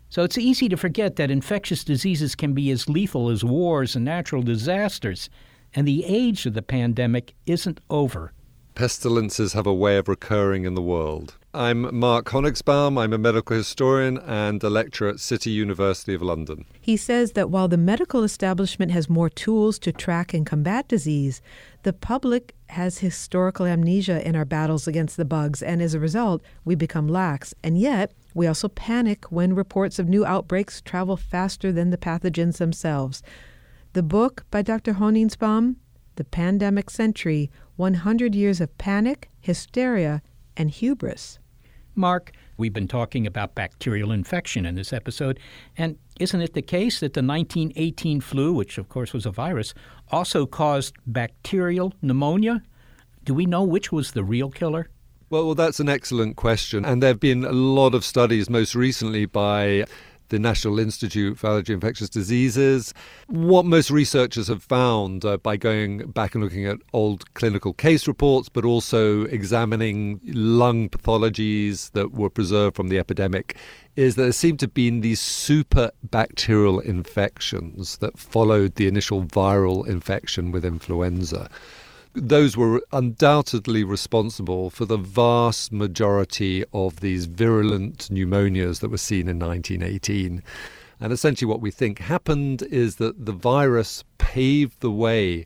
So 0.09 0.23
it's 0.23 0.37
easy 0.37 0.69
to 0.69 0.77
forget 0.77 1.15
that 1.15 1.31
infectious 1.31 1.83
diseases 1.83 2.35
can 2.35 2.53
be 2.53 2.71
as 2.71 2.87
lethal 2.87 3.29
as 3.29 3.43
wars 3.43 3.95
and 3.95 4.05
natural 4.05 4.43
disasters, 4.43 5.29
and 5.75 5.87
the 5.87 6.05
age 6.05 6.45
of 6.45 6.53
the 6.53 6.61
pandemic 6.61 7.35
isn't 7.45 7.81
over. 7.89 8.31
Pestilences 8.75 9.53
have 9.53 9.67
a 9.67 9.73
way 9.73 9.97
of 9.97 10.07
recurring 10.07 10.65
in 10.65 10.73
the 10.73 10.81
world. 10.81 11.35
I'm 11.53 11.97
Mark 11.97 12.25
Honigsbaum. 12.25 12.99
I'm 12.99 13.13
a 13.13 13.17
medical 13.17 13.55
historian 13.55 14.17
and 14.17 14.61
a 14.61 14.69
lecturer 14.69 15.07
at 15.07 15.21
City 15.21 15.51
University 15.51 16.13
of 16.13 16.21
London. 16.21 16.65
He 16.81 16.97
says 16.97 17.31
that 17.33 17.49
while 17.49 17.69
the 17.69 17.77
medical 17.77 18.23
establishment 18.23 18.91
has 18.91 19.09
more 19.09 19.29
tools 19.29 19.79
to 19.79 19.93
track 19.93 20.33
and 20.33 20.45
combat 20.45 20.89
disease, 20.89 21.41
the 21.83 21.93
public 21.93 22.53
has 22.67 22.97
historical 22.97 23.65
amnesia 23.65 24.27
in 24.27 24.35
our 24.35 24.43
battles 24.43 24.87
against 24.87 25.15
the 25.15 25.23
bugs, 25.23 25.63
and 25.63 25.81
as 25.81 25.93
a 25.93 25.99
result, 25.99 26.41
we 26.65 26.75
become 26.75 27.07
lax. 27.07 27.53
And 27.63 27.77
yet, 27.77 28.11
we 28.33 28.47
also 28.47 28.67
panic 28.67 29.31
when 29.31 29.55
reports 29.55 29.99
of 29.99 30.09
new 30.09 30.25
outbreaks 30.25 30.81
travel 30.81 31.15
faster 31.15 31.71
than 31.71 31.91
the 31.91 31.97
pathogens 31.97 32.57
themselves. 32.57 33.23
The 33.95 34.03
book 34.03 34.43
by 34.51 34.61
Dr. 34.61 34.95
Honigsbaum, 34.95 35.77
The 36.17 36.25
Pandemic 36.25 36.89
Century 36.89 37.49
100 37.77 38.35
Years 38.35 38.59
of 38.59 38.77
Panic, 38.77 39.29
Hysteria, 39.39 40.21
and 40.57 40.69
Hubris. 40.69 41.39
Mark, 41.95 42.33
we've 42.57 42.73
been 42.73 42.89
talking 42.89 43.25
about 43.25 43.55
bacterial 43.55 44.11
infection 44.11 44.65
in 44.65 44.75
this 44.75 44.91
episode, 44.91 45.39
and 45.77 45.97
isn't 46.19 46.41
it 46.41 46.55
the 46.55 46.61
case 46.61 46.99
that 46.99 47.13
the 47.13 47.23
1918 47.23 48.19
flu, 48.19 48.51
which 48.51 48.77
of 48.77 48.89
course 48.89 49.13
was 49.13 49.25
a 49.25 49.31
virus, 49.31 49.73
also 50.11 50.45
caused 50.45 50.97
bacterial 51.07 51.93
pneumonia? 52.01 52.61
Do 53.23 53.33
we 53.33 53.45
know 53.45 53.63
which 53.63 53.93
was 53.93 54.11
the 54.11 54.25
real 54.25 54.51
killer? 54.51 54.89
Well, 55.29 55.45
well, 55.45 55.55
that's 55.55 55.79
an 55.79 55.87
excellent 55.87 56.35
question. 56.35 56.83
And 56.83 57.01
there 57.01 57.11
have 57.11 57.21
been 57.21 57.45
a 57.45 57.53
lot 57.53 57.95
of 57.95 58.03
studies, 58.03 58.49
most 58.49 58.75
recently 58.75 59.25
by 59.25 59.85
the 60.29 60.39
National 60.39 60.79
Institute 60.79 61.37
for 61.37 61.47
Allergy 61.47 61.73
and 61.73 61.81
Infectious 61.81 62.09
Diseases. 62.09 62.93
What 63.27 63.65
most 63.65 63.91
researchers 63.91 64.47
have 64.47 64.63
found 64.63 65.25
uh, 65.25 65.37
by 65.37 65.57
going 65.57 66.11
back 66.11 66.35
and 66.35 66.43
looking 66.43 66.65
at 66.65 66.77
old 66.93 67.33
clinical 67.33 67.73
case 67.73 68.07
reports, 68.07 68.49
but 68.49 68.65
also 68.65 69.23
examining 69.25 70.19
lung 70.25 70.89
pathologies 70.89 71.91
that 71.91 72.11
were 72.13 72.29
preserved 72.29 72.75
from 72.75 72.87
the 72.87 72.99
epidemic, 72.99 73.57
is 73.95 74.15
that 74.15 74.23
there 74.23 74.31
seem 74.31 74.57
to 74.57 74.65
have 74.65 74.73
been 74.73 75.01
these 75.01 75.21
super 75.21 75.91
bacterial 76.03 76.79
infections 76.79 77.97
that 77.97 78.17
followed 78.17 78.75
the 78.75 78.87
initial 78.87 79.23
viral 79.23 79.87
infection 79.87 80.51
with 80.51 80.65
influenza 80.65 81.49
those 82.15 82.55
were 82.55 82.81
undoubtedly 82.91 83.83
responsible 83.83 84.69
for 84.69 84.85
the 84.85 84.97
vast 84.97 85.71
majority 85.71 86.63
of 86.73 87.01
these 87.01 87.25
virulent 87.25 88.07
pneumonias 88.09 88.79
that 88.79 88.89
were 88.89 88.97
seen 88.97 89.27
in 89.27 89.37
1918. 89.37 90.41
And 90.99 91.11
essentially, 91.11 91.47
what 91.47 91.59
we 91.59 91.71
think 91.71 91.99
happened 91.99 92.61
is 92.63 92.95
that 92.97 93.25
the 93.25 93.33
virus 93.33 94.05
paved 94.17 94.79
the 94.79 94.91
way 94.91 95.45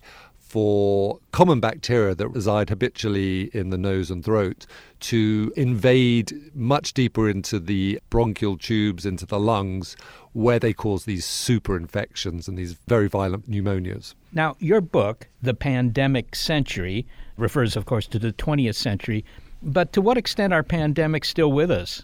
for 0.50 1.20
common 1.32 1.60
bacteria 1.60 2.16
that 2.16 2.28
reside 2.28 2.70
habitually 2.70 3.52
in 3.54 3.70
the 3.70 3.78
nose 3.78 4.10
and 4.10 4.26
throat 4.26 4.66
to 5.00 5.54
invade 5.56 6.34
much 6.56 6.96
deeper 6.96 7.30
into 7.30 7.60
the 7.60 8.00
bronchial 8.10 8.58
tubes, 8.58 9.06
into 9.06 9.28
the 9.28 9.40
lungs, 9.40 9.96
where 10.34 10.58
they 10.58 10.74
cause 10.74 11.06
these 11.06 11.24
super 11.24 11.78
infections 11.78 12.48
and 12.48 12.58
these 12.58 12.74
very 12.88 13.08
violent 13.08 13.48
pneumonias. 13.48 14.16
Now, 14.34 14.56
your 14.58 14.82
book, 14.82 15.28
The 15.40 15.54
Pandemic 15.54 16.36
Century, 16.36 17.06
refers, 17.38 17.76
of 17.76 17.86
course, 17.86 18.08
to 18.08 18.18
the 18.18 18.34
20th 18.34 18.76
century, 18.76 19.24
but 19.62 19.94
to 19.94 20.02
what 20.02 20.18
extent 20.18 20.52
are 20.52 20.64
pandemics 20.64 21.26
still 21.26 21.52
with 21.52 21.70
us? 21.70 22.04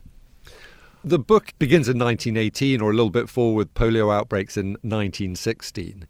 The 1.03 1.19
book 1.19 1.53
begins 1.57 1.89
in 1.89 1.97
1918 1.97 2.79
or 2.79 2.91
a 2.91 2.93
little 2.93 3.09
bit 3.09 3.27
forward 3.27 3.73
polio 3.73 4.13
outbreaks 4.13 4.55
in 4.55 4.73
1916 4.83 6.05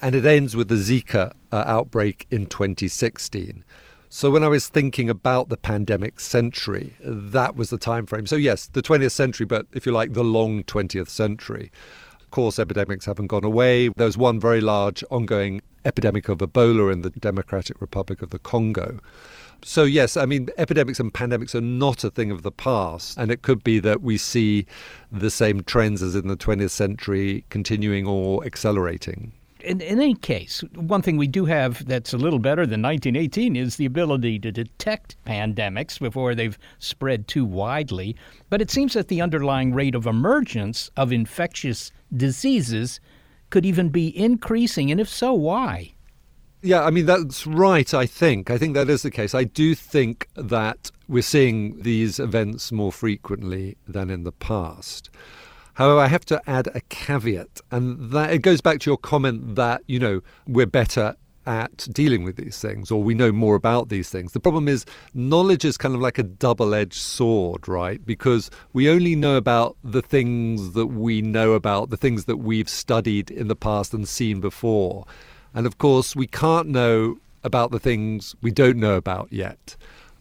and 0.00 0.14
it 0.14 0.24
ends 0.24 0.54
with 0.56 0.68
the 0.68 0.74
Zika 0.74 1.32
uh, 1.52 1.64
outbreak 1.66 2.26
in 2.30 2.46
2016. 2.46 3.64
So 4.08 4.30
when 4.30 4.44
I 4.44 4.48
was 4.48 4.68
thinking 4.68 5.10
about 5.10 5.48
the 5.48 5.56
pandemic 5.56 6.20
century, 6.20 6.94
that 7.00 7.56
was 7.56 7.70
the 7.70 7.78
time 7.78 8.06
frame. 8.06 8.26
So 8.26 8.36
yes, 8.36 8.66
the 8.66 8.82
20th 8.82 9.10
century, 9.10 9.46
but 9.46 9.66
if 9.72 9.84
you 9.84 9.92
like, 9.92 10.12
the 10.12 10.24
long 10.24 10.62
20th 10.64 11.08
century. 11.08 11.72
Of 12.20 12.30
course, 12.30 12.58
epidemics 12.58 13.06
haven't 13.06 13.28
gone 13.28 13.44
away. 13.44 13.88
There 13.88 14.06
was 14.06 14.16
one 14.16 14.40
very 14.40 14.60
large 14.60 15.02
ongoing 15.10 15.60
epidemic 15.84 16.28
of 16.28 16.38
Ebola 16.38 16.92
in 16.92 17.02
the 17.02 17.10
Democratic 17.10 17.80
Republic 17.80 18.22
of 18.22 18.30
the 18.30 18.38
Congo. 18.38 19.00
So, 19.64 19.84
yes, 19.84 20.16
I 20.16 20.26
mean, 20.26 20.48
epidemics 20.58 21.00
and 21.00 21.12
pandemics 21.12 21.54
are 21.54 21.60
not 21.60 22.04
a 22.04 22.10
thing 22.10 22.30
of 22.30 22.42
the 22.42 22.52
past. 22.52 23.16
And 23.16 23.30
it 23.30 23.42
could 23.42 23.64
be 23.64 23.78
that 23.80 24.02
we 24.02 24.18
see 24.18 24.66
the 25.10 25.30
same 25.30 25.62
trends 25.62 26.02
as 26.02 26.14
in 26.14 26.28
the 26.28 26.36
20th 26.36 26.70
century 26.70 27.44
continuing 27.50 28.06
or 28.06 28.44
accelerating 28.44 29.32
in, 29.66 29.80
in 29.80 30.00
any 30.00 30.14
case, 30.14 30.62
one 30.74 31.02
thing 31.02 31.16
we 31.16 31.26
do 31.26 31.44
have 31.44 31.84
that's 31.86 32.12
a 32.12 32.18
little 32.18 32.38
better 32.38 32.66
than 32.66 32.82
1918 32.82 33.56
is 33.56 33.76
the 33.76 33.84
ability 33.84 34.38
to 34.38 34.52
detect 34.52 35.16
pandemics 35.26 35.98
before 35.98 36.34
they've 36.34 36.58
spread 36.78 37.26
too 37.26 37.44
widely. 37.44 38.16
But 38.48 38.62
it 38.62 38.70
seems 38.70 38.94
that 38.94 39.08
the 39.08 39.20
underlying 39.20 39.74
rate 39.74 39.94
of 39.94 40.06
emergence 40.06 40.90
of 40.96 41.12
infectious 41.12 41.90
diseases 42.16 43.00
could 43.50 43.66
even 43.66 43.88
be 43.88 44.16
increasing. 44.16 44.90
And 44.90 45.00
if 45.00 45.08
so, 45.08 45.34
why? 45.34 45.92
Yeah, 46.62 46.84
I 46.84 46.90
mean, 46.90 47.06
that's 47.06 47.46
right, 47.46 47.92
I 47.92 48.06
think. 48.06 48.50
I 48.50 48.58
think 48.58 48.74
that 48.74 48.88
is 48.88 49.02
the 49.02 49.10
case. 49.10 49.34
I 49.34 49.44
do 49.44 49.74
think 49.74 50.28
that 50.36 50.90
we're 51.08 51.22
seeing 51.22 51.82
these 51.82 52.18
events 52.18 52.72
more 52.72 52.92
frequently 52.92 53.76
than 53.86 54.10
in 54.10 54.24
the 54.24 54.32
past. 54.32 55.10
However, 55.76 56.00
I 56.00 56.08
have 56.08 56.24
to 56.26 56.40
add 56.46 56.68
a 56.74 56.80
caveat, 56.88 57.60
and 57.70 58.10
that 58.10 58.32
it 58.32 58.38
goes 58.38 58.62
back 58.62 58.80
to 58.80 58.90
your 58.90 58.96
comment 58.96 59.56
that, 59.56 59.82
you 59.86 59.98
know, 59.98 60.22
we're 60.46 60.66
better 60.66 61.16
at 61.46 61.86
dealing 61.92 62.24
with 62.24 62.36
these 62.36 62.58
things 62.58 62.90
or 62.90 63.02
we 63.02 63.14
know 63.14 63.30
more 63.30 63.54
about 63.54 63.88
these 63.88 64.08
things. 64.08 64.32
The 64.32 64.40
problem 64.40 64.68
is 64.68 64.84
knowledge 65.14 65.64
is 65.64 65.76
kind 65.76 65.94
of 65.94 66.00
like 66.00 66.18
a 66.18 66.22
double 66.22 66.74
edged 66.74 67.00
sword, 67.00 67.68
right? 67.68 68.04
Because 68.04 68.50
we 68.72 68.88
only 68.88 69.14
know 69.14 69.36
about 69.36 69.76
the 69.84 70.02
things 70.02 70.72
that 70.72 70.86
we 70.86 71.22
know 71.22 71.52
about, 71.52 71.90
the 71.90 71.96
things 71.96 72.24
that 72.24 72.38
we've 72.38 72.68
studied 72.68 73.30
in 73.30 73.48
the 73.48 73.54
past 73.54 73.94
and 73.94 74.08
seen 74.08 74.40
before. 74.40 75.06
And 75.54 75.66
of 75.66 75.78
course, 75.78 76.16
we 76.16 76.26
can't 76.26 76.68
know 76.68 77.18
about 77.44 77.70
the 77.70 77.78
things 77.78 78.34
we 78.42 78.50
don't 78.50 78.78
know 78.78 78.96
about 78.96 79.28
yet. 79.30 79.76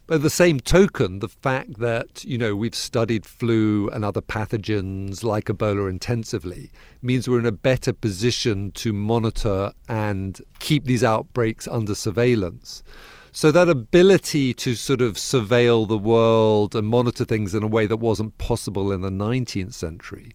By 0.08 0.20
the 0.20 0.30
same 0.30 0.60
token, 0.60 1.18
the 1.18 1.28
fact 1.28 1.80
that, 1.80 2.24
you 2.24 2.38
know, 2.38 2.56
we've 2.56 2.76
studied 2.76 3.26
flu 3.26 3.90
and 3.90 4.06
other 4.06 4.22
pathogens 4.22 5.24
like 5.24 5.46
Ebola 5.46 5.90
intensively 5.90 6.72
means 7.02 7.28
we're 7.28 7.40
in 7.40 7.48
a 7.48 7.52
better 7.52 7.92
position 7.92 8.70
to 8.74 8.94
monitor 8.94 9.74
and 9.90 10.40
keep 10.60 10.86
these 10.86 11.04
outbreaks 11.04 11.68
under 11.68 11.96
surveillance. 11.96 12.84
So 13.32 13.52
that 13.52 13.68
ability 13.68 14.54
to 14.54 14.76
sort 14.76 15.02
of 15.02 15.16
surveil 15.16 15.88
the 15.88 15.98
world 15.98 16.76
and 16.76 16.86
monitor 16.88 17.26
things 17.26 17.56
in 17.56 17.64
a 17.64 17.68
way 17.68 17.88
that 17.88 17.98
wasn't 17.98 18.38
possible 18.38 18.92
in 18.92 19.02
the 19.02 19.10
19th 19.10 19.74
century 19.74 20.34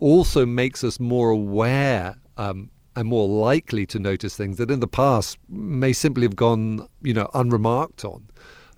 also 0.00 0.44
makes 0.44 0.82
us 0.82 0.98
more 0.98 1.30
aware 1.30 2.16
um, 2.38 2.72
and 2.96 3.06
more 3.06 3.28
likely 3.28 3.86
to 3.86 4.00
notice 4.00 4.36
things 4.36 4.56
that 4.56 4.68
in 4.68 4.80
the 4.80 4.88
past 4.88 5.38
may 5.48 5.92
simply 5.92 6.24
have 6.24 6.34
gone, 6.34 6.88
you 7.02 7.14
know, 7.14 7.30
unremarked 7.34 8.04
on. 8.04 8.26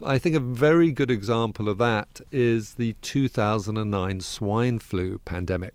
I 0.05 0.19
think 0.19 0.37
a 0.37 0.41
very 0.41 0.93
good 0.93 1.11
example 1.11 1.69
of 1.69 1.79
that 1.79 2.21
is 2.31 2.75
the 2.75 2.95
2009 3.01 4.21
swine 4.21 4.79
flu 4.79 5.19
pandemic. 5.25 5.75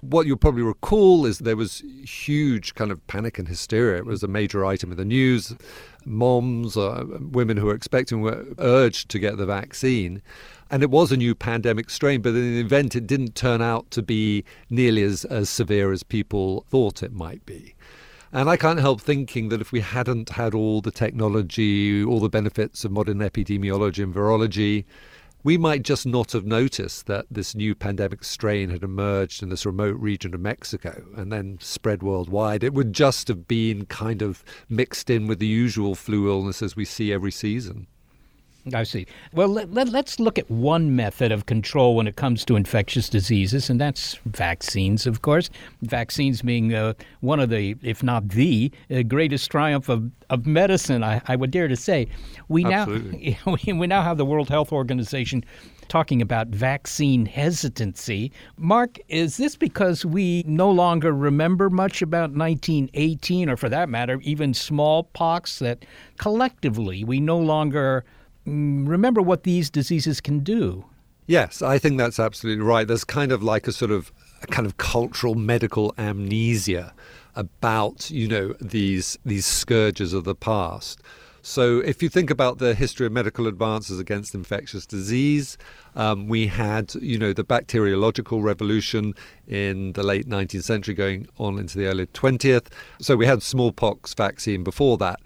What 0.00 0.26
you'll 0.26 0.36
probably 0.36 0.62
recall 0.62 1.24
is 1.24 1.38
there 1.38 1.56
was 1.56 1.82
huge 2.04 2.74
kind 2.74 2.90
of 2.90 3.06
panic 3.06 3.38
and 3.38 3.46
hysteria. 3.46 3.98
It 3.98 4.06
was 4.06 4.22
a 4.22 4.28
major 4.28 4.64
item 4.64 4.90
in 4.90 4.98
the 4.98 5.04
news. 5.04 5.54
Moms, 6.04 6.76
uh, 6.76 7.04
women 7.20 7.56
who 7.56 7.66
were 7.66 7.74
expecting 7.74 8.20
were 8.20 8.44
urged 8.58 9.08
to 9.10 9.20
get 9.20 9.36
the 9.36 9.46
vaccine. 9.46 10.20
And 10.68 10.82
it 10.82 10.90
was 10.90 11.12
a 11.12 11.16
new 11.16 11.34
pandemic 11.34 11.90
strain, 11.90 12.22
but 12.22 12.30
in 12.30 12.54
the 12.54 12.60
event, 12.60 12.96
it 12.96 13.06
didn't 13.06 13.36
turn 13.36 13.62
out 13.62 13.90
to 13.92 14.02
be 14.02 14.44
nearly 14.68 15.02
as, 15.02 15.24
as 15.26 15.48
severe 15.48 15.92
as 15.92 16.02
people 16.02 16.66
thought 16.68 17.02
it 17.02 17.12
might 17.12 17.46
be. 17.46 17.74
And 18.34 18.48
I 18.48 18.56
can't 18.56 18.80
help 18.80 19.02
thinking 19.02 19.50
that 19.50 19.60
if 19.60 19.72
we 19.72 19.80
hadn't 19.80 20.30
had 20.30 20.54
all 20.54 20.80
the 20.80 20.90
technology, 20.90 22.02
all 22.02 22.18
the 22.18 22.30
benefits 22.30 22.82
of 22.82 22.90
modern 22.90 23.18
epidemiology 23.18 24.02
and 24.02 24.14
virology, 24.14 24.86
we 25.44 25.58
might 25.58 25.82
just 25.82 26.06
not 26.06 26.32
have 26.32 26.46
noticed 26.46 27.06
that 27.08 27.26
this 27.30 27.54
new 27.54 27.74
pandemic 27.74 28.24
strain 28.24 28.70
had 28.70 28.82
emerged 28.82 29.42
in 29.42 29.50
this 29.50 29.66
remote 29.66 30.00
region 30.00 30.32
of 30.32 30.40
Mexico 30.40 31.04
and 31.14 31.30
then 31.30 31.58
spread 31.60 32.02
worldwide. 32.02 32.64
It 32.64 32.72
would 32.72 32.94
just 32.94 33.28
have 33.28 33.46
been 33.46 33.84
kind 33.84 34.22
of 34.22 34.42
mixed 34.66 35.10
in 35.10 35.26
with 35.26 35.38
the 35.38 35.46
usual 35.46 35.94
flu 35.94 36.30
illnesses 36.30 36.74
we 36.74 36.86
see 36.86 37.12
every 37.12 37.32
season. 37.32 37.86
I 38.72 38.84
see. 38.84 39.06
Well, 39.32 39.48
let, 39.48 39.72
let, 39.72 39.92
us 39.92 40.20
look 40.20 40.38
at 40.38 40.48
one 40.48 40.94
method 40.94 41.32
of 41.32 41.46
control 41.46 41.96
when 41.96 42.06
it 42.06 42.14
comes 42.14 42.44
to 42.44 42.54
infectious 42.54 43.08
diseases, 43.08 43.68
and 43.68 43.80
that's 43.80 44.18
vaccines, 44.24 45.04
of 45.04 45.22
course. 45.22 45.50
Vaccines 45.82 46.42
being 46.42 46.72
uh, 46.72 46.94
one 47.20 47.40
of 47.40 47.50
the, 47.50 47.74
if 47.82 48.04
not 48.04 48.28
the, 48.28 48.70
uh, 48.88 49.02
greatest 49.02 49.50
triumph 49.50 49.88
of, 49.88 50.08
of 50.30 50.46
medicine, 50.46 51.02
I, 51.02 51.20
I 51.26 51.34
would 51.34 51.50
dare 51.50 51.66
to 51.66 51.74
say. 51.74 52.06
We 52.46 52.64
Absolutely. 52.64 53.36
now, 53.44 53.56
we, 53.66 53.72
we 53.72 53.86
now 53.88 54.02
have 54.02 54.16
the 54.16 54.24
World 54.24 54.48
Health 54.48 54.70
Organization 54.70 55.44
talking 55.88 56.22
about 56.22 56.46
vaccine 56.46 57.26
hesitancy. 57.26 58.30
Mark, 58.56 58.96
is 59.08 59.38
this 59.38 59.56
because 59.56 60.06
we 60.06 60.44
no 60.46 60.70
longer 60.70 61.12
remember 61.12 61.68
much 61.68 62.00
about 62.00 62.30
1918, 62.30 63.50
or 63.50 63.56
for 63.56 63.68
that 63.68 63.88
matter, 63.88 64.20
even 64.22 64.54
smallpox, 64.54 65.58
that 65.58 65.84
collectively 66.16 67.02
we 67.02 67.18
no 67.18 67.38
longer 67.38 68.04
remember 68.46 69.22
what 69.22 69.44
these 69.44 69.70
diseases 69.70 70.20
can 70.20 70.40
do. 70.40 70.84
Yes, 71.26 71.62
I 71.62 71.78
think 71.78 71.98
that's 71.98 72.18
absolutely 72.18 72.64
right. 72.64 72.86
There's 72.86 73.04
kind 73.04 73.32
of 73.32 73.42
like 73.42 73.68
a 73.68 73.72
sort 73.72 73.90
of 73.90 74.12
a 74.42 74.46
kind 74.46 74.66
of 74.66 74.76
cultural 74.76 75.34
medical 75.34 75.94
amnesia 75.96 76.92
about, 77.36 78.10
you 78.10 78.28
know, 78.28 78.54
these 78.60 79.18
these 79.24 79.46
scourges 79.46 80.12
of 80.12 80.24
the 80.24 80.34
past. 80.34 81.00
So, 81.44 81.80
if 81.80 82.04
you 82.04 82.08
think 82.08 82.30
about 82.30 82.58
the 82.58 82.72
history 82.72 83.04
of 83.04 83.12
medical 83.12 83.48
advances 83.48 83.98
against 83.98 84.32
infectious 84.32 84.86
disease, 84.86 85.58
um, 85.96 86.28
we 86.28 86.46
had, 86.46 86.94
you 86.94 87.18
know, 87.18 87.32
the 87.32 87.42
bacteriological 87.42 88.42
revolution 88.42 89.14
in 89.48 89.92
the 89.94 90.04
late 90.04 90.28
19th 90.28 90.62
century 90.62 90.94
going 90.94 91.26
on 91.38 91.58
into 91.58 91.78
the 91.78 91.86
early 91.86 92.06
20th. 92.06 92.66
So, 93.00 93.16
we 93.16 93.26
had 93.26 93.42
smallpox 93.42 94.14
vaccine 94.14 94.62
before 94.62 94.96
that. 94.98 95.18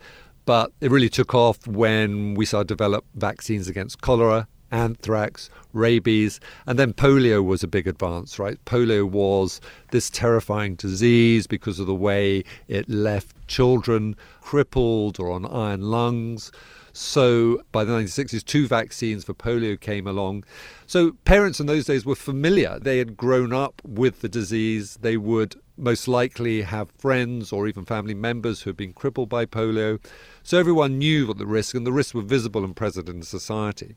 But 0.46 0.72
it 0.80 0.90
really 0.90 1.08
took 1.08 1.34
off 1.34 1.66
when 1.66 2.34
we 2.34 2.46
started 2.46 2.68
to 2.68 2.74
develop 2.74 3.04
vaccines 3.14 3.68
against 3.68 4.00
cholera, 4.00 4.48
anthrax, 4.70 5.50
rabies, 5.72 6.40
and 6.66 6.78
then 6.78 6.92
polio 6.92 7.44
was 7.44 7.62
a 7.62 7.68
big 7.68 7.86
advance, 7.86 8.38
right? 8.38 8.64
Polio 8.64 9.08
was 9.08 9.60
this 9.90 10.08
terrifying 10.08 10.76
disease 10.76 11.46
because 11.46 11.78
of 11.78 11.86
the 11.86 11.94
way 11.94 12.44
it 12.68 12.88
left 12.88 13.36
children 13.48 14.16
crippled 14.40 15.20
or 15.20 15.30
on 15.30 15.44
iron 15.46 15.82
lungs. 15.82 16.50
So 16.92 17.60
by 17.72 17.84
the 17.84 17.92
1960s, 17.92 18.44
two 18.44 18.66
vaccines 18.66 19.24
for 19.24 19.34
polio 19.34 19.78
came 19.78 20.06
along. 20.06 20.44
So 20.86 21.12
parents 21.24 21.60
in 21.60 21.66
those 21.66 21.84
days 21.84 22.06
were 22.06 22.14
familiar. 22.14 22.78
They 22.80 22.98
had 22.98 23.16
grown 23.16 23.52
up 23.52 23.82
with 23.84 24.22
the 24.22 24.28
disease. 24.28 24.96
They 25.02 25.16
would 25.16 25.56
most 25.76 26.08
likely 26.08 26.62
have 26.62 26.90
friends 26.92 27.52
or 27.52 27.68
even 27.68 27.84
family 27.84 28.14
members 28.14 28.62
who 28.62 28.70
had 28.70 28.78
been 28.78 28.94
crippled 28.94 29.28
by 29.28 29.44
polio. 29.44 30.00
So 30.46 30.60
everyone 30.60 30.98
knew 30.98 31.26
what 31.26 31.38
the 31.38 31.44
risks, 31.44 31.74
and 31.74 31.84
the 31.84 31.90
risks 31.90 32.14
were 32.14 32.22
visible 32.22 32.62
and 32.62 32.76
present 32.76 33.08
in 33.08 33.20
society. 33.22 33.96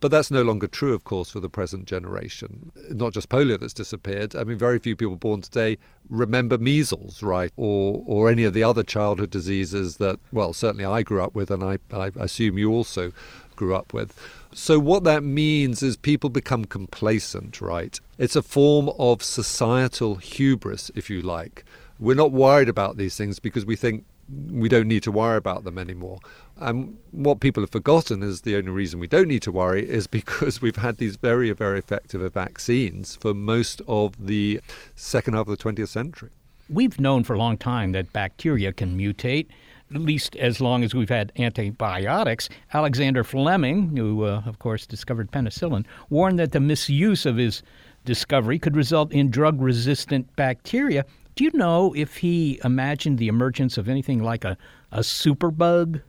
But 0.00 0.10
that's 0.10 0.30
no 0.30 0.42
longer 0.42 0.66
true, 0.66 0.92
of 0.92 1.04
course, 1.04 1.30
for 1.30 1.40
the 1.40 1.48
present 1.48 1.86
generation. 1.86 2.70
Not 2.90 3.14
just 3.14 3.30
polio 3.30 3.58
that's 3.58 3.72
disappeared. 3.72 4.36
I 4.36 4.44
mean, 4.44 4.58
very 4.58 4.78
few 4.78 4.94
people 4.94 5.16
born 5.16 5.40
today 5.40 5.78
remember 6.10 6.58
measles, 6.58 7.22
right? 7.22 7.50
Or, 7.56 8.04
or 8.06 8.28
any 8.28 8.44
of 8.44 8.52
the 8.52 8.62
other 8.62 8.82
childhood 8.82 9.30
diseases 9.30 9.96
that, 9.96 10.20
well, 10.32 10.52
certainly 10.52 10.84
I 10.84 11.00
grew 11.02 11.22
up 11.22 11.34
with, 11.34 11.50
and 11.50 11.64
I, 11.64 11.78
I 11.90 12.10
assume 12.14 12.58
you 12.58 12.70
also 12.70 13.10
grew 13.56 13.74
up 13.74 13.94
with. 13.94 14.14
So, 14.52 14.78
what 14.78 15.04
that 15.04 15.24
means 15.24 15.82
is 15.82 15.96
people 15.96 16.28
become 16.28 16.66
complacent, 16.66 17.62
right? 17.62 17.98
It's 18.18 18.36
a 18.36 18.42
form 18.42 18.90
of 18.98 19.22
societal 19.22 20.16
hubris, 20.16 20.90
if 20.94 21.08
you 21.08 21.22
like. 21.22 21.64
We're 21.98 22.16
not 22.16 22.32
worried 22.32 22.68
about 22.68 22.98
these 22.98 23.16
things 23.16 23.38
because 23.38 23.64
we 23.64 23.76
think 23.76 24.04
we 24.50 24.68
don't 24.68 24.88
need 24.88 25.02
to 25.04 25.12
worry 25.12 25.36
about 25.36 25.64
them 25.64 25.78
anymore. 25.78 26.18
And 26.56 26.98
what 27.10 27.40
people 27.40 27.62
have 27.62 27.70
forgotten 27.70 28.22
is 28.22 28.42
the 28.42 28.56
only 28.56 28.70
reason 28.70 29.00
we 29.00 29.06
don't 29.06 29.28
need 29.28 29.42
to 29.42 29.52
worry 29.52 29.88
is 29.88 30.06
because 30.20 30.62
we've 30.62 30.76
had 30.76 30.98
these 30.98 31.16
very, 31.16 31.50
very 31.52 31.78
effective 31.78 32.20
vaccines 32.32 33.16
for 33.16 33.34
most 33.34 33.82
of 33.88 34.26
the 34.26 34.60
second 34.94 35.34
half 35.34 35.48
of 35.48 35.58
the 35.58 35.62
20th 35.62 35.88
century. 35.88 36.30
We've 36.68 37.00
known 37.00 37.24
for 37.24 37.34
a 37.34 37.38
long 37.38 37.58
time 37.58 37.92
that 37.92 38.12
bacteria 38.12 38.72
can 38.72 38.96
mutate, 38.96 39.48
at 39.92 40.00
least 40.00 40.36
as 40.36 40.60
long 40.60 40.84
as 40.84 40.94
we've 40.94 41.08
had 41.08 41.32
antibiotics. 41.36 42.48
Alexander 42.72 43.24
Fleming, 43.24 43.96
who, 43.96 44.24
uh, 44.24 44.42
of 44.46 44.60
course, 44.60 44.86
discovered 44.86 45.32
penicillin, 45.32 45.84
warned 46.10 46.38
that 46.38 46.52
the 46.52 46.60
misuse 46.60 47.26
of 47.26 47.36
his 47.36 47.64
discovery 48.04 48.58
could 48.58 48.76
result 48.76 49.12
in 49.12 49.30
drug 49.30 49.60
resistant 49.60 50.34
bacteria 50.36 51.04
do 51.34 51.44
you 51.44 51.50
know 51.54 51.94
if 51.94 52.18
he 52.18 52.60
imagined 52.64 53.18
the 53.18 53.28
emergence 53.28 53.78
of 53.78 53.88
anything 53.88 54.22
like 54.22 54.44
a, 54.44 54.56
a 54.90 55.00
superbug? 55.00 56.02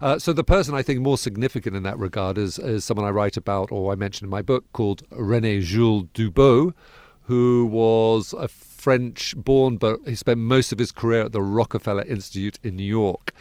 Uh, 0.00 0.18
so 0.18 0.32
the 0.32 0.42
person 0.42 0.74
I 0.74 0.82
think 0.82 1.00
more 1.00 1.16
significant 1.16 1.76
in 1.76 1.84
that 1.84 1.98
regard 1.98 2.36
is, 2.36 2.58
is 2.58 2.84
someone 2.84 3.06
I 3.06 3.10
write 3.10 3.36
about 3.36 3.70
or 3.70 3.92
I 3.92 3.94
mentioned 3.94 4.26
in 4.26 4.30
my 4.30 4.42
book 4.42 4.64
called 4.72 5.08
René 5.10 5.62
Jules 5.62 6.08
Dubos, 6.14 6.72
who 7.22 7.66
was 7.66 8.32
a 8.32 8.48
French 8.48 9.36
born, 9.36 9.76
but 9.76 10.00
he 10.04 10.16
spent 10.16 10.40
most 10.40 10.72
of 10.72 10.80
his 10.80 10.90
career 10.90 11.22
at 11.22 11.32
the 11.32 11.42
Rockefeller 11.42 12.02
Institute 12.02 12.58
in 12.64 12.74
New 12.74 12.82
York. 12.82 13.32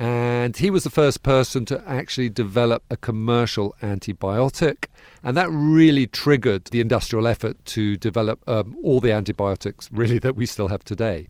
And 0.00 0.56
he 0.56 0.70
was 0.70 0.84
the 0.84 0.90
first 0.90 1.22
person 1.22 1.66
to 1.66 1.84
actually 1.86 2.30
develop 2.30 2.82
a 2.88 2.96
commercial 2.96 3.76
antibiotic. 3.82 4.86
And 5.22 5.36
that 5.36 5.50
really 5.50 6.06
triggered 6.06 6.64
the 6.64 6.80
industrial 6.80 7.26
effort 7.26 7.62
to 7.66 7.98
develop 7.98 8.42
um, 8.48 8.78
all 8.82 9.00
the 9.00 9.12
antibiotics, 9.12 9.92
really, 9.92 10.18
that 10.20 10.36
we 10.36 10.46
still 10.46 10.68
have 10.68 10.82
today. 10.84 11.28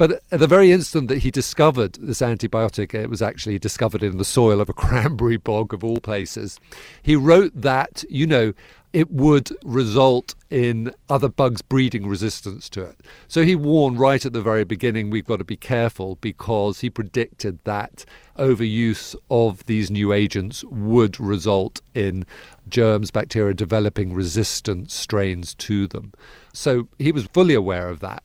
But 0.00 0.22
at 0.32 0.40
the 0.40 0.46
very 0.46 0.72
instant 0.72 1.08
that 1.08 1.18
he 1.18 1.30
discovered 1.30 1.98
this 2.00 2.22
antibiotic, 2.22 2.94
it 2.94 3.10
was 3.10 3.20
actually 3.20 3.58
discovered 3.58 4.02
in 4.02 4.16
the 4.16 4.24
soil 4.24 4.58
of 4.58 4.70
a 4.70 4.72
cranberry 4.86 5.36
bog 5.36 5.74
of 5.74 5.84
all 5.84 5.98
places. 5.98 6.58
He 7.02 7.14
wrote 7.14 7.52
that, 7.54 8.02
you 8.08 8.26
know, 8.26 8.54
it 8.94 9.10
would 9.10 9.50
result 9.62 10.34
in 10.48 10.94
other 11.10 11.28
bugs 11.28 11.60
breeding 11.60 12.08
resistance 12.08 12.70
to 12.70 12.82
it. 12.82 12.98
So 13.28 13.44
he 13.44 13.54
warned 13.54 14.00
right 14.00 14.24
at 14.24 14.32
the 14.32 14.40
very 14.40 14.64
beginning 14.64 15.10
we've 15.10 15.26
got 15.26 15.36
to 15.36 15.44
be 15.44 15.58
careful 15.58 16.16
because 16.22 16.80
he 16.80 16.88
predicted 16.88 17.58
that 17.64 18.06
overuse 18.38 19.14
of 19.30 19.66
these 19.66 19.90
new 19.90 20.14
agents 20.14 20.64
would 20.64 21.20
result 21.20 21.82
in 21.92 22.24
germs, 22.70 23.10
bacteria 23.10 23.52
developing 23.52 24.14
resistant 24.14 24.90
strains 24.90 25.54
to 25.56 25.86
them. 25.86 26.14
So 26.54 26.88
he 26.98 27.12
was 27.12 27.26
fully 27.26 27.52
aware 27.52 27.90
of 27.90 28.00
that. 28.00 28.22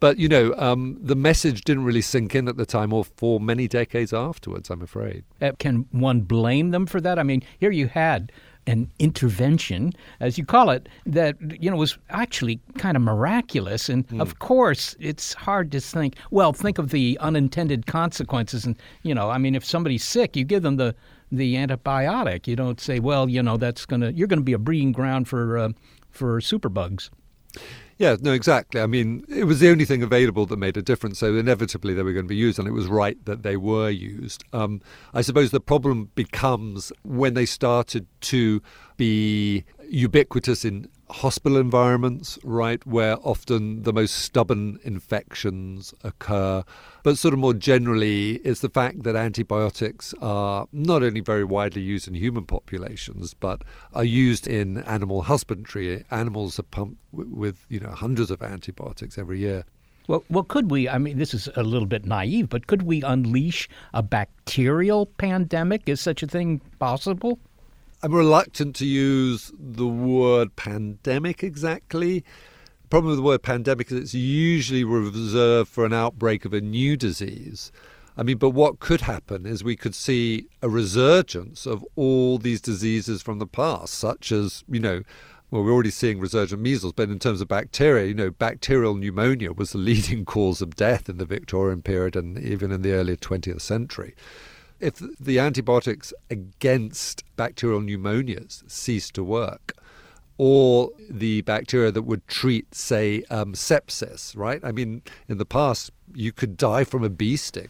But, 0.00 0.18
you 0.18 0.28
know, 0.28 0.54
um, 0.56 0.98
the 1.00 1.14
message 1.14 1.62
didn't 1.62 1.84
really 1.84 2.00
sink 2.00 2.34
in 2.34 2.48
at 2.48 2.56
the 2.56 2.66
time 2.66 2.92
or 2.92 3.04
for 3.04 3.38
many 3.38 3.68
decades 3.68 4.12
afterwards, 4.12 4.70
I'm 4.70 4.82
afraid. 4.82 5.24
Uh, 5.40 5.52
can 5.58 5.86
one 5.92 6.22
blame 6.22 6.70
them 6.70 6.86
for 6.86 7.00
that? 7.02 7.18
I 7.18 7.22
mean, 7.22 7.42
here 7.58 7.70
you 7.70 7.86
had 7.86 8.32
an 8.66 8.90
intervention, 8.98 9.92
as 10.20 10.38
you 10.38 10.44
call 10.44 10.70
it, 10.70 10.88
that 11.06 11.36
you 11.60 11.70
know 11.70 11.76
was 11.76 11.98
actually 12.10 12.60
kind 12.78 12.96
of 12.96 13.02
miraculous. 13.02 13.88
And 13.88 14.06
mm. 14.08 14.20
of 14.20 14.38
course, 14.38 14.94
it's 15.00 15.34
hard 15.34 15.72
to 15.72 15.80
think. 15.80 16.16
Well, 16.30 16.52
think 16.52 16.78
of 16.78 16.90
the 16.90 17.18
unintended 17.20 17.86
consequences. 17.86 18.64
And 18.64 18.76
you 19.02 19.14
know, 19.14 19.30
I 19.30 19.38
mean, 19.38 19.54
if 19.54 19.64
somebody's 19.64 20.04
sick, 20.04 20.36
you 20.36 20.44
give 20.44 20.62
them 20.62 20.76
the 20.76 20.94
the 21.32 21.56
antibiotic. 21.56 22.46
You 22.46 22.56
don't 22.56 22.80
say, 22.80 23.00
well, 23.00 23.28
you 23.28 23.42
know, 23.42 23.56
that's 23.56 23.86
gonna 23.86 24.10
you're 24.10 24.28
gonna 24.28 24.42
be 24.42 24.52
a 24.52 24.58
breeding 24.58 24.92
ground 24.92 25.28
for 25.28 25.58
uh, 25.58 25.70
for 26.10 26.40
superbugs. 26.40 27.10
Yeah, 28.00 28.16
no, 28.18 28.32
exactly. 28.32 28.80
I 28.80 28.86
mean, 28.86 29.26
it 29.28 29.44
was 29.44 29.60
the 29.60 29.68
only 29.68 29.84
thing 29.84 30.02
available 30.02 30.46
that 30.46 30.56
made 30.56 30.78
a 30.78 30.80
difference, 30.80 31.18
so 31.18 31.36
inevitably 31.36 31.92
they 31.92 32.02
were 32.02 32.14
going 32.14 32.24
to 32.24 32.30
be 32.30 32.34
used, 32.34 32.58
and 32.58 32.66
it 32.66 32.70
was 32.70 32.86
right 32.86 33.22
that 33.26 33.42
they 33.42 33.58
were 33.58 33.90
used. 33.90 34.42
Um, 34.54 34.80
I 35.12 35.20
suppose 35.20 35.50
the 35.50 35.60
problem 35.60 36.08
becomes 36.14 36.92
when 37.02 37.34
they 37.34 37.44
started 37.44 38.06
to 38.22 38.62
be 38.96 39.64
ubiquitous 39.86 40.64
in 40.64 40.88
hospital 41.10 41.58
environments, 41.58 42.38
right, 42.44 42.84
where 42.86 43.16
often 43.22 43.82
the 43.82 43.92
most 43.92 44.16
stubborn 44.16 44.78
infections 44.84 45.92
occur. 46.04 46.64
But 47.02 47.18
sort 47.18 47.34
of 47.34 47.40
more 47.40 47.54
generally, 47.54 48.36
it's 48.36 48.60
the 48.60 48.68
fact 48.68 49.02
that 49.02 49.16
antibiotics 49.16 50.14
are 50.20 50.66
not 50.72 51.02
only 51.02 51.20
very 51.20 51.44
widely 51.44 51.82
used 51.82 52.08
in 52.08 52.14
human 52.14 52.44
populations, 52.44 53.34
but 53.34 53.62
are 53.92 54.04
used 54.04 54.46
in 54.46 54.78
animal 54.78 55.22
husbandry. 55.22 56.04
Animals 56.10 56.58
are 56.58 56.64
pumped 56.64 56.98
with, 57.12 57.66
you 57.68 57.80
know, 57.80 57.90
hundreds 57.90 58.30
of 58.30 58.42
antibiotics 58.42 59.18
every 59.18 59.40
year. 59.40 59.64
Well, 60.08 60.24
well, 60.28 60.42
could 60.42 60.70
we? 60.70 60.88
I 60.88 60.98
mean, 60.98 61.18
this 61.18 61.34
is 61.34 61.48
a 61.54 61.62
little 61.62 61.86
bit 61.86 62.04
naive, 62.04 62.48
but 62.48 62.66
could 62.66 62.82
we 62.82 63.02
unleash 63.02 63.68
a 63.94 64.02
bacterial 64.02 65.06
pandemic? 65.06 65.88
Is 65.88 66.00
such 66.00 66.22
a 66.22 66.26
thing 66.26 66.60
possible? 66.80 67.38
I'm 68.02 68.14
reluctant 68.14 68.74
to 68.76 68.86
use 68.86 69.52
the 69.58 69.86
word 69.86 70.56
pandemic 70.56 71.44
exactly. 71.44 72.20
The 72.20 72.88
problem 72.88 73.10
with 73.10 73.18
the 73.18 73.22
word 73.22 73.42
pandemic 73.42 73.92
is 73.92 73.98
it's 73.98 74.14
usually 74.14 74.84
reserved 74.84 75.68
for 75.68 75.84
an 75.84 75.92
outbreak 75.92 76.46
of 76.46 76.54
a 76.54 76.62
new 76.62 76.96
disease. 76.96 77.70
I 78.16 78.22
mean, 78.22 78.38
but 78.38 78.50
what 78.50 78.80
could 78.80 79.02
happen 79.02 79.44
is 79.44 79.62
we 79.62 79.76
could 79.76 79.94
see 79.94 80.46
a 80.62 80.70
resurgence 80.70 81.66
of 81.66 81.84
all 81.94 82.38
these 82.38 82.62
diseases 82.62 83.20
from 83.20 83.38
the 83.38 83.46
past, 83.46 83.92
such 83.92 84.32
as, 84.32 84.64
you 84.66 84.80
know, 84.80 85.02
well, 85.50 85.62
we're 85.62 85.72
already 85.72 85.90
seeing 85.90 86.20
resurgent 86.20 86.62
measles, 86.62 86.94
but 86.94 87.10
in 87.10 87.18
terms 87.18 87.42
of 87.42 87.48
bacteria, 87.48 88.06
you 88.06 88.14
know, 88.14 88.30
bacterial 88.30 88.94
pneumonia 88.94 89.52
was 89.52 89.72
the 89.72 89.78
leading 89.78 90.24
cause 90.24 90.62
of 90.62 90.74
death 90.74 91.10
in 91.10 91.18
the 91.18 91.26
Victorian 91.26 91.82
period 91.82 92.16
and 92.16 92.38
even 92.38 92.72
in 92.72 92.80
the 92.80 92.92
early 92.92 93.18
20th 93.18 93.60
century. 93.60 94.14
If 94.80 95.02
the 95.20 95.38
antibiotics 95.38 96.12
against 96.30 97.24
bacterial 97.36 97.80
pneumonias 97.80 98.68
cease 98.70 99.10
to 99.12 99.22
work, 99.22 99.74
or 100.38 100.90
the 101.10 101.42
bacteria 101.42 101.92
that 101.92 102.02
would 102.02 102.26
treat, 102.26 102.74
say, 102.74 103.22
um, 103.28 103.52
sepsis, 103.52 104.34
right? 104.34 104.60
I 104.64 104.72
mean, 104.72 105.02
in 105.28 105.36
the 105.36 105.44
past, 105.44 105.90
you 106.14 106.32
could 106.32 106.56
die 106.56 106.84
from 106.84 107.04
a 107.04 107.10
bee 107.10 107.36
sting. 107.36 107.68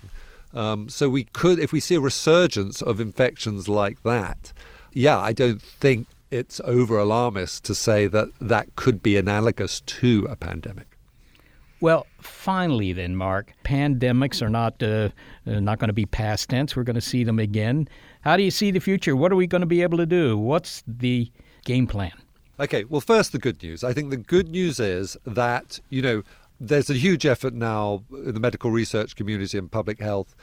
Um, 0.54 0.88
so 0.88 1.08
we 1.08 1.24
could, 1.24 1.58
if 1.58 1.72
we 1.72 1.80
see 1.80 1.96
a 1.96 2.00
resurgence 2.00 2.80
of 2.80 3.00
infections 3.00 3.68
like 3.68 4.02
that, 4.04 4.52
yeah, 4.92 5.18
I 5.18 5.32
don't 5.32 5.60
think 5.60 6.06
it's 6.30 6.60
over 6.64 6.96
alarmist 6.96 7.64
to 7.64 7.74
say 7.74 8.06
that 8.06 8.28
that 8.40 8.76
could 8.76 9.02
be 9.02 9.16
analogous 9.16 9.80
to 9.80 10.28
a 10.30 10.36
pandemic. 10.36 10.89
Well, 11.80 12.06
finally, 12.20 12.92
then, 12.92 13.16
Mark, 13.16 13.54
pandemics 13.64 14.42
are 14.42 14.50
not 14.50 14.82
uh, 14.82 15.08
uh 15.46 15.60
not 15.60 15.78
going 15.78 15.88
to 15.88 15.94
be 15.94 16.06
past 16.06 16.50
tense. 16.50 16.76
We're 16.76 16.84
going 16.84 16.94
to 16.94 17.00
see 17.00 17.24
them 17.24 17.38
again. 17.38 17.88
How 18.20 18.36
do 18.36 18.42
you 18.42 18.50
see 18.50 18.70
the 18.70 18.80
future? 18.80 19.16
What 19.16 19.32
are 19.32 19.36
we 19.36 19.46
going 19.46 19.62
to 19.62 19.66
be 19.66 19.82
able 19.82 19.96
to 19.98 20.06
do? 20.06 20.36
What's 20.36 20.82
the 20.86 21.30
game 21.64 21.86
plan? 21.86 22.12
Okay, 22.58 22.84
well, 22.84 23.00
first, 23.00 23.32
the 23.32 23.38
good 23.38 23.62
news. 23.62 23.82
I 23.82 23.94
think 23.94 24.10
the 24.10 24.18
good 24.18 24.50
news 24.50 24.78
is 24.78 25.16
that, 25.24 25.80
you 25.88 26.02
know, 26.02 26.22
there's 26.60 26.90
a 26.90 26.94
huge 26.94 27.24
effort 27.24 27.54
now 27.54 28.04
in 28.12 28.34
the 28.34 28.40
medical 28.40 28.70
research 28.70 29.16
community 29.16 29.56
and 29.56 29.72
public 29.72 29.98
health 29.98 30.34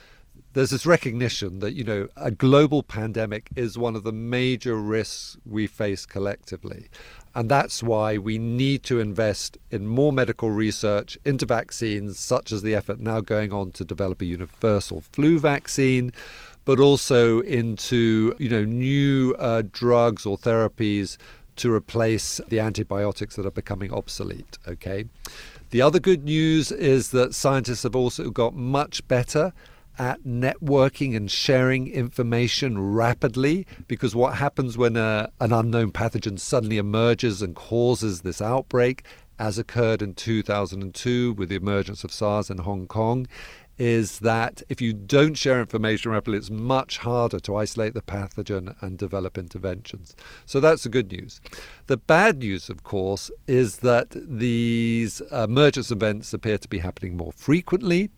there's 0.57 0.71
this 0.71 0.87
recognition 0.87 1.59
that 1.59 1.75
you 1.75 1.83
know 1.83 2.07
a 2.17 2.31
global 2.31 2.81
pandemic 2.81 3.47
is 3.55 3.77
one 3.77 3.95
of 3.95 4.03
the 4.03 4.11
major 4.11 4.75
risks 4.75 5.37
we 5.45 5.67
face 5.67 6.03
collectively. 6.03 6.87
And 7.35 7.47
that's 7.47 7.83
why 7.83 8.17
we 8.17 8.39
need 8.39 8.81
to 8.85 8.99
invest 8.99 9.59
in 9.69 9.85
more 9.85 10.11
medical 10.11 10.49
research 10.49 11.15
into 11.23 11.45
vaccines 11.45 12.17
such 12.17 12.51
as 12.51 12.63
the 12.63 12.73
effort 12.73 12.99
now 12.99 13.21
going 13.21 13.53
on 13.53 13.71
to 13.73 13.85
develop 13.85 14.19
a 14.19 14.25
universal 14.25 15.01
flu 15.01 15.37
vaccine 15.37 16.11
but 16.65 16.79
also 16.79 17.41
into 17.41 18.35
you 18.39 18.49
know 18.49 18.65
new 18.65 19.35
uh, 19.37 19.61
drugs 19.71 20.25
or 20.25 20.39
therapies 20.39 21.17
to 21.57 21.71
replace 21.71 22.41
the 22.47 22.59
antibiotics 22.59 23.35
that 23.35 23.45
are 23.45 23.51
becoming 23.51 23.93
obsolete 23.93 24.57
okay? 24.67 25.05
The 25.69 25.83
other 25.83 25.99
good 25.99 26.23
news 26.23 26.71
is 26.71 27.11
that 27.11 27.35
scientists 27.35 27.83
have 27.83 27.95
also 27.95 28.31
got 28.31 28.55
much 28.55 29.07
better 29.07 29.53
at 29.97 30.23
networking 30.23 31.15
and 31.15 31.29
sharing 31.29 31.87
information 31.87 32.93
rapidly 32.93 33.65
because 33.87 34.15
what 34.15 34.35
happens 34.35 34.77
when 34.77 34.95
a, 34.95 35.31
an 35.39 35.51
unknown 35.51 35.91
pathogen 35.91 36.39
suddenly 36.39 36.77
emerges 36.77 37.41
and 37.41 37.55
causes 37.55 38.21
this 38.21 38.41
outbreak, 38.41 39.03
as 39.39 39.57
occurred 39.57 40.01
in 40.01 40.13
2002 40.13 41.33
with 41.33 41.49
the 41.49 41.55
emergence 41.55 42.03
of 42.03 42.11
SARS 42.11 42.49
in 42.49 42.59
Hong 42.59 42.87
Kong, 42.87 43.27
is 43.77 44.19
that 44.19 44.63
if 44.69 44.81
you 44.81 44.91
don't 44.91 45.35
share 45.35 45.59
information 45.59 46.11
rapidly, 46.11 46.37
it's 46.37 46.49
much 46.49 46.97
harder 46.97 47.39
to 47.39 47.55
isolate 47.55 47.93
the 47.93 48.01
pathogen 48.01 48.75
and 48.81 48.97
develop 48.97 49.37
interventions. 49.37 50.15
So 50.45 50.59
that's 50.59 50.83
the 50.83 50.89
good 50.89 51.11
news. 51.11 51.39
The 51.85 51.97
bad 51.97 52.39
news, 52.39 52.69
of 52.69 52.83
course, 52.83 53.29
is 53.45 53.77
that 53.77 54.09
these 54.11 55.21
emergence 55.31 55.91
events 55.91 56.33
appear 56.33 56.57
to 56.57 56.67
be 56.67 56.79
happening 56.79 57.17
more 57.17 57.31
frequently. 57.31 58.09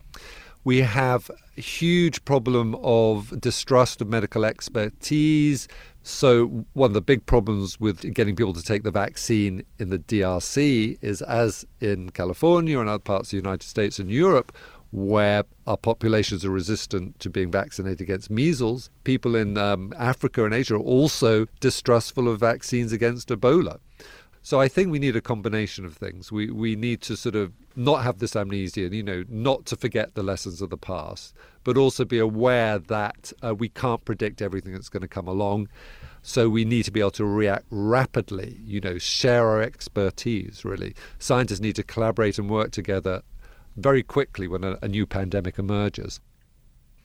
We 0.64 0.80
have 0.80 1.32
a 1.58 1.62
huge 1.62 2.24
problem 2.26 2.76
of 2.84 3.40
distrust 3.40 4.02
of 4.02 4.10
medical 4.10 4.44
expertise. 4.44 5.68
So, 6.04 6.66
one 6.74 6.90
of 6.90 6.94
the 6.94 7.02
big 7.02 7.26
problems 7.26 7.80
with 7.80 8.14
getting 8.14 8.36
people 8.36 8.54
to 8.54 8.64
take 8.64 8.84
the 8.84 8.92
vaccine 8.92 9.64
in 9.78 9.90
the 9.90 10.00
DRC 10.00 10.98
is, 11.02 11.22
as 11.22 11.66
in 11.80 12.10
California 12.10 12.80
and 12.80 12.90
other 12.90 13.00
parts 13.00 13.30
of 13.30 13.32
the 13.32 13.38
United 13.38 13.66
States 13.66 14.00
and 14.00 14.12
Europe, 14.12 14.52
where 14.92 15.44
our 15.68 15.78
populations 15.78 16.44
are 16.44 16.50
resistant 16.50 17.20
to 17.20 17.30
being 17.30 17.52
vaccinated 17.52 18.02
against 18.02 18.30
measles, 18.30 18.90
people 19.04 19.36
in 19.36 19.58
um, 19.58 19.94
Africa 19.98 20.44
and 20.46 20.54
Asia 20.54 20.76
are 20.76 20.80
also 20.80 21.46
distrustful 21.60 22.28
of 22.28 22.40
vaccines 22.40 22.92
against 22.92 23.30
Ebola. 23.30 23.80
So 24.50 24.60
I 24.60 24.68
think 24.68 24.90
we 24.90 24.98
need 24.98 25.16
a 25.16 25.22
combination 25.22 25.86
of 25.86 25.96
things. 25.96 26.32
We 26.32 26.50
we 26.50 26.76
need 26.76 27.02
to 27.02 27.16
sort 27.16 27.36
of 27.36 27.54
not 27.76 28.02
have 28.02 28.18
this 28.18 28.36
amnesia, 28.36 28.86
and, 28.86 28.96
you 28.96 29.04
know, 29.04 29.24
not 29.30 29.68
to 29.68 29.76
forget 29.76 30.16
the 30.16 30.24
lessons 30.24 30.60
of 30.60 30.72
the 30.72 30.78
past, 30.78 31.36
but 31.64 31.78
also 31.78 32.04
be 32.04 32.18
aware 32.18 32.80
that 32.80 33.32
uh, 33.44 33.54
we 33.54 33.70
can't 33.70 34.04
predict 34.06 34.42
everything 34.42 34.74
that's 34.74 34.90
going 34.90 35.04
to 35.04 35.08
come 35.08 35.28
along. 35.28 35.70
So 36.24 36.50
we 36.50 36.66
need 36.66 36.86
to 36.86 36.92
be 36.92 37.00
able 37.00 37.12
to 37.12 37.26
react 37.26 37.66
rapidly, 37.70 38.60
you 38.66 38.82
know, 38.82 38.98
share 38.98 39.48
our 39.48 39.62
expertise, 39.62 40.66
really. 40.66 40.96
Scientists 41.20 41.60
need 41.60 41.76
to 41.76 41.84
collaborate 41.84 42.40
and 42.40 42.50
work 42.50 42.72
together 42.72 43.22
very 43.78 44.02
quickly 44.02 44.48
when 44.48 44.64
a, 44.64 44.80
a 44.82 44.88
new 44.88 45.06
pandemic 45.06 45.60
emerges. 45.60 46.22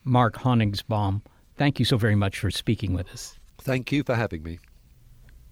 Mark 0.02 0.36
Honigsbaum, 0.36 1.20
thank 1.58 1.78
you 1.78 1.84
so 1.84 1.98
very 1.98 2.16
much 2.16 2.38
for 2.38 2.50
speaking 2.50 2.94
with 2.94 3.10
us. 3.10 3.38
Thank 3.58 3.92
you 3.92 4.02
for 4.02 4.14
having 4.14 4.42
me. 4.42 4.60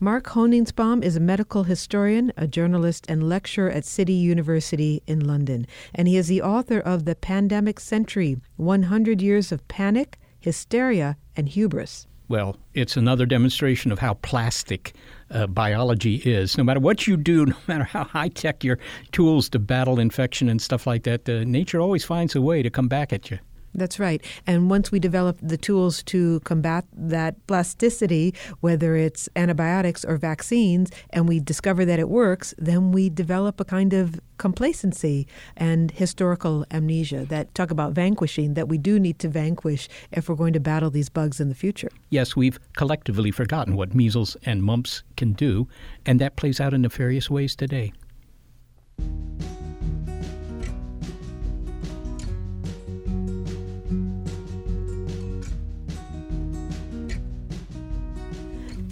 Mark 0.03 0.24
Honigsbaum 0.24 1.05
is 1.05 1.14
a 1.14 1.20
medical 1.20 1.62
historian, 1.62 2.32
a 2.36 2.48
journalist, 2.48 3.07
and 3.09 3.28
lecturer 3.28 3.70
at 3.70 3.84
City 3.84 4.14
University 4.14 5.00
in 5.07 5.20
London. 5.20 5.64
And 5.94 6.09
he 6.09 6.16
is 6.16 6.26
the 6.26 6.42
author 6.42 6.80
of 6.80 7.05
The 7.05 7.14
Pandemic 7.14 7.78
Century 7.78 8.36
100 8.57 9.22
Years 9.22 9.53
of 9.53 9.68
Panic, 9.68 10.18
Hysteria, 10.40 11.16
and 11.36 11.48
Hubris. 11.48 12.09
Well, 12.26 12.57
it's 12.74 12.96
another 12.96 13.26
demonstration 13.26 13.92
of 13.92 14.00
how 14.00 14.14
plastic 14.14 14.92
uh, 15.30 15.46
biology 15.46 16.16
is. 16.16 16.59
No 16.59 16.64
matter 16.64 16.80
what 16.80 17.07
you 17.07 17.16
do, 17.16 17.46
no 17.46 17.57
matter 17.68 17.84
how 17.84 18.03
high 18.03 18.30
tech 18.30 18.64
your 18.64 18.80
tools 19.12 19.48
to 19.50 19.61
battle 19.61 20.00
infection 20.00 20.48
and 20.48 20.61
stuff 20.61 20.84
like 20.84 21.05
that, 21.05 21.28
uh, 21.28 21.44
nature 21.44 21.80
always 21.80 22.05
finds 22.05 22.34
a 22.34 22.40
way 22.42 22.61
to 22.61 22.70
come 22.70 22.88
back 22.88 23.12
at 23.12 23.30
you. 23.30 23.38
That's 23.75 23.99
right. 23.99 24.23
And 24.47 24.68
once 24.68 24.93
we 24.93 24.99
develop 24.99 25.39
the 25.41 25.57
tools 25.57 26.03
to 26.05 26.41
combat 26.41 26.85
that 26.93 27.47
plasticity, 27.47 28.35
whether 28.61 28.97
it's 28.97 29.29
antibiotics 29.35 30.05
or 30.05 30.18
vaccines, 30.18 30.91
and 31.11 31.27
we 31.29 31.41
discover 31.41 31.85
that 31.87 31.99
it 31.99 32.09
works, 32.09 32.55
then 32.59 32.93
we 32.93 33.09
develop 33.09 33.61
a 33.61 33.64
kind 33.64 33.95
of 33.95 34.20
complacency 34.37 35.27
and 35.57 35.93
historical 35.93 36.66
amnesia 36.70 37.25
that 37.27 37.55
talk 37.55 37.70
about 37.70 37.93
vanquishing 37.93 38.55
that 38.55 38.68
we 38.68 38.77
do 38.77 38.99
need 38.99 39.18
to 39.20 39.29
vanquish 39.29 39.89
if 40.11 40.29
we're 40.29 40.35
going 40.35 40.53
to 40.53 40.61
battle 40.61 40.91
these 40.91 41.09
bugs 41.09 41.41
in 41.41 41.49
the 41.49 41.55
future. 41.55 41.89
Yes, 42.11 42.37
we've 42.37 42.59
collectively 42.75 43.31
forgotten 43.31 43.77
what 43.77 43.95
measles 43.95 44.37
and 44.45 44.62
mumps 44.62 45.03
can 45.16 45.33
do, 45.33 45.68
and 46.05 46.20
that 46.20 46.37
plays 46.37 46.61
out 46.61 46.75
in 46.75 46.83
nefarious 46.83 47.31
ways 47.31 47.57
today. 47.57 47.93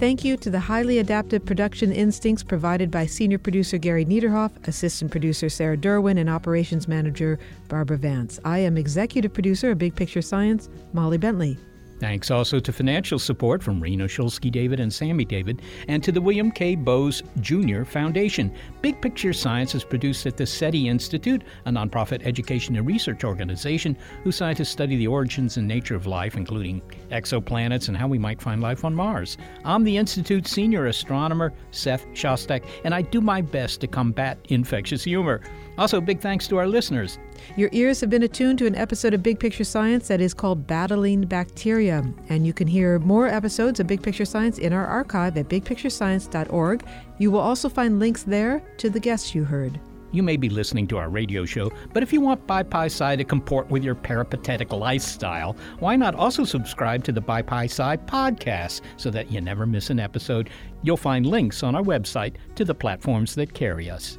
Thank 0.01 0.25
you 0.25 0.39
to 0.39 0.49
the 0.49 0.59
highly 0.59 0.99
adaptive 1.01 1.45
production 1.45 1.93
instincts 1.93 2.43
provided 2.43 2.91
by 2.91 3.05
senior 3.05 3.37
producer 3.37 3.77
Gary 3.77 4.07
Niederhoff, 4.07 4.51
assistant 4.67 5.11
producer 5.11 5.51
Sarah 5.51 5.77
Derwin, 5.77 6.19
and 6.19 6.31
operations 6.31 6.89
manager 6.89 7.39
Barbara 7.69 7.99
Vance. 7.99 8.41
I 8.43 8.61
am 8.61 8.79
executive 8.79 9.35
producer 9.35 9.73
of 9.73 9.77
Big 9.77 9.95
Picture 9.95 10.23
Science, 10.23 10.71
Molly 10.95 11.19
Bentley. 11.19 11.59
Thanks 12.01 12.31
also 12.31 12.59
to 12.59 12.73
financial 12.73 13.19
support 13.19 13.63
from 13.63 13.79
Reno 13.79 14.07
Shulsky 14.07 14.51
David 14.51 14.81
and 14.81 14.91
Sammy 14.91 15.27
David, 15.27 15.61
and 15.87 16.03
to 16.03 16.11
the 16.11 16.21
William 16.21 16.51
K. 16.51 16.75
Bowes 16.75 17.23
Jr. 17.41 17.85
Foundation. 17.85 18.51
Big 18.81 19.03
Picture 19.03 19.35
Science 19.35 19.75
is 19.75 19.85
produced 19.85 20.25
at 20.25 20.39
the 20.39 20.47
SETI 20.47 20.89
Institute, 20.89 21.43
a 21.67 21.71
nonprofit 21.71 22.23
education 22.25 22.77
and 22.77 22.87
research 22.87 23.23
organization 23.23 23.99
whose 24.25 24.37
scientists 24.37 24.71
study 24.71 24.97
the 24.97 25.07
origins 25.07 25.59
and 25.59 25.69
nature 25.69 25.95
of 25.95 26.07
life, 26.07 26.39
including 26.39 26.81
exoplanets 27.11 27.89
and 27.89 27.97
how 27.99 28.09
we 28.09 28.19
might 28.19 28.41
find 28.41 28.63
life 28.63 28.83
on 28.83 28.95
Mars. 28.95 29.37
I'm 29.67 29.85
the 29.85 29.99
Institute's 29.99 30.51
senior 30.51 30.87
astronomer, 30.87 31.53
Seth 31.71 32.07
Shostak, 32.15 32.65
and 32.85 32.95
I 32.95 33.03
do 33.03 33.21
my 33.21 33.43
best 33.43 33.83
to 33.83 33.87
combat 33.87 34.39
infectious 34.49 35.05
humor. 35.05 35.43
Also, 35.77 36.01
big 36.01 36.21
thanks 36.21 36.49
to 36.49 36.57
our 36.57 36.67
listeners. 36.67 37.19
Your 37.57 37.71
ears 37.73 38.01
have 38.01 38.11
been 38.11 38.23
attuned 38.23 38.59
to 38.59 38.67
an 38.67 38.75
episode 38.75 39.15
of 39.15 39.23
Big 39.23 39.39
Picture 39.41 39.65
Science 39.65 40.09
that 40.09 40.21
is 40.21 40.35
called 40.35 40.67
Battling 40.67 41.23
Bacteria. 41.23 41.90
And 41.91 42.47
you 42.47 42.53
can 42.53 42.69
hear 42.69 42.99
more 43.01 43.27
episodes 43.27 43.81
of 43.81 43.87
Big 43.87 44.03
Picture 44.03 44.25
Science 44.25 44.59
in 44.59 44.73
our 44.73 44.87
archive 44.87 45.37
at 45.37 45.49
bigpicturescience.org. 45.49 46.85
You 47.19 47.31
will 47.31 47.41
also 47.41 47.69
find 47.69 47.99
links 47.99 48.23
there 48.23 48.63
to 48.79 48.91
the 48.91 49.01
guests 49.01 49.35
you 49.35 49.45
heard. 49.45 49.79
You 50.13 50.23
may 50.25 50.37
be 50.37 50.49
listening 50.49 50.89
to 50.89 50.99
our 50.99 51.09
radio 51.09 51.45
show, 51.45 51.71
but 51.93 52.03
if 52.03 52.13
you 52.13 52.21
want 52.21 52.47
BiPi 52.47 53.17
to 53.19 53.25
comport 53.25 53.71
with 53.71 53.85
your 53.85 53.95
peripatetic 53.95 54.73
lifestyle, 54.73 55.57
why 55.79 55.95
not 55.95 56.17
also 56.17 56.45
subscribe 56.45 57.05
to 57.05 57.13
the 57.13 57.23
BiPi 57.23 57.69
podcast 58.07 58.81
so 58.97 59.11
that 59.11 59.31
you 59.31 59.41
never 59.41 59.67
miss 59.67 59.91
an 59.91 60.01
episode? 60.01 60.51
You'll 60.83 60.97
find 60.97 61.27
links 61.27 61.63
on 61.63 61.77
our 61.77 61.83
website 61.83 62.35
to 62.57 62.65
the 62.65 62.75
platforms 62.75 63.37
that 63.37 63.55
carry 63.55 63.89
us. 63.89 64.19